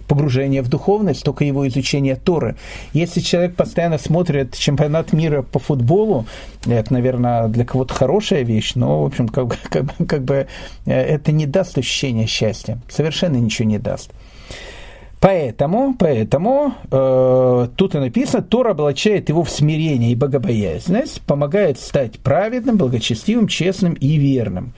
погружение 0.08 0.62
в 0.62 0.68
духовность, 0.68 1.24
только 1.24 1.46
его 1.46 1.68
изучение 1.68 2.16
Торы. 2.16 2.56
Если 2.91 3.22
человек 3.22 3.56
постоянно 3.56 3.98
смотрит 3.98 4.58
чемпионат 4.58 5.14
мира 5.14 5.44
по 5.44 5.60
футболу, 5.60 6.26
это, 6.66 6.91
наверное, 6.91 7.48
для 7.48 7.66
кого-то 7.66 7.94
хорошая 7.94 8.44
вещь, 8.44 8.74
но, 8.76 9.04
в 9.04 9.06
общем, 9.06 9.30
как, 9.30 9.58
как, 9.70 9.86
как 10.08 10.24
бы 10.24 10.48
э, 10.86 10.91
это 10.91 11.32
не 11.32 11.46
даст 11.46 11.78
ощущения 11.78 12.28
счастья, 12.28 12.80
совершенно 12.89 13.38
ничего 13.38 13.68
не 13.68 13.80
даст. 13.80 14.12
Поэтому, 15.24 15.96
поэтому 15.98 16.74
э, 16.91 17.68
тут 17.78 17.96
и 17.96 17.98
написано, 17.98 18.44
Тора 18.44 18.72
облачает 18.72 19.30
его 19.30 19.46
в 19.46 19.50
смирение 19.50 20.12
и 20.12 20.16
богобоязненность, 20.16 21.22
помогает 21.22 21.80
стать 21.80 22.20
праведным, 22.20 22.76
благочестивым, 22.76 23.48
честным 23.48 23.94
и 23.94 24.18
верным. 24.18 24.74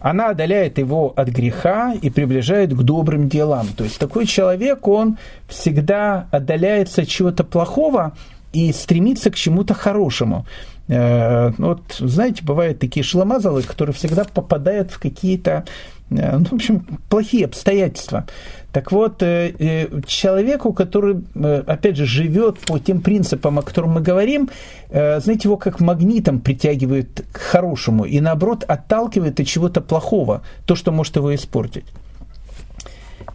Она 0.00 0.30
отдаляет 0.30 0.78
его 0.78 1.12
от 1.16 1.28
греха 1.28 1.94
и 2.00 2.10
приближает 2.10 2.72
к 2.72 2.82
добрым 2.82 3.28
делам. 3.28 3.68
То 3.76 3.84
есть 3.84 3.98
такой 3.98 4.26
человек, 4.26 4.86
он 4.86 5.18
всегда 5.48 6.26
отдаляется 6.30 7.02
от 7.02 7.08
чего-то 7.08 7.44
плохого 7.44 8.12
и 8.52 8.72
стремится 8.72 9.30
к 9.30 9.34
чему-то 9.34 9.74
хорошему. 9.74 10.46
Э, 10.88 11.50
вот, 11.58 11.82
знаете, 11.98 12.44
бывают 12.44 12.78
такие 12.78 13.02
шламазалы, 13.02 13.62
которые 13.62 13.94
всегда 13.94 14.24
попадают 14.24 14.90
в 14.90 14.98
какие-то 14.98 15.64
Э, 16.10 16.38
ну, 16.38 16.44
в 16.44 16.52
общем, 16.54 16.80
плохие 17.08 17.44
обстоятельства. 17.44 18.24
Так 18.72 18.92
вот, 18.92 19.22
э, 19.22 19.54
э, 19.58 20.00
человеку, 20.06 20.74
который, 20.74 21.22
опять 21.66 21.96
же, 21.96 22.04
живет 22.04 22.58
по 22.58 22.78
тем 22.78 23.00
принципам, 23.00 23.58
о 23.58 23.62
которых 23.62 23.90
мы 23.90 24.00
говорим, 24.02 24.50
знаете, 24.90 25.40
его 25.44 25.56
как 25.56 25.80
магнитом 25.80 26.40
притягивает 26.40 27.24
к 27.32 27.38
хорошему 27.38 28.04
и, 28.04 28.20
наоборот, 28.20 28.64
отталкивает 28.64 29.40
от 29.40 29.46
чего-то 29.46 29.80
плохого, 29.80 30.42
то, 30.66 30.74
что 30.74 30.92
может 30.92 31.16
его 31.16 31.34
испортить. 31.34 31.84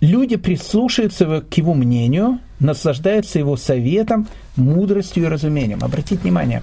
Люди 0.01 0.36
прислушаются 0.36 1.41
к 1.41 1.53
его 1.55 1.73
мнению, 1.73 2.39
наслаждаются 2.59 3.39
его 3.39 3.55
советом, 3.55 4.27
мудростью 4.55 5.23
и 5.23 5.27
разумением. 5.27 5.84
Обратите 5.84 6.21
внимание, 6.21 6.61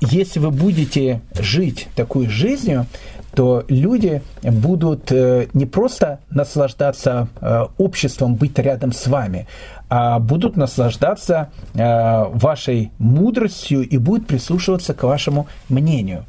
если 0.00 0.40
вы 0.40 0.50
будете 0.50 1.20
жить 1.38 1.88
такой 1.94 2.28
жизнью, 2.28 2.86
то 3.34 3.64
люди 3.68 4.22
будут 4.42 5.12
э, 5.12 5.46
не 5.52 5.66
просто 5.66 6.18
наслаждаться 6.30 7.28
э, 7.40 7.64
обществом, 7.78 8.34
быть 8.34 8.58
рядом 8.58 8.92
с 8.92 9.06
вами, 9.06 9.46
а 9.88 10.18
будут 10.18 10.56
наслаждаться 10.56 11.50
э, 11.74 12.24
вашей 12.32 12.90
мудростью 12.98 13.88
и 13.88 13.98
будут 13.98 14.26
прислушиваться 14.26 14.94
к 14.94 15.02
вашему 15.02 15.46
мнению. 15.68 16.24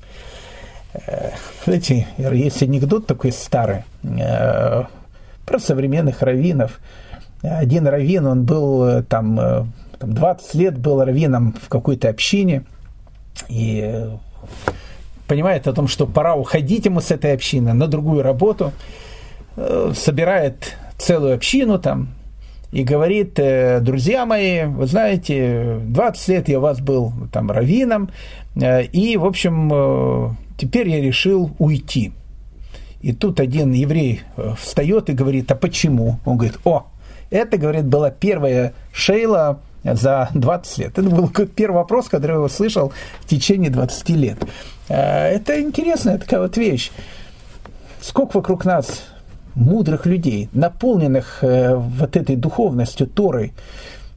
Знаете, 1.64 2.06
есть 2.18 2.62
анекдот 2.62 3.08
такой 3.08 3.32
старый 3.32 3.86
про 4.02 5.58
современных 5.58 6.22
раввинов. 6.22 6.82
Один 7.42 7.88
раввин, 7.88 8.28
он 8.28 8.44
был 8.44 9.02
там, 9.04 9.72
там 10.00 10.14
20 10.14 10.54
лет 10.56 10.78
был 10.78 11.02
раввином 11.02 11.56
в 11.62 11.70
какой-то 11.70 12.10
общине, 12.10 12.66
и 13.48 14.06
понимает 15.32 15.66
о 15.66 15.72
том, 15.72 15.88
что 15.88 16.06
пора 16.08 16.36
уходить 16.36 16.86
ему 16.86 17.00
с 17.00 17.10
этой 17.10 17.34
общины 17.34 17.72
на 17.72 17.88
другую 17.88 18.22
работу, 18.22 18.74
э, 19.56 19.94
собирает 19.96 20.76
целую 20.98 21.36
общину 21.36 21.80
там 21.80 22.10
и 22.74 22.84
говорит, 22.84 23.40
э, 23.40 23.80
друзья 23.80 24.26
мои, 24.26 24.66
вы 24.66 24.88
знаете, 24.88 25.80
20 25.86 26.28
лет 26.28 26.50
я 26.50 26.58
у 26.58 26.62
вас 26.62 26.82
был 26.82 27.14
там 27.32 27.50
раввином, 27.50 28.10
э, 28.56 28.84
и, 28.84 29.16
в 29.16 29.26
общем, 29.26 30.36
теперь 30.58 30.90
я 30.90 31.00
решил 31.00 31.52
уйти. 31.60 32.12
И 33.02 33.14
тут 33.14 33.40
один 33.40 33.72
еврей 33.72 34.24
встает 34.58 35.10
и 35.10 35.14
говорит, 35.14 35.50
а 35.50 35.56
почему? 35.56 36.20
Он 36.26 36.36
говорит, 36.36 36.60
о, 36.66 36.88
это, 37.30 37.58
говорит, 37.58 37.86
была 37.86 38.10
первая 38.12 38.74
шейла 38.92 39.62
за 39.84 40.30
20 40.34 40.78
лет. 40.78 40.98
Это 40.98 41.10
был 41.10 41.28
первый 41.30 41.76
вопрос, 41.76 42.08
который 42.08 42.32
я 42.32 42.38
его 42.38 42.50
слышал 42.50 42.94
в 43.22 43.28
течение 43.28 43.70
20 43.70 44.10
лет. 44.10 44.38
Э, 44.90 45.28
это 45.28 45.62
интересная 45.62 46.18
такая 46.18 46.42
вот 46.42 46.58
вещь. 46.58 46.92
Сколько 48.02 48.38
вокруг 48.38 48.66
нас 48.66 49.04
мудрых 49.56 50.06
людей, 50.06 50.50
наполненных 50.54 51.44
э, 51.44 51.76
вот 51.76 52.16
этой 52.16 52.36
духовностью, 52.36 53.08
Торой, 53.08 53.54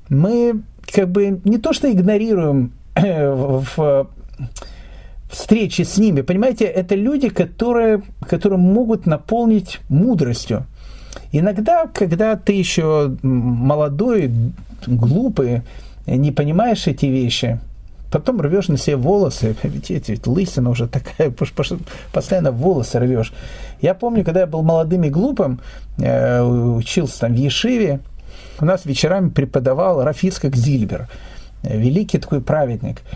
мы 0.09 0.63
как 0.93 1.11
бы 1.11 1.41
не 1.45 1.59
то 1.59 1.73
что 1.73 1.91
игнорируем 1.91 2.73
в 2.97 4.09
встречи 5.29 5.83
с 5.83 5.99
ними. 5.99 6.23
Понимаете, 6.23 6.65
это 6.65 6.95
люди, 6.95 7.29
которые, 7.29 8.03
которые 8.21 8.59
могут 8.59 9.07
наполнить 9.07 9.81
мудростью. 9.89 10.67
Иногда, 11.33 11.87
когда 11.93 12.37
ты 12.37 12.53
еще 12.53 13.17
молодой, 13.23 14.31
глупый, 14.87 15.63
не 16.07 16.33
понимаешь 16.33 16.87
эти 16.87 17.07
вещи, 17.07 17.61
потом 18.11 18.41
рвешь 18.41 18.69
на 18.69 18.77
себе 18.77 18.97
волосы, 18.97 19.57
ведь 19.63 19.91
ведь 19.91 20.27
лысина 20.27 20.71
уже 20.71 20.87
такая, 20.89 21.33
постоянно 22.13 22.53
волосы 22.53 22.99
рвешь. 22.99 23.33
Я 23.81 23.95
помню, 23.95 24.25
когда 24.25 24.41
я 24.41 24.47
был 24.47 24.63
молодым 24.63 25.05
и 25.05 25.11
глупым, 25.11 25.61
э, 25.99 26.43
учился 26.43 27.21
там 27.21 27.35
в 27.35 27.37
Ешиве, 27.37 28.01
у 28.61 28.65
нас 28.65 28.85
вечерами 28.85 29.31
преподавал 29.31 30.03
Рафицкак 30.05 30.57
Зильбер, 30.57 31.09
великий 31.63 32.19
такой 32.19 32.41
праведник– 32.41 33.03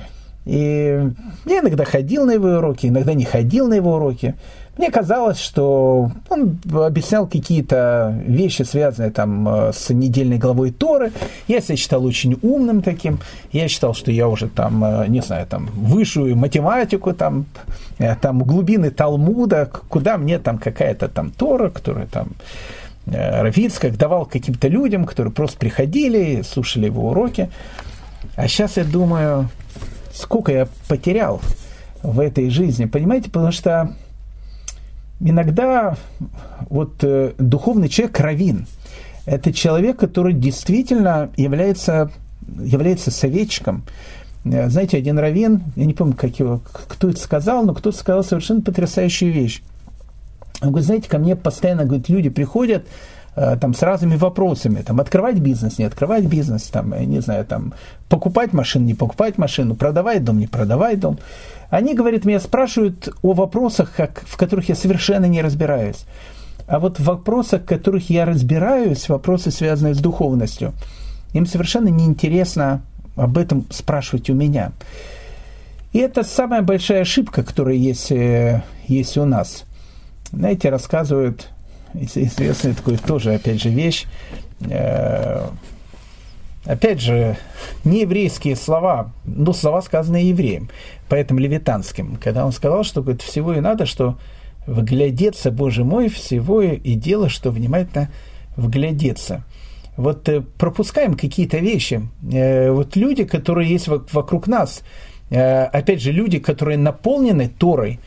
и 0.49 0.99
я 1.45 1.61
иногда 1.61 1.85
ходил 1.85 2.25
на 2.25 2.31
его 2.31 2.49
уроки, 2.49 2.87
иногда 2.87 3.13
не 3.13 3.27
ходил 3.27 3.69
на 3.69 3.75
его 3.75 3.97
уроки. 3.97 4.35
Мне 4.79 4.93
казалось, 4.93 5.41
что 5.41 6.13
он 6.29 6.61
объяснял 6.73 7.27
какие-то 7.27 8.17
вещи, 8.25 8.63
связанные 8.63 9.11
там 9.11 9.49
э, 9.49 9.73
с 9.73 9.93
недельной 9.93 10.39
главой 10.39 10.71
Торы. 10.71 11.11
Я 11.49 11.61
себя 11.61 11.75
считал 11.77 12.05
очень 12.05 12.39
умным 12.43 12.81
таким. 12.83 13.19
Я 13.51 13.67
считал, 13.67 13.93
что 13.93 14.13
я 14.13 14.29
уже 14.29 14.47
там, 14.47 14.85
э, 14.85 15.09
не 15.09 15.21
знаю, 15.21 15.49
там 15.49 15.67
высшую 15.75 16.37
математику, 16.37 17.13
там, 17.13 17.47
э, 17.99 18.15
там 18.15 18.45
глубины 18.45 18.91
Талмуда, 18.91 19.69
куда 19.89 20.17
мне 20.17 20.39
там 20.39 20.59
какая-то 20.59 21.09
там 21.09 21.33
Тора, 21.33 21.71
которая 21.71 22.07
там 22.07 22.29
Равицкак 23.07 23.97
давал 23.97 24.27
каким-то 24.27 24.69
людям, 24.69 25.07
которые 25.07 25.33
просто 25.33 25.59
приходили, 25.59 26.43
слушали 26.43 26.87
его 26.87 27.09
уроки. 27.09 27.51
А 28.37 28.47
сейчас 28.47 28.77
я 28.77 28.85
думаю, 28.85 29.49
сколько 30.15 30.53
я 30.53 30.69
потерял 30.87 31.41
в 32.05 32.21
этой 32.21 32.49
жизни, 32.51 32.85
понимаете, 32.85 33.29
потому 33.29 33.51
что 33.51 33.97
иногда 35.21 35.97
вот 36.69 37.03
э, 37.03 37.33
духовный 37.39 37.89
человек 37.89 38.19
равин. 38.21 38.67
Это 39.27 39.53
человек, 39.53 39.99
который 39.99 40.33
действительно 40.33 41.31
является, 41.37 42.11
является 42.47 43.11
советчиком. 43.11 43.85
Э, 44.45 44.69
знаете, 44.69 44.97
один 44.97 45.19
равин, 45.19 45.63
я 45.77 45.85
не 45.85 45.95
помню, 45.95 46.15
как 46.15 46.39
его, 46.39 46.61
кто 46.73 47.11
это 47.11 47.21
сказал, 47.21 47.65
но 47.65 47.75
кто-то 47.75 47.97
сказал 47.97 48.25
совершенно 48.25 48.61
потрясающую 48.61 49.33
вещь. 49.33 49.63
Он 50.61 50.71
говорит, 50.71 50.87
знаете, 50.87 51.09
ко 51.09 51.19
мне 51.19 51.37
постоянно 51.37 51.85
говорит, 51.85 52.09
люди 52.09 52.31
приходят, 52.31 52.87
там, 53.61 53.75
с 53.75 53.83
разными 53.83 54.17
вопросами, 54.17 54.83
там, 54.83 55.01
открывать 55.01 55.39
бизнес, 55.39 55.79
не 55.79 55.85
открывать 55.85 56.25
бизнес, 56.25 56.63
там, 56.65 56.93
я 56.95 57.05
не 57.05 57.21
знаю, 57.21 57.45
там, 57.45 57.73
покупать 58.09 58.53
машину, 58.53 58.87
не 58.87 58.95
покупать 58.95 59.39
машину, 59.39 59.75
продавать 59.75 60.25
дом, 60.25 60.39
не 60.39 60.47
продавать 60.47 60.99
дом. 60.99 61.19
Они, 61.71 61.95
говорит, 61.95 62.25
меня 62.25 62.41
спрашивают 62.41 63.09
о 63.23 63.35
вопросах, 63.35 63.93
как, 63.97 64.25
в 64.27 64.37
которых 64.37 64.69
я 64.69 64.75
совершенно 64.75 65.27
не 65.27 65.43
разбираюсь. 65.43 66.05
А 66.67 66.81
вот 66.81 66.99
в 66.99 67.05
вопросах, 67.05 67.63
в 67.63 67.67
которых 67.67 68.11
я 68.11 68.25
разбираюсь, 68.25 69.09
вопросы, 69.09 69.51
связанные 69.51 69.95
с 69.95 69.99
духовностью, 69.99 70.73
им 71.33 71.47
совершенно 71.47 71.89
неинтересно 71.89 72.83
об 73.17 73.39
этом 73.39 73.67
спрашивать 73.71 74.31
у 74.31 74.35
меня. 74.35 74.73
И 75.93 75.99
это 75.99 76.23
самая 76.25 76.63
большая 76.63 77.03
ошибка, 77.03 77.43
которая 77.43 77.75
есть, 77.75 78.11
э, 78.13 78.63
есть 78.87 79.17
у 79.17 79.25
нас. 79.25 79.65
Знаете, 80.33 80.69
рассказывают 80.69 81.49
известная 81.95 82.75
такой 82.75 82.97
тоже, 82.97 83.35
опять 83.35 83.61
же, 83.63 83.71
вещь. 83.71 84.07
Э, 84.69 85.49
опять 86.65 87.01
же, 87.01 87.37
не 87.85 88.03
еврейские 88.03 88.57
слова, 88.57 89.13
но 89.25 89.53
слова, 89.53 89.81
сказанные 89.83 90.29
евреем, 90.29 90.69
поэтому 91.09 91.41
левитанским, 91.41 92.19
когда 92.23 92.45
он 92.45 92.53
сказал, 92.53 92.85
что 92.85 93.03
говорит, 93.03 93.23
всего 93.23 93.55
и 93.55 93.61
надо, 93.61 93.87
что 93.87 94.19
вглядеться, 94.67 95.51
Боже 95.51 95.85
мой, 95.85 96.09
всего 96.09 96.61
и 96.61 96.95
дело, 96.95 97.29
что 97.29 97.51
внимательно 97.51 98.11
вглядеться. 98.57 99.45
Вот 99.97 100.29
э, 100.29 100.43
пропускаем 100.59 101.15
какие-то 101.15 101.59
вещи. 101.59 102.09
Э, 102.31 102.71
вот 102.71 102.97
люди, 102.97 103.25
которые 103.25 103.71
есть 103.71 103.89
вокруг 103.89 104.47
нас, 104.47 104.83
опять 105.31 106.01
же, 106.01 106.11
люди, 106.11 106.39
которые 106.39 106.79
наполнены 106.79 107.51
Торой, 107.51 108.01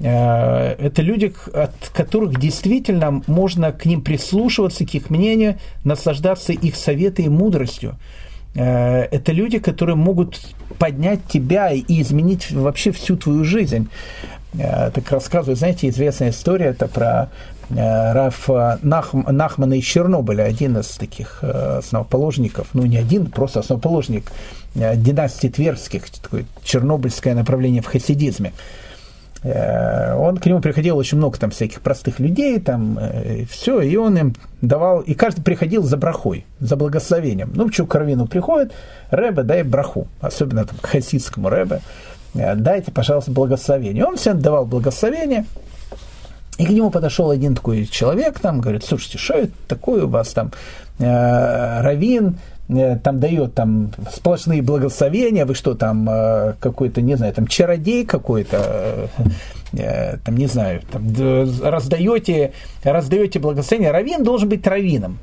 это 0.00 1.02
люди, 1.02 1.32
от 1.52 1.74
которых 1.94 2.40
действительно 2.40 3.22
можно 3.26 3.70
к 3.70 3.84
ним 3.86 4.02
прислушиваться, 4.02 4.84
к 4.84 4.94
их 4.94 5.08
мнению, 5.08 5.58
наслаждаться 5.84 6.52
их 6.52 6.74
советой 6.74 7.26
и 7.26 7.28
мудростью. 7.28 7.96
Э, 8.54 9.02
это 9.10 9.32
люди, 9.32 9.58
которые 9.58 9.96
могут 9.96 10.40
поднять 10.78 11.20
тебя 11.28 11.70
и 11.70 11.82
изменить 12.02 12.50
вообще 12.50 12.92
всю 12.92 13.16
твою 13.16 13.44
жизнь. 13.44 13.88
Э, 14.54 14.90
так 14.92 15.10
рассказываю, 15.10 15.56
знаете, 15.56 15.88
известная 15.88 16.30
история, 16.30 16.66
это 16.66 16.88
про 16.88 17.30
Раф 17.70 18.50
Нах, 18.82 19.14
Нахмана 19.14 19.72
из 19.72 19.84
Чернобыля, 19.84 20.42
один 20.42 20.76
из 20.76 20.88
таких 20.90 21.42
основоположников, 21.42 22.68
ну 22.74 22.84
не 22.84 22.98
один, 22.98 23.30
просто 23.30 23.60
основоположник 23.60 24.30
династии 24.74 25.48
Тверских, 25.48 26.10
такое 26.10 26.44
чернобыльское 26.62 27.34
направление 27.34 27.80
в 27.80 27.86
хасидизме. 27.86 28.52
Э, 29.44 30.14
он 30.14 30.38
к 30.38 30.46
нему 30.46 30.60
приходил 30.60 30.96
очень 30.96 31.18
много 31.18 31.38
там 31.38 31.50
всяких 31.50 31.82
простых 31.82 32.18
людей, 32.18 32.58
там 32.58 32.98
э, 32.98 33.44
все, 33.44 33.80
и 33.82 33.94
он 33.96 34.16
им 34.16 34.34
давал, 34.62 35.00
и 35.00 35.12
каждый 35.12 35.42
приходил 35.42 35.82
за 35.82 35.98
брахой, 35.98 36.46
за 36.60 36.76
благословением. 36.76 37.52
Ну, 37.54 37.70
что 37.70 37.84
к 37.86 37.94
Равину 37.94 38.26
приходит, 38.26 38.72
Рэбе, 39.10 39.42
дай 39.42 39.62
браху, 39.62 40.08
особенно 40.20 40.64
там, 40.64 40.78
к 40.80 40.86
хасидскому 40.86 41.50
Рэбе, 41.50 41.80
э, 42.34 42.54
дайте, 42.54 42.90
пожалуйста, 42.90 43.32
благословение. 43.32 44.06
Он 44.06 44.16
всем 44.16 44.40
давал 44.40 44.64
благословение, 44.64 45.44
и 46.56 46.64
к 46.64 46.70
нему 46.70 46.90
подошел 46.90 47.30
один 47.30 47.54
такой 47.54 47.84
человек, 47.84 48.38
там, 48.38 48.62
говорит, 48.62 48.82
слушайте, 48.82 49.18
что 49.18 49.34
это 49.34 49.52
такое 49.68 50.04
у 50.04 50.08
вас 50.08 50.32
там, 50.32 50.52
э, 50.98 51.82
Равин, 51.82 52.38
там 52.68 53.20
дает 53.20 53.54
там 53.54 53.90
сплошные 54.10 54.62
благословения, 54.62 55.44
вы 55.44 55.54
что 55.54 55.74
там 55.74 56.08
э, 56.08 56.54
какой-то, 56.60 57.02
не 57.02 57.14
знаю, 57.16 57.34
там 57.34 57.46
чародей 57.46 58.06
какой-то, 58.06 59.10
э, 59.72 60.16
там 60.24 60.36
не 60.36 60.46
знаю, 60.46 60.80
там 60.90 61.12
раздаете, 61.62 62.52
раздаете 62.82 63.38
благословение. 63.38 63.90
Равин 63.90 64.24
должен 64.24 64.48
быть 64.48 64.66
равином. 64.66 65.18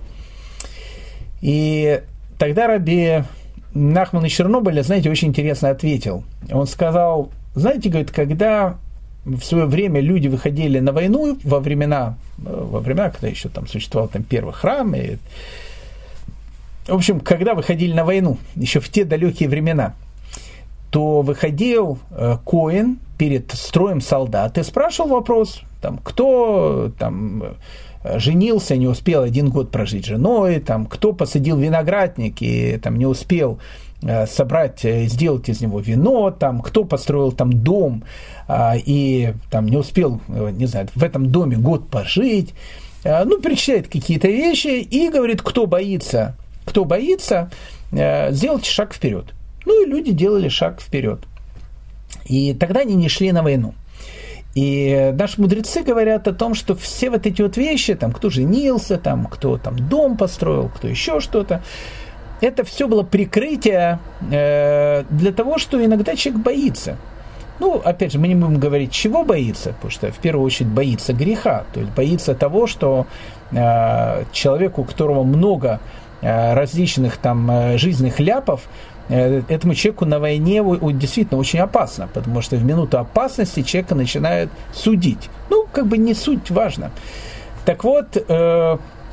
И 1.42 2.02
тогда 2.38 2.68
Раби 2.68 3.24
Нахман 3.74 4.26
из 4.26 4.32
Чернобыля, 4.32 4.84
знаете, 4.84 5.10
очень 5.10 5.30
интересно 5.30 5.70
ответил. 5.70 6.24
Он 6.52 6.68
сказал, 6.68 7.32
знаете, 7.56 7.90
говорит, 7.90 8.12
когда 8.12 8.78
в 9.26 9.42
свое 9.42 9.66
время 9.66 10.00
люди 10.00 10.28
выходили 10.28 10.80
на 10.80 10.92
войну 10.92 11.38
во 11.44 11.60
времена, 11.60 12.18
во 12.38 12.80
времена, 12.80 13.10
когда 13.10 13.28
еще 13.28 13.50
там 13.50 13.68
существовал 13.68 14.10
там 14.10 14.24
первый 14.24 14.54
храм, 14.54 14.94
и 14.96 15.18
в 16.88 16.94
общем, 16.94 17.20
когда 17.20 17.54
выходили 17.54 17.94
на 17.94 18.04
войну, 18.04 18.38
еще 18.56 18.80
в 18.80 18.90
те 18.90 19.06
далекие 19.06 19.50
времена, 19.50 19.94
то 20.90 21.22
выходил 21.22 22.00
э, 22.12 22.38
Коин 22.46 23.00
перед 23.18 23.52
строем 23.52 24.02
солдат 24.02 24.58
и 24.58 24.64
спрашивал 24.64 25.12
вопрос, 25.12 25.62
там, 25.82 26.00
кто 26.04 26.92
там, 26.98 27.44
э, 28.04 28.20
женился, 28.20 28.76
не 28.76 28.88
успел 28.88 29.24
один 29.24 29.50
год 29.50 29.72
прожить 29.72 30.06
женой, 30.06 30.60
там, 30.60 30.86
кто 30.86 31.14
посадил 31.14 31.58
виноградник 31.58 32.42
и 32.42 32.78
там, 32.78 32.98
не 32.98 33.06
успел 33.06 33.60
э, 34.02 34.28
собрать, 34.28 34.82
сделать 34.82 35.48
из 35.50 35.62
него 35.62 35.80
вино, 35.80 36.32
там, 36.32 36.62
кто 36.62 36.84
построил 36.84 37.32
там 37.32 37.54
дом 37.54 38.04
э, 38.48 38.80
и 38.86 39.34
там, 39.50 39.68
не 39.68 39.78
успел, 39.78 40.20
не 40.28 40.66
знаю, 40.66 40.90
в 40.94 41.04
этом 41.04 41.32
доме 41.32 41.58
год 41.58 41.90
пожить. 41.90 42.54
Ну, 43.04 43.40
перечисляет 43.40 43.88
какие-то 43.88 44.28
вещи 44.28 44.80
и 44.80 45.10
говорит, 45.10 45.42
кто 45.42 45.66
боится 45.66 46.36
кто 46.66 46.86
боится, 46.86 47.50
э, 47.92 48.32
сделайте 48.32 48.70
шаг 48.70 48.94
вперед. 48.94 49.34
Ну 49.66 49.84
и 49.84 49.90
люди 49.90 50.12
делали 50.12 50.50
шаг 50.50 50.82
вперед. 50.82 51.22
И 52.26 52.54
тогда 52.54 52.82
они 52.82 52.96
не 52.96 53.10
шли 53.10 53.32
на 53.32 53.44
войну. 53.44 53.74
И 54.54 55.14
наши 55.18 55.40
мудрецы 55.40 55.82
говорят 55.82 56.28
о 56.28 56.34
том, 56.34 56.56
что 56.56 56.76
все 56.76 57.10
вот 57.10 57.26
эти 57.26 57.42
вот 57.42 57.56
вещи, 57.56 57.96
там, 57.96 58.12
кто 58.12 58.30
женился, 58.30 58.98
там, 58.98 59.26
кто 59.26 59.58
там 59.58 59.78
дом 59.78 60.18
построил, 60.18 60.70
кто 60.70 60.88
еще 60.88 61.22
что-то, 61.22 61.64
это 62.42 62.64
все 62.66 62.88
было 62.88 63.04
прикрытие 63.04 64.00
э, 64.30 65.04
для 65.10 65.32
того, 65.32 65.58
что 65.58 65.84
иногда 65.84 66.16
человек 66.16 66.44
боится. 66.44 66.98
Ну, 67.60 67.76
опять 67.76 68.12
же, 68.12 68.20
мы 68.20 68.28
не 68.28 68.36
будем 68.36 68.60
говорить, 68.60 68.92
чего 68.92 69.24
боится, 69.24 69.74
потому 69.74 69.92
что 69.92 70.12
в 70.12 70.18
первую 70.18 70.44
очередь 70.46 70.72
боится 70.72 71.14
греха, 71.14 71.66
то 71.74 71.80
есть 71.80 71.94
боится 71.94 72.34
того, 72.34 72.66
что 72.66 73.06
э, 73.52 74.24
человеку, 74.34 74.82
у 74.82 74.84
которого 74.84 75.24
много 75.24 75.80
различных 76.22 77.18
там 77.18 77.78
жизненных 77.78 78.20
ляпов, 78.20 78.62
этому 79.10 79.76
человеку 79.76 80.06
на 80.06 80.20
войне 80.20 80.64
действительно 80.94 81.40
очень 81.40 81.60
опасно, 81.60 82.08
потому 82.14 82.42
что 82.42 82.56
в 82.56 82.64
минуту 82.64 82.98
опасности 83.00 83.62
человека 83.62 83.96
начинают 83.96 84.50
судить. 84.74 85.30
Ну, 85.50 85.66
как 85.72 85.88
бы 85.88 85.98
не 85.98 86.14
суть 86.14 86.50
важно. 86.50 86.92
Так 87.66 87.84
вот, 87.84 88.14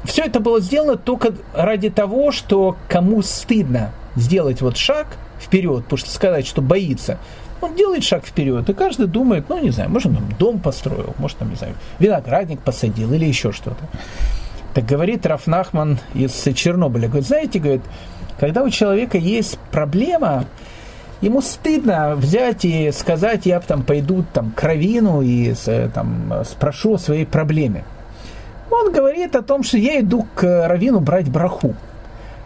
все 0.04 0.22
это 0.22 0.40
было 0.40 0.60
сделано 0.60 0.96
только 0.96 1.34
ради 1.54 1.90
того, 1.90 2.30
что 2.30 2.76
кому 2.88 3.22
стыдно 3.22 3.90
сделать 4.14 4.60
вот 4.62 4.76
шаг 4.76 5.06
вперед, 5.40 5.84
потому 5.84 5.98
что 5.98 6.10
сказать, 6.10 6.46
что 6.46 6.62
боится, 6.62 7.18
он 7.60 7.74
делает 7.74 8.04
шаг 8.04 8.24
вперед, 8.24 8.70
и 8.70 8.74
каждый 8.74 9.06
думает, 9.06 9.48
ну, 9.48 9.58
не 9.58 9.70
знаю, 9.70 9.90
может, 9.90 10.06
он 10.06 10.22
дом 10.38 10.60
построил, 10.60 11.14
может, 11.18 11.38
там, 11.38 11.50
не 11.50 11.56
знаю, 11.56 11.74
виноградник 11.98 12.60
посадил 12.60 13.12
или 13.12 13.24
еще 13.24 13.50
что-то. 13.50 13.84
Так 14.78 14.86
говорит 14.86 15.26
Рафнахман 15.26 15.98
из 16.14 16.30
Чернобыля, 16.54 17.08
говорит, 17.08 17.26
знаете, 17.26 17.58
говорит, 17.58 17.82
когда 18.38 18.62
у 18.62 18.70
человека 18.70 19.18
есть 19.18 19.58
проблема, 19.72 20.44
ему 21.20 21.42
стыдно 21.42 22.14
взять 22.14 22.64
и 22.64 22.92
сказать, 22.92 23.44
я 23.44 23.58
там 23.58 23.82
пойду 23.82 24.24
там, 24.32 24.52
к 24.52 24.62
Равину 24.62 25.20
и 25.20 25.52
там, 25.92 26.32
спрошу 26.48 26.94
о 26.94 26.98
своей 26.98 27.26
проблеме. 27.26 27.82
Он 28.70 28.92
говорит 28.92 29.34
о 29.34 29.42
том, 29.42 29.64
что 29.64 29.78
я 29.78 29.98
иду 29.98 30.28
к 30.36 30.68
Равину 30.68 31.00
брать 31.00 31.28
браху. 31.28 31.74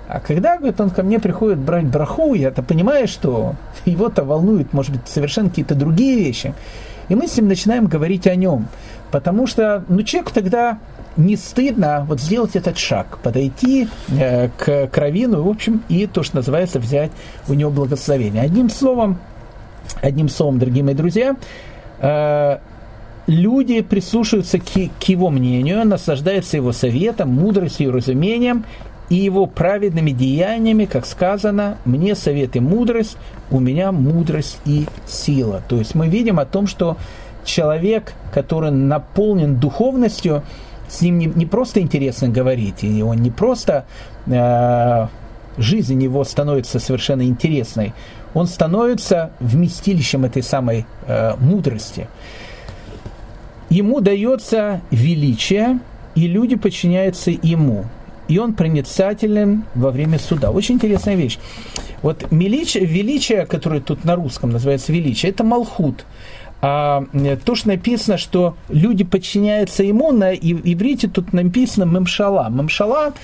А 0.08 0.18
когда, 0.18 0.56
говорит, 0.56 0.80
он 0.80 0.88
ко 0.88 1.02
мне 1.02 1.20
приходит 1.20 1.58
брать 1.58 1.84
браху, 1.84 2.32
я-то 2.32 2.62
понимаю, 2.62 3.08
что 3.08 3.56
его-то 3.84 4.24
волнует, 4.24 4.72
может 4.72 4.92
быть, 4.92 5.06
совершенно 5.06 5.50
какие-то 5.50 5.74
другие 5.74 6.16
вещи. 6.16 6.54
И 7.10 7.14
мы 7.14 7.28
с 7.28 7.36
ним 7.36 7.48
начинаем 7.48 7.88
говорить 7.88 8.26
о 8.26 8.34
нем. 8.36 8.68
Потому 9.10 9.46
что, 9.46 9.84
ну, 9.88 10.02
человеку 10.02 10.32
тогда 10.32 10.78
не 11.16 11.36
стыдно 11.36 12.04
вот 12.08 12.20
сделать 12.20 12.56
этот 12.56 12.78
шаг, 12.78 13.18
подойти 13.22 13.88
э, 14.08 14.48
к 14.56 14.88
кровину, 14.88 15.42
в 15.42 15.48
общем, 15.48 15.82
и 15.88 16.06
то, 16.06 16.22
что 16.22 16.36
называется, 16.36 16.78
взять 16.78 17.10
у 17.48 17.54
него 17.54 17.70
благословение. 17.70 18.42
Одним 18.42 18.70
словом, 18.70 19.18
одним 20.00 20.28
словом, 20.28 20.58
дорогие 20.58 20.84
мои 20.84 20.94
друзья, 20.94 21.36
э, 22.00 22.58
люди 23.26 23.82
прислушиваются 23.82 24.58
к, 24.58 24.64
к 24.64 25.02
его 25.04 25.30
мнению, 25.30 25.86
наслаждаются 25.86 26.56
его 26.56 26.72
советом, 26.72 27.30
мудростью 27.30 27.88
и 27.88 27.90
разумением, 27.90 28.64
и 29.08 29.16
его 29.16 29.46
праведными 29.46 30.10
деяниями, 30.10 30.86
как 30.86 31.04
сказано, 31.04 31.76
мне 31.84 32.14
совет 32.14 32.56
и 32.56 32.60
мудрость, 32.60 33.18
у 33.50 33.60
меня 33.60 33.92
мудрость 33.92 34.58
и 34.64 34.86
сила. 35.06 35.62
То 35.68 35.76
есть 35.76 35.94
мы 35.94 36.08
видим 36.08 36.38
о 36.38 36.46
том, 36.46 36.66
что 36.66 36.96
человек, 37.44 38.14
который 38.32 38.70
наполнен 38.70 39.56
духовностью, 39.56 40.42
с 40.92 41.00
ним 41.00 41.18
не, 41.18 41.26
не 41.26 41.46
просто 41.46 41.80
интересно 41.80 42.28
говорить, 42.28 42.84
и 42.84 43.02
он 43.02 43.16
не 43.16 43.30
просто 43.30 43.86
э, 44.26 45.06
жизнь 45.56 46.02
его 46.02 46.22
становится 46.24 46.78
совершенно 46.78 47.22
интересной, 47.22 47.94
он 48.34 48.46
становится 48.46 49.30
вместилищем 49.40 50.24
этой 50.24 50.42
самой 50.42 50.86
э, 51.06 51.34
мудрости. 51.38 52.08
Ему 53.70 54.00
дается 54.00 54.82
величие, 54.90 55.80
и 56.14 56.26
люди 56.26 56.56
подчиняются 56.56 57.30
ему 57.30 57.86
и 58.28 58.38
он 58.38 58.54
проницателен 58.54 59.64
во 59.74 59.90
время 59.90 60.18
суда. 60.18 60.50
Очень 60.50 60.76
интересная 60.76 61.16
вещь. 61.16 61.38
Вот 62.00 62.24
величие, 62.30 62.84
величие, 62.86 63.46
которое 63.46 63.80
тут 63.80 64.04
на 64.04 64.16
русском 64.16 64.50
называется 64.50 64.92
величие, 64.92 65.30
это 65.30 65.44
малхут. 65.44 66.04
А 66.64 67.04
то, 67.44 67.56
что 67.56 67.68
написано, 67.68 68.16
что 68.18 68.56
люди 68.68 69.02
подчиняются 69.02 69.82
ему, 69.82 70.12
на 70.12 70.32
иврите 70.32 71.08
тут 71.08 71.32
написано 71.32 71.82
мемшала. 71.84 72.48
Мемшала 72.48 73.14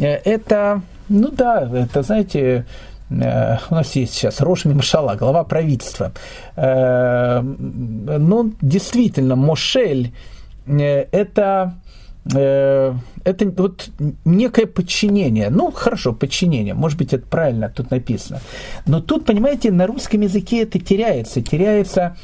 э, 0.00 0.06
это, 0.06 0.82
ну 1.08 1.28
да, 1.30 1.70
это, 1.72 2.02
знаете, 2.02 2.66
э, 3.08 3.58
у 3.70 3.74
нас 3.74 3.94
есть 3.94 4.14
сейчас 4.14 4.40
Рош 4.40 4.64
Мимшала, 4.64 5.14
глава 5.14 5.44
правительства. 5.44 6.10
Ну, 6.56 8.52
действительно, 8.60 9.36
Мошель– 9.36 10.12
это 10.66 11.74
это 12.26 13.50
вот 13.56 13.88
некое 14.26 14.66
подчинение. 14.66 15.48
Ну, 15.48 15.70
хорошо, 15.70 16.12
подчинение. 16.12 16.74
Может 16.74 16.98
быть, 16.98 17.14
это 17.14 17.26
правильно 17.26 17.70
тут 17.70 17.90
написано. 17.90 18.40
Но 18.86 19.00
тут, 19.00 19.24
понимаете, 19.24 19.72
на 19.72 19.86
русском 19.86 20.20
языке 20.20 20.64
это 20.64 20.78
теряется. 20.78 21.40
Теряется 21.40 22.16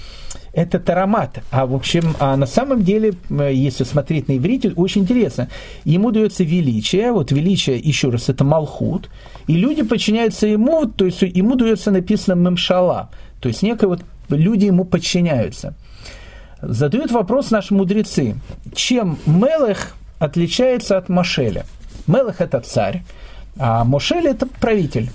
этот 0.56 0.88
аромат. 0.88 1.42
А 1.50 1.66
в 1.66 1.74
общем, 1.74 2.16
а 2.18 2.34
на 2.36 2.46
самом 2.46 2.82
деле, 2.82 3.14
если 3.30 3.84
смотреть 3.84 4.26
на 4.28 4.38
иврите, 4.38 4.72
очень 4.74 5.02
интересно. 5.02 5.48
Ему 5.84 6.10
дается 6.10 6.44
величие, 6.44 7.12
вот 7.12 7.30
величие, 7.30 7.78
еще 7.78 8.08
раз, 8.08 8.30
это 8.30 8.42
малхут, 8.42 9.10
и 9.46 9.52
люди 9.52 9.82
подчиняются 9.82 10.46
ему, 10.46 10.86
то 10.86 11.04
есть 11.04 11.20
ему 11.20 11.56
дается 11.56 11.90
написано 11.90 12.40
мемшала, 12.40 13.10
то 13.40 13.48
есть 13.48 13.62
некое 13.62 13.86
вот 13.86 14.00
люди 14.30 14.64
ему 14.64 14.86
подчиняются. 14.86 15.74
Задают 16.62 17.10
вопрос 17.10 17.50
наши 17.50 17.74
мудрецы, 17.74 18.36
чем 18.74 19.18
Мелех 19.26 19.94
отличается 20.18 20.96
от 20.96 21.10
Мошеля? 21.10 21.66
Мелех– 22.06 22.36
это 22.40 22.60
царь, 22.60 23.02
а 23.58 23.84
Мошель– 23.84 24.26
это 24.28 24.46
правитель. 24.46 25.10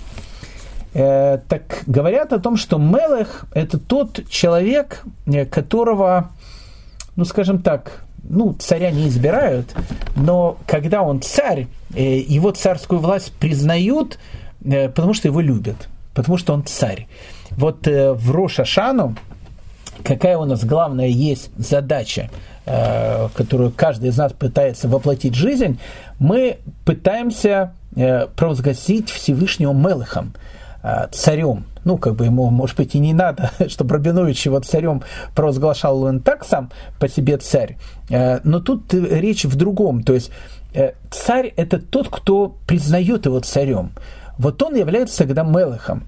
Э, 0.94 1.38
так 1.48 1.84
говорят 1.86 2.32
о 2.32 2.38
том, 2.38 2.56
что 2.56 2.78
Мелех– 2.78 3.46
это 3.54 3.78
тот 3.78 4.28
человек, 4.28 5.04
э, 5.26 5.46
которого, 5.46 6.30
ну, 7.16 7.24
скажем 7.24 7.62
так, 7.62 8.04
ну, 8.22 8.54
царя 8.58 8.90
не 8.90 9.08
избирают, 9.08 9.74
но 10.16 10.58
когда 10.66 11.02
он 11.02 11.22
царь, 11.22 11.66
э, 11.94 12.18
его 12.18 12.50
царскую 12.50 13.00
власть 13.00 13.32
признают, 13.32 14.18
э, 14.64 14.88
потому 14.88 15.14
что 15.14 15.28
его 15.28 15.40
любят, 15.40 15.88
потому 16.14 16.36
что 16.36 16.52
он 16.52 16.64
царь. 16.64 17.06
Вот 17.52 17.88
э, 17.88 18.12
в 18.12 18.30
Рошашану, 18.30 19.16
какая 20.04 20.36
у 20.36 20.44
нас 20.44 20.64
главная 20.64 21.08
есть 21.08 21.50
задача, 21.56 22.30
э, 22.66 23.28
которую 23.34 23.72
каждый 23.72 24.10
из 24.10 24.18
нас 24.18 24.32
пытается 24.32 24.88
воплотить 24.88 25.32
в 25.32 25.38
жизнь, 25.38 25.78
мы 26.18 26.58
пытаемся 26.84 27.72
э, 27.96 28.26
провозгласить 28.28 29.10
Всевышнего 29.10 29.72
Мелыхом, 29.72 30.34
царем. 31.12 31.64
Ну, 31.84 31.98
как 31.98 32.14
бы 32.14 32.26
ему, 32.26 32.50
может 32.50 32.76
быть, 32.76 32.94
и 32.94 32.98
не 32.98 33.12
надо, 33.14 33.50
чтобы 33.68 33.94
Рабинович 33.94 34.46
его 34.46 34.60
царем 34.60 35.02
провозглашал, 35.34 36.02
он 36.02 36.20
так 36.20 36.44
сам 36.44 36.70
по 36.98 37.08
себе 37.08 37.38
царь. 37.38 37.76
Но 38.08 38.60
тут 38.60 38.92
речь 38.94 39.44
в 39.44 39.56
другом. 39.56 40.02
То 40.02 40.12
есть 40.12 40.30
царь– 41.10 41.52
это 41.56 41.80
тот, 41.80 42.08
кто 42.08 42.56
признает 42.66 43.26
его 43.26 43.40
царем. 43.40 43.92
Вот 44.38 44.62
он 44.62 44.74
является 44.76 45.18
тогда 45.18 45.42
Мелыхом. 45.42 46.04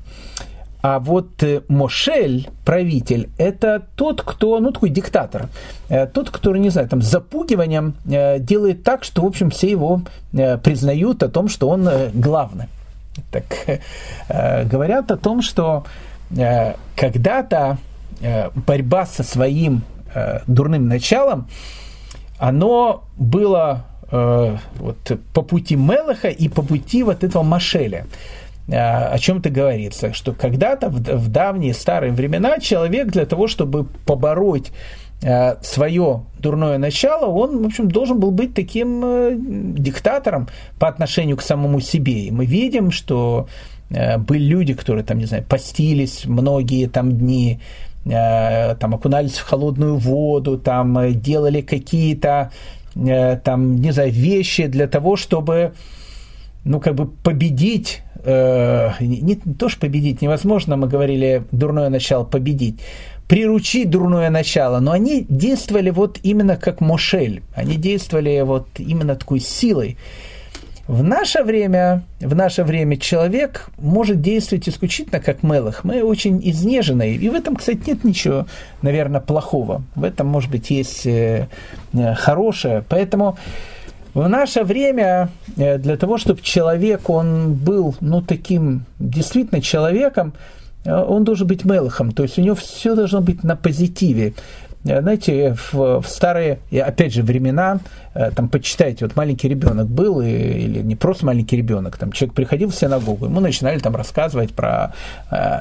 А 0.84 0.98
вот 0.98 1.42
э, 1.42 1.62
Мошель, 1.68 2.50
правитель, 2.62 3.30
это 3.38 3.86
тот, 3.96 4.20
кто, 4.20 4.60
ну, 4.60 4.70
такой 4.70 4.90
диктатор, 4.90 5.48
э, 5.88 6.06
тот, 6.06 6.28
который, 6.28 6.60
не 6.60 6.68
знаю, 6.68 6.88
там, 6.90 7.00
запугиванием 7.00 7.94
э, 8.04 8.38
делает 8.38 8.82
так, 8.82 9.02
что, 9.02 9.22
в 9.22 9.24
общем, 9.24 9.48
все 9.48 9.70
его 9.70 10.02
признают 10.30 11.22
о 11.22 11.30
том, 11.30 11.48
что 11.48 11.70
он 11.70 11.88
главный. 12.12 12.66
Так 13.30 13.44
говорят 14.70 15.10
о 15.10 15.16
том, 15.16 15.42
что 15.42 15.84
когда-то 16.96 17.78
борьба 18.54 19.06
со 19.06 19.22
своим 19.22 19.82
дурным 20.46 20.88
началом, 20.88 21.48
оно 22.38 23.04
было 23.16 23.84
вот, 24.10 25.12
по 25.32 25.42
пути 25.42 25.76
Мелаха 25.76 26.28
и 26.28 26.48
по 26.48 26.62
пути 26.62 27.02
вот 27.02 27.24
этого 27.24 27.42
Машеля. 27.42 28.06
О 28.68 29.18
чем-то 29.18 29.50
говорится, 29.50 30.14
что 30.14 30.32
когда-то 30.32 30.88
в, 30.88 31.28
давние 31.28 31.74
старые 31.74 32.12
времена 32.12 32.58
человек 32.60 33.08
для 33.08 33.26
того, 33.26 33.46
чтобы 33.46 33.84
побороть 33.84 34.72
свое 35.62 36.24
дурное 36.38 36.78
начало, 36.78 37.26
он, 37.26 37.62
в 37.62 37.66
общем, 37.66 37.90
должен 37.90 38.20
был 38.20 38.30
быть 38.30 38.54
таким 38.54 39.02
э, 39.04 39.36
диктатором 39.38 40.48
по 40.78 40.88
отношению 40.88 41.36
к 41.38 41.42
самому 41.42 41.80
себе. 41.80 42.26
И 42.26 42.30
мы 42.30 42.44
видим, 42.44 42.90
что 42.90 43.48
э, 43.90 44.18
были 44.18 44.44
люди, 44.44 44.74
которые, 44.74 45.04
там, 45.04 45.18
не 45.18 45.24
знаю, 45.24 45.42
постились 45.48 46.26
многие 46.26 46.86
там 46.86 47.12
дни, 47.12 47.60
э, 48.04 48.74
там 48.76 48.94
окунались 48.94 49.38
в 49.38 49.46
холодную 49.46 49.96
воду, 49.96 50.58
там 50.58 51.18
делали 51.20 51.62
какие-то 51.62 52.50
там, 53.42 53.74
не 53.80 53.90
знаю, 53.90 54.12
вещи 54.12 54.68
для 54.68 54.86
того, 54.86 55.16
чтобы 55.16 55.72
ну, 56.64 56.80
как 56.80 56.94
бы 56.94 57.06
победить 57.06 58.02
э, 58.24 58.90
не, 59.00 59.20
не 59.20 59.34
то, 59.34 59.68
что 59.68 59.80
победить 59.80 60.22
невозможно, 60.22 60.76
мы 60.76 60.88
говорили, 60.88 61.44
дурное 61.52 61.88
начало 61.90 62.24
победить, 62.24 62.80
приручить 63.28 63.90
дурное 63.90 64.30
начало, 64.30 64.80
но 64.80 64.92
они 64.92 65.26
действовали 65.28 65.90
вот 65.90 66.18
именно 66.22 66.56
как 66.56 66.80
Мошель, 66.80 67.42
они 67.54 67.76
действовали 67.76 68.42
вот 68.42 68.68
именно 68.78 69.16
такой 69.16 69.40
силой. 69.40 69.96
В 70.86 71.02
наше 71.02 71.42
время, 71.42 72.04
в 72.20 72.34
наше 72.34 72.62
время 72.62 72.98
человек 72.98 73.70
может 73.78 74.20
действовать 74.20 74.68
исключительно 74.68 75.18
как 75.18 75.42
Мелах. 75.42 75.82
Мы 75.82 76.02
очень 76.02 76.38
изнеженные. 76.46 77.14
И 77.14 77.30
в 77.30 77.34
этом, 77.34 77.56
кстати, 77.56 77.80
нет 77.86 78.04
ничего, 78.04 78.46
наверное, 78.82 79.22
плохого. 79.22 79.82
В 79.94 80.04
этом, 80.04 80.26
может 80.26 80.50
быть, 80.50 80.70
есть 80.70 81.06
э, 81.06 81.48
э 81.94 82.14
хорошее. 82.14 82.84
Поэтому 82.86 83.38
В 84.12 84.28
наше 84.28 84.62
время 84.62 85.30
э, 85.56 85.78
для 85.78 85.96
того, 85.96 86.18
чтобы 86.18 86.40
человек, 86.40 87.10
он 87.10 87.54
был, 87.54 87.96
ну, 88.00 88.20
таким 88.20 88.84
действительно 89.00 89.60
человеком, 89.60 90.34
он 90.84 91.24
должен 91.24 91.46
быть 91.46 91.64
мелохом, 91.64 92.12
то 92.12 92.22
есть 92.22 92.38
у 92.38 92.42
него 92.42 92.54
все 92.54 92.94
должно 92.94 93.20
быть 93.20 93.44
на 93.44 93.56
позитиве. 93.56 94.34
Э, 94.84 95.00
знаете, 95.00 95.56
в, 95.72 96.00
в 96.00 96.06
старые, 96.06 96.58
опять 96.70 97.14
же, 97.14 97.22
времена, 97.22 97.80
там, 98.36 98.48
почитайте, 98.48 99.04
вот 99.04 99.16
маленький 99.16 99.48
ребенок 99.48 99.88
был, 99.88 100.20
или 100.20 100.82
не 100.82 100.94
просто 100.94 101.26
маленький 101.26 101.56
ребенок, 101.56 101.96
там, 101.96 102.12
человек 102.12 102.34
приходил 102.34 102.68
в 102.70 102.74
синагогу, 102.74 103.24
ему 103.26 103.40
начинали 103.40 103.80
там 103.80 103.96
рассказывать 103.96 104.52
про, 104.52 104.94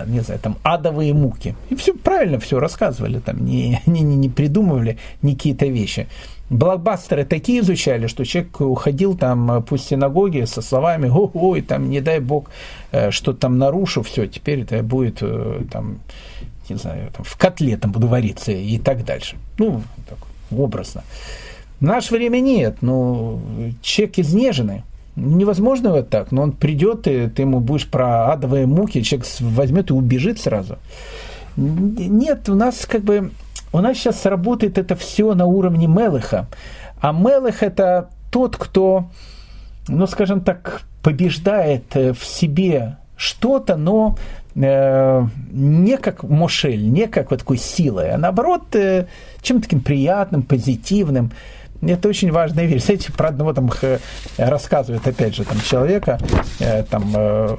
не 0.06 0.20
знаю, 0.20 0.40
там, 0.40 0.58
адовые 0.62 1.14
муки. 1.14 1.56
И 1.72 1.76
все 1.76 1.96
правильно 1.96 2.40
все 2.40 2.60
рассказывали, 2.60 3.20
там, 3.20 3.44
не, 3.46 3.82
не, 3.88 4.02
не 4.02 4.30
придумывали 4.30 5.00
какие-то 5.22 5.66
вещи 5.66 6.08
блокбастеры 6.50 7.26
такие 7.26 7.62
изучали, 7.62 8.08
что 8.08 8.26
человек 8.26 8.62
уходил 8.62 9.16
там 9.16 9.52
э, 9.52 9.62
по 9.62 9.78
синагоге 9.78 10.46
со 10.46 10.62
словами 10.62 11.10
«Ой, 11.10 11.62
там, 11.62 11.90
не 11.90 12.02
дай 12.02 12.20
бог, 12.20 12.50
э, 12.92 13.12
что 13.12 13.34
там 13.34 13.58
нарушу, 13.58 14.04
все, 14.04 14.28
теперь 14.28 14.62
это 14.62 14.84
будет 14.84 15.18
э, 15.22 15.64
там, 15.72 16.00
не 16.70 16.76
знаю, 16.76 17.12
там, 17.16 17.24
в 17.24 17.38
котле 17.38 17.78
там 17.78 17.92
буду 17.92 18.08
вариться 18.08 18.52
и 18.52 18.78
так 18.78 19.06
дальше». 19.06 19.38
Ну, 19.58 19.82
так, 20.08 20.18
образно. 20.52 21.04
В 21.80 21.84
наше 21.86 22.14
время 22.14 22.40
нет, 22.40 22.78
ну, 22.82 23.42
человек 23.82 24.20
изнеженный, 24.20 24.84
невозможно 25.16 25.92
вот 25.92 26.10
так, 26.10 26.32
но 26.32 26.44
он 26.44 26.52
придет, 26.52 27.08
и 27.08 27.28
ты 27.28 27.44
ему 27.44 27.60
будешь 27.60 27.88
про 27.88 28.32
адовые 28.32 28.66
муки, 28.66 29.02
человек 29.02 29.28
возьмет 29.40 29.90
и 29.90 29.94
убежит 29.94 30.40
сразу. 30.40 30.78
Нет, 31.56 32.50
у 32.50 32.56
нас 32.56 32.86
как 32.86 33.02
бы 33.04 33.32
у 33.74 33.82
нас 33.82 33.98
сейчас 33.98 34.26
работает 34.26 34.78
это 34.78 34.96
все 34.96 35.34
на 35.34 35.46
уровне 35.46 35.88
Мелыха. 35.88 36.48
А 37.02 37.12
Мелых 37.12 37.64
это 37.64 38.10
тот, 38.32 38.56
кто, 38.56 39.10
ну, 39.88 40.08
скажем 40.08 40.42
так, 40.42 40.84
побеждает 41.02 41.96
э, 41.96 42.14
в 42.14 42.24
себе 42.24 42.98
что-то, 43.18 43.76
но 43.76 44.18
э, 44.56 45.24
не 45.52 45.98
как 45.98 46.24
Мошель, 46.24 46.88
не 46.88 47.08
как 47.08 47.32
вот 47.32 47.40
такой 47.40 47.58
силой, 47.58 48.12
а 48.12 48.18
наоборот 48.18 48.76
э, 48.76 49.08
чем-то 49.42 49.64
таким 49.64 49.82
приятным, 49.82 50.44
позитивным. 50.44 51.32
Это 51.82 52.08
очень 52.08 52.32
важная 52.32 52.66
вещь. 52.66 52.84
Знаете, 52.86 53.12
про 53.12 53.30
одного 53.30 53.54
там 53.54 53.70
э, 53.82 53.98
рассказывает, 54.38 55.06
опять 55.06 55.36
же, 55.36 55.44
там 55.44 55.60
человека, 55.60 56.20
э, 56.60 56.84
там, 56.84 57.12
э, 57.14 57.58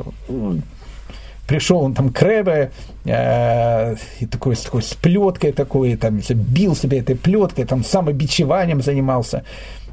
пришел 1.46 1.80
он 1.80 1.94
там 1.94 2.10
к 2.10 2.22
э, 2.22 3.96
и 4.20 4.26
такой, 4.26 4.56
такой 4.56 4.82
с 4.82 4.94
плеткой 4.94 5.52
такой, 5.52 5.96
там, 5.96 6.20
бил 6.34 6.74
себя 6.74 6.98
этой 6.98 7.16
плеткой, 7.16 7.64
там, 7.64 7.84
самобичеванием 7.84 8.82
занимался. 8.82 9.44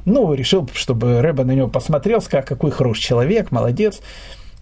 Ну, 0.06 0.34
решил, 0.34 0.68
чтобы 0.74 1.22
Рэбе 1.22 1.43
на 1.43 1.52
него 1.52 1.68
посмотрел, 1.68 2.22
сказал, 2.22 2.43
какой 2.45 2.72
хороший 2.72 3.02
человек, 3.02 3.52
молодец. 3.52 4.02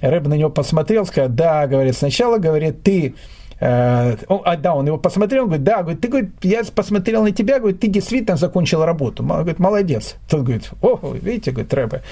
Рэбе 0.01 0.29
на 0.29 0.33
него 0.35 0.49
посмотрел, 0.49 1.05
сказал, 1.05 1.29
да, 1.29 1.67
говорит, 1.67 1.95
сначала, 1.95 2.37
говорит, 2.37 2.83
ты 2.83 3.15
Uh, 3.61 4.41
а, 4.45 4.55
да, 4.55 4.73
он 4.73 4.87
его 4.87 4.97
посмотрел, 4.97 5.45
говорит, 5.45 5.65
да, 5.65 5.81
говорит, 5.81 5.99
ты, 5.99 6.07
говорит, 6.07 6.31
я 6.43 6.63
посмотрел 6.73 7.23
на 7.23 7.31
тебя, 7.31 7.59
говорит, 7.59 7.81
ты 7.81 7.87
действительно 7.87 8.37
закончил 8.37 8.85
работу. 8.85 9.21
Он 9.21 9.29
говорит, 9.29 9.59
молодец. 9.59 10.15
Тот 10.29 10.43
говорит, 10.43 10.69
о, 10.81 10.97
видите, 11.21 11.51
говорит, 11.51 11.73
Рэбе, 11.73 12.03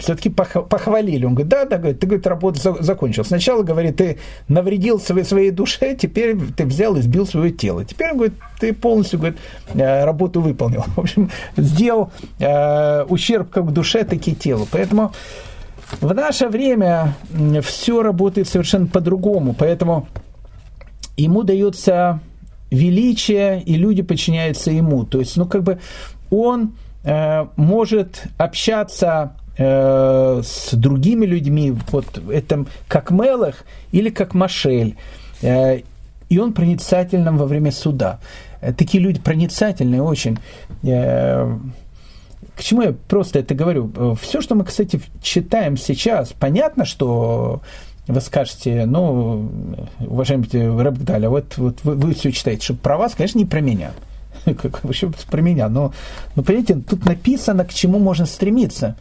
все-таки 0.00 0.30
похвалили. 0.30 1.24
Он 1.24 1.34
говорит, 1.34 1.48
да, 1.48 1.64
да, 1.64 1.76
говорит, 1.76 2.00
ты, 2.00 2.06
говорит, 2.06 2.26
работу 2.26 2.60
закончил. 2.80 3.24
Сначала, 3.24 3.62
говорит, 3.62 3.96
ты 3.96 4.18
навредил 4.48 4.98
своей, 4.98 5.24
своей 5.24 5.50
душе, 5.50 5.94
теперь 6.00 6.36
ты 6.56 6.64
взял 6.64 6.96
и 6.96 7.02
сбил 7.02 7.26
свое 7.26 7.52
тело. 7.52 7.84
Теперь, 7.84 8.14
говорит, 8.14 8.34
ты 8.58 8.72
полностью, 8.72 9.18
говорит, 9.18 9.38
э, 9.74 10.04
работу 10.04 10.40
выполнил. 10.40 10.84
В 10.96 11.00
общем, 11.00 11.30
сделал 11.56 12.10
э, 12.38 13.04
ущерб 13.04 13.50
как 13.50 13.72
душе, 13.72 14.04
так 14.04 14.26
и 14.26 14.34
телу. 14.34 14.66
Поэтому 14.70 15.12
в 16.00 16.14
наше 16.14 16.48
время 16.48 17.14
все 17.62 18.02
работает 18.02 18.48
совершенно 18.48 18.86
по-другому. 18.86 19.54
Поэтому 19.58 20.08
ему 21.16 21.42
дается 21.42 22.20
величие, 22.70 23.62
и 23.62 23.74
люди 23.74 24.02
подчиняются 24.02 24.70
ему. 24.70 25.04
То 25.04 25.18
есть, 25.18 25.36
ну, 25.36 25.46
как 25.46 25.62
бы 25.62 25.78
он 26.30 26.74
э, 27.02 27.46
может 27.56 28.24
общаться 28.38 29.36
э, 29.60 30.42
с 30.42 30.74
другими 30.74 31.26
людьми, 31.26 31.74
вот 31.90 32.06
это 32.30 32.64
как 32.88 33.10
Мелах 33.10 33.64
или 33.92 34.08
как 34.10 34.34
Машель, 34.34 34.96
э, 35.42 35.82
и 36.28 36.38
он 36.38 36.52
проницательным 36.52 37.36
во 37.36 37.46
время 37.46 37.70
суда. 37.70 38.20
Э, 38.60 38.72
такие 38.72 39.02
люди 39.02 39.20
проницательные 39.20 40.02
очень. 40.02 40.38
К 40.82 42.62
чему 42.62 42.82
я 42.82 42.94
просто 43.08 43.38
это 43.38 43.54
говорю? 43.54 44.16
Все, 44.20 44.40
что 44.40 44.54
мы, 44.54 44.64
кстати, 44.64 45.00
читаем 45.22 45.76
сейчас, 45.76 46.32
понятно, 46.38 46.84
что 46.84 47.62
вы 48.06 48.20
скажете, 48.20 48.86
ну, 48.86 49.50
уважаемый 50.00 50.82
Рэбгдаля, 50.82 51.30
вот, 51.30 51.56
вот 51.56 51.78
вы, 51.84 51.94
вы 51.94 52.14
все 52.14 52.32
читаете, 52.32 52.64
что 52.64 52.74
про 52.74 52.96
вас, 52.96 53.14
конечно, 53.14 53.38
не 53.38 53.46
про 53.46 53.60
меня. 53.60 53.92
Как, 54.44 54.84
вообще 54.84 55.10
про 55.30 55.40
меня. 55.40 55.68
Но, 55.68 55.92
но, 56.34 56.42
понимаете, 56.42 56.74
тут 56.74 57.04
написано, 57.04 57.64
к 57.64 57.72
чему 57.72 57.98
можно 57.98 58.26
стремиться. 58.26 58.96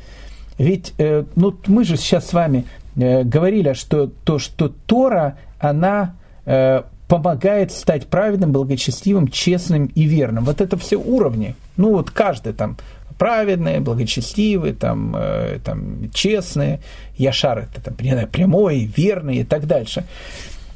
Ведь 0.59 0.93
э, 0.97 1.23
ну, 1.35 1.57
мы 1.67 1.85
же 1.85 1.95
сейчас 1.97 2.27
с 2.27 2.33
вами 2.33 2.65
э, 2.95 3.23
говорили, 3.23 3.73
что 3.73 4.07
то, 4.07 4.39
что 4.39 4.67
Тора, 4.67 5.37
она 5.57 6.15
э, 6.45 6.83
помогает 7.07 7.71
стать 7.71 8.07
праведным, 8.07 8.51
благочестивым, 8.51 9.29
честным 9.29 9.85
и 9.87 10.03
верным. 10.03 10.43
Вот 10.43 10.59
это 10.59 10.77
все 10.77 10.97
уровни. 10.97 11.55
Ну 11.77 11.91
вот 11.91 12.11
каждый 12.11 12.51
там 12.51 12.77
праведный, 13.17 13.79
благочестивый, 13.79 14.73
там, 14.73 15.15
э, 15.15 15.59
там, 15.63 16.11
честный, 16.13 16.79
Яшар 17.17 17.59
это 17.59 17.81
там, 17.81 17.95
не 18.01 18.11
знаю, 18.11 18.27
прямой, 18.27 18.83
верный 18.83 19.37
и 19.37 19.43
так 19.45 19.65
дальше. 19.65 20.03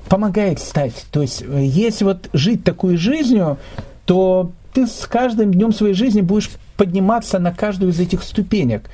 Помогает 0.08 0.60
стать. 0.60 1.06
То 1.12 1.22
есть, 1.22 1.42
если 1.42 2.06
вот 2.06 2.30
жить 2.32 2.64
такой 2.64 2.96
жизнью, 2.96 3.58
то 4.06 4.54
ты 4.74 4.88
с 4.88 5.06
каждым 5.08 5.54
днем 5.54 5.74
своей 5.74 5.94
жизни 5.94 6.22
будешь 6.22 6.52
подниматься 6.78 7.38
на 7.38 7.52
каждую 7.52 7.92
из 7.92 8.00
этих 8.00 8.24
ступенек. 8.24 8.90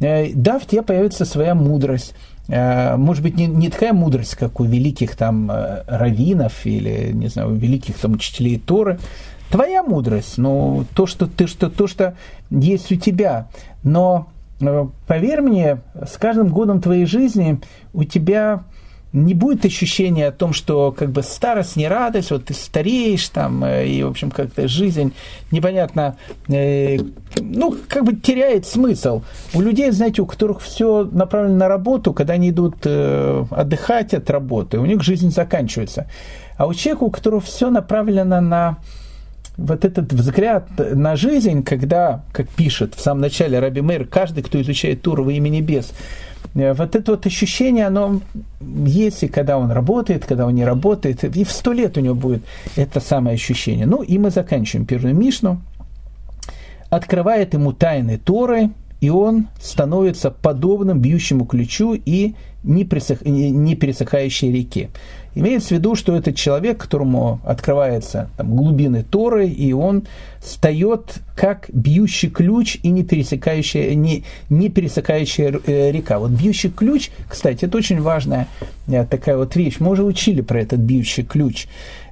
Э, 0.00 0.32
да, 0.34 0.58
в 0.58 0.66
тебе 0.66 0.82
появится 0.82 1.24
своя 1.24 1.54
мудрость. 1.54 2.14
Э, 2.48 2.96
может 2.96 3.22
быть, 3.22 3.36
не, 3.36 3.46
не 3.46 3.70
такая 3.70 3.92
мудрость, 3.92 4.36
как 4.36 4.60
у 4.60 4.64
великих 4.64 5.16
там 5.16 5.50
э, 5.50 5.84
раввинов 5.86 6.64
или, 6.66 7.12
не 7.12 7.28
знаю, 7.28 7.50
у 7.50 7.54
великих 7.54 7.96
там 7.98 8.12
учителей 8.12 8.58
Торы. 8.58 8.98
Твоя 9.50 9.82
мудрость, 9.82 10.38
но 10.38 10.84
то, 10.94 11.06
что 11.06 11.26
ты, 11.26 11.46
что, 11.46 11.70
то, 11.70 11.86
что 11.86 12.16
есть 12.50 12.90
у 12.90 12.96
тебя. 12.96 13.48
Но 13.84 14.28
поверь 15.06 15.40
мне, 15.40 15.78
с 15.94 16.16
каждым 16.16 16.48
годом 16.48 16.80
твоей 16.80 17.06
жизни 17.06 17.60
у 17.92 18.04
тебя 18.04 18.64
не 19.16 19.34
будет 19.34 19.64
ощущения 19.64 20.28
о 20.28 20.32
том, 20.32 20.52
что 20.52 20.92
как 20.92 21.10
бы 21.10 21.22
старость 21.22 21.76
не 21.76 21.88
радость, 21.88 22.30
вот 22.30 22.44
ты 22.44 22.54
стареешь 22.54 23.28
там, 23.30 23.64
э, 23.64 23.88
и, 23.88 24.02
в 24.02 24.08
общем, 24.08 24.30
как-то 24.30 24.68
жизнь 24.68 25.12
непонятно, 25.50 26.16
э, 26.48 26.98
ну, 27.40 27.74
как 27.88 28.04
бы 28.04 28.14
теряет 28.14 28.66
смысл. 28.66 29.22
У 29.54 29.62
людей, 29.62 29.90
знаете, 29.90 30.22
у 30.22 30.26
которых 30.26 30.60
все 30.60 31.08
направлено 31.10 31.56
на 31.56 31.68
работу, 31.68 32.12
когда 32.12 32.34
они 32.34 32.50
идут 32.50 32.76
э, 32.84 33.44
отдыхать 33.50 34.12
от 34.12 34.28
работы, 34.30 34.78
у 34.78 34.86
них 34.86 35.02
жизнь 35.02 35.30
заканчивается. 35.30 36.06
А 36.58 36.66
у 36.66 36.74
человека, 36.74 37.04
у 37.04 37.10
которого 37.10 37.40
все 37.40 37.70
направлено 37.70 38.40
на 38.40 38.78
вот 39.56 39.84
этот 39.86 40.12
взгляд 40.12 40.68
на 40.76 41.16
жизнь, 41.16 41.62
когда, 41.62 42.22
как 42.32 42.48
пишет 42.48 42.94
в 42.94 43.00
самом 43.00 43.22
начале 43.22 43.58
Раби 43.58 43.80
Мэр, 43.80 44.04
каждый, 44.04 44.42
кто 44.42 44.60
изучает 44.60 45.00
Туру 45.00 45.24
во 45.24 45.32
имя 45.32 45.48
небес, 45.48 45.92
вот 46.54 46.96
это 46.96 47.12
вот 47.12 47.26
ощущение, 47.26 47.86
оно 47.86 48.20
есть 48.60 49.22
и 49.22 49.28
когда 49.28 49.58
он 49.58 49.70
работает, 49.70 50.24
когда 50.24 50.46
он 50.46 50.54
не 50.54 50.64
работает, 50.64 51.24
и 51.24 51.44
в 51.44 51.50
сто 51.50 51.72
лет 51.72 51.96
у 51.96 52.00
него 52.00 52.14
будет 52.14 52.42
это 52.76 53.00
самое 53.00 53.34
ощущение. 53.34 53.86
Ну 53.86 54.02
и 54.02 54.18
мы 54.18 54.30
заканчиваем 54.30 54.86
первую 54.86 55.14
Мишну. 55.14 55.60
Открывает 56.90 57.54
ему 57.54 57.72
тайны 57.72 58.16
Торы, 58.16 58.70
и 59.00 59.10
он 59.10 59.48
становится 59.60 60.30
подобным 60.30 61.00
бьющему 61.00 61.44
ключу 61.44 61.94
и 61.94 62.34
не, 62.62 62.84
не 63.50 63.74
пересыхающей 63.74 64.52
реке. 64.52 64.90
Имеется 65.36 65.68
в 65.68 65.72
виду, 65.72 65.94
что 65.94 66.16
это 66.16 66.32
человек, 66.32 66.78
которому 66.78 67.40
открывается 67.44 68.30
там, 68.38 68.56
глубины 68.56 69.02
Торы, 69.02 69.46
и 69.46 69.74
он 69.74 70.04
встает 70.40 71.18
как 71.34 71.68
бьющий 71.70 72.30
ключ 72.30 72.78
и 72.82 72.88
не 72.88 73.04
пересекающая, 73.04 73.94
не, 73.94 74.24
не 74.48 74.70
пересекающая 74.70 75.52
э, 75.66 75.90
река. 75.90 76.20
Вот 76.20 76.30
бьющий 76.30 76.70
ключ, 76.70 77.10
кстати, 77.28 77.66
это 77.66 77.76
очень 77.76 78.00
важная 78.00 78.48
э, 78.88 79.04
такая 79.04 79.36
вот 79.36 79.54
вещь. 79.56 79.76
Мы 79.78 79.90
уже 79.90 80.04
учили 80.04 80.40
про 80.40 80.58
этот 80.58 80.80
бьющий 80.80 81.22
ключ. 81.22 81.66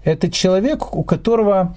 Это 0.05 0.31
человек, 0.31 0.95
у 0.95 1.03
которого 1.03 1.77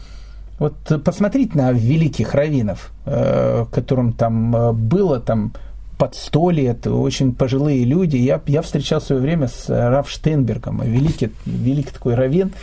вот 0.60 0.76
посмотрите 1.06 1.58
на 1.58 1.72
великих 1.72 2.36
раввинов, 2.36 2.92
э, 3.06 3.66
которым 3.72 4.12
там 4.12 4.76
было 4.76 5.22
там 5.22 5.54
под 5.98 6.16
сто 6.16 6.52
лет, 6.52 6.86
очень 6.88 7.34
пожилые 7.34 7.84
люди. 7.84 8.18
Я, 8.18 8.42
я 8.48 8.62
встречал 8.62 9.00
в 9.00 9.04
свое 9.04 9.22
время 9.22 9.48
с 9.48 9.68
Раф 9.70 10.10
Штейнбергом, 10.10 10.82
великий, 10.84 11.32
великий 11.46 11.92
такой 11.92 12.16
раввин. 12.16 12.54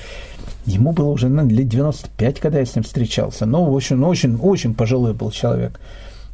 Ему 0.66 0.92
было 0.92 1.10
уже 1.10 1.28
ну, 1.28 1.46
лет 1.46 1.68
95, 1.68 2.40
когда 2.40 2.60
я 2.60 2.64
с 2.64 2.74
ним 2.74 2.84
встречался. 2.84 3.44
Но, 3.44 3.64
в 3.64 3.74
общем, 3.76 4.02
очень, 4.04 4.36
очень 4.36 4.74
пожилой 4.74 5.12
был 5.12 5.30
человек. 5.30 5.80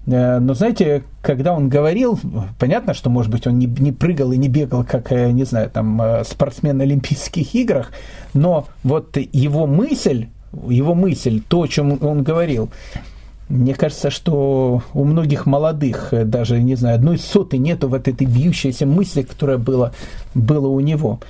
но 0.06 0.54
знаете, 0.54 1.02
когда 1.22 1.54
он 1.54 1.68
говорил, 1.68 2.18
понятно, 2.58 2.94
что, 2.94 3.10
может 3.10 3.32
быть, 3.32 3.46
он 3.46 3.58
не, 3.58 3.66
не 3.66 3.92
прыгал 3.92 4.32
и 4.32 4.36
не 4.36 4.48
бегал, 4.48 4.84
как, 4.84 5.10
не 5.10 5.44
знаю, 5.44 5.70
там, 5.70 6.00
спортсмен 6.24 6.76
на 6.76 6.84
Олимпийских 6.84 7.54
играх, 7.54 7.92
но 8.34 8.66
вот 8.84 9.16
его 9.16 9.66
мысль, 9.66 10.26
его 10.68 10.94
мысль, 10.94 11.40
то, 11.48 11.62
о 11.62 11.68
чем 11.68 11.98
он 12.02 12.22
говорил, 12.22 12.70
мне 13.50 13.74
кажется, 13.74 14.10
что 14.10 14.82
у 14.94 15.04
многих 15.04 15.44
молодых 15.44 16.12
даже, 16.12 16.62
не 16.62 16.76
знаю, 16.76 16.94
одной 16.94 17.18
соты 17.18 17.58
нету 17.58 17.88
вот 17.88 18.06
этой 18.06 18.26
бьющейся 18.26 18.86
мысли, 18.86 19.22
которая 19.22 19.58
была, 19.58 19.92
была 20.34 20.68
у 20.68 20.80
него. 20.80 21.20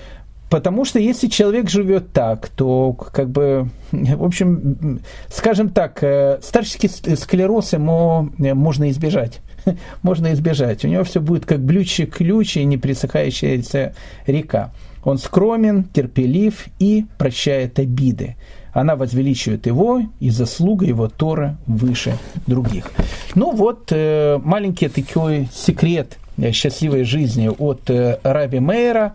Потому 0.51 0.85
что 0.85 0.99
если 0.99 1.29
человек 1.29 1.71
живет 1.71 2.13
так, 2.13 2.49
то 2.49 2.93
как 2.93 3.31
бы, 3.31 3.71
в 3.93 4.25
общем, 4.25 5.01
скажем 5.29 5.71
так, 5.71 6.03
э, 6.03 6.41
старческий 6.43 6.91
склероз 7.17 7.73
ему 7.73 8.31
э, 8.39 8.53
можно 8.55 8.91
избежать. 8.91 9.41
Можно 10.03 10.33
избежать. 10.33 10.85
У 10.87 10.89
него 10.89 11.05
все 11.05 11.21
будет 11.21 11.45
как 11.45 11.61
блюдчик 11.61 12.17
ключ 12.17 12.57
и 12.57 12.65
непресыхающаяся 12.65 13.95
река. 14.27 14.73
Он 15.05 15.19
скромен, 15.19 15.85
терпелив 15.85 16.67
и 16.79 17.05
прощает 17.19 17.79
обиды 17.79 18.37
она 18.73 18.97
возвеличивает 18.97 19.67
его, 19.67 20.03
и 20.21 20.31
заслуга 20.31 20.87
его 20.87 21.09
Тора 21.09 21.57
выше 21.67 22.17
других. 22.47 22.91
Ну 23.35 23.53
вот, 23.53 23.89
э, 23.91 24.39
маленький 24.43 24.89
такой 24.89 25.49
секрет 25.53 26.19
э, 26.37 26.53
счастливой 26.53 27.05
жизни 27.05 27.49
от 27.49 27.89
э, 27.91 28.19
Раби 28.23 28.61
Мейера. 28.61 29.15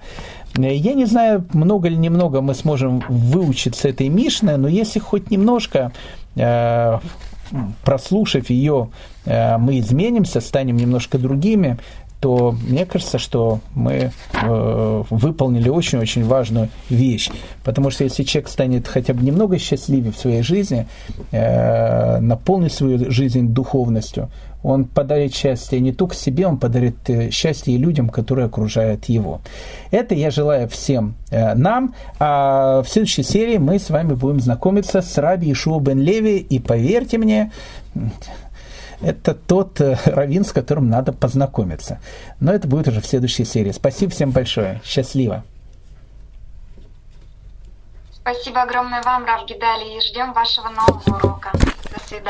Я 0.57 0.93
не 0.93 1.05
знаю, 1.05 1.45
много 1.51 1.89
или 1.89 1.95
немного 1.95 2.39
мы 2.39 2.53
сможем 2.53 3.03
выучиться 3.09 3.89
этой 3.89 4.07
Мишны, 4.07 4.55
но 4.55 4.69
если 4.69 4.99
хоть 4.99 5.29
немножко 5.29 5.91
прослушав 7.83 8.49
ее, 8.49 8.89
мы 9.25 9.79
изменимся, 9.79 10.41
станем 10.41 10.77
немножко 10.77 11.17
другими, 11.17 11.77
то 12.25 12.55
мне 12.67 12.87
кажется, 12.87 13.19
что 13.19 13.59
мы 13.75 14.11
э, 14.33 15.03
выполнили 15.11 15.69
очень-очень 15.69 16.23
важную 16.23 16.69
вещь. 16.89 17.29
Потому 17.63 17.91
что 17.91 18.03
если 18.03 18.23
человек 18.23 18.49
станет 18.49 18.87
хотя 18.87 19.13
бы 19.13 19.23
немного 19.23 19.59
счастливее 19.59 20.11
в 20.11 20.17
своей 20.17 20.41
жизни, 20.41 20.87
э, 21.31 22.19
наполнит 22.19 22.73
свою 22.73 23.11
жизнь 23.11 23.49
духовностью, 23.49 24.31
он 24.63 24.85
подарит 24.85 25.35
счастье 25.35 25.79
не 25.79 25.91
только 25.91 26.15
себе, 26.15 26.47
он 26.47 26.57
подарит 26.57 26.95
э, 27.11 27.29
счастье 27.29 27.75
и 27.75 27.77
людям, 27.77 28.09
которые 28.09 28.47
окружают 28.47 29.05
его. 29.05 29.41
Это 29.91 30.15
я 30.15 30.31
желаю 30.31 30.67
всем 30.67 31.13
э, 31.29 31.53
нам. 31.53 31.93
А 32.17 32.81
в 32.81 32.89
следующей 32.89 33.21
серии 33.21 33.59
мы 33.59 33.77
с 33.77 33.91
вами 33.91 34.15
будем 34.15 34.39
знакомиться 34.39 35.03
с 35.03 35.17
Раби 35.19 35.51
Ишуа 35.51 35.79
бен 35.79 35.99
Леви. 35.99 36.37
И 36.37 36.57
поверьте 36.57 37.19
мне, 37.19 37.51
это 39.05 39.35
тот 39.35 39.79
э, 39.81 39.97
раввин, 40.05 40.43
с 40.43 40.51
которым 40.51 40.89
надо 40.89 41.13
познакомиться. 41.13 41.99
Но 42.39 42.51
это 42.51 42.67
будет 42.67 42.87
уже 42.87 43.01
в 43.01 43.05
следующей 43.05 43.45
серии. 43.45 43.71
Спасибо 43.71 44.11
всем 44.11 44.31
большое. 44.31 44.81
Счастливо. 44.83 45.43
Спасибо 48.11 48.63
огромное 48.63 49.03
вам, 49.03 49.25
Рав 49.25 49.45
Гидали, 49.45 49.97
и 49.97 50.01
ждем 50.01 50.33
вашего 50.33 50.69
нового 50.69 51.17
урока. 51.17 51.51
До 51.53 51.99
свидания. 52.03 52.23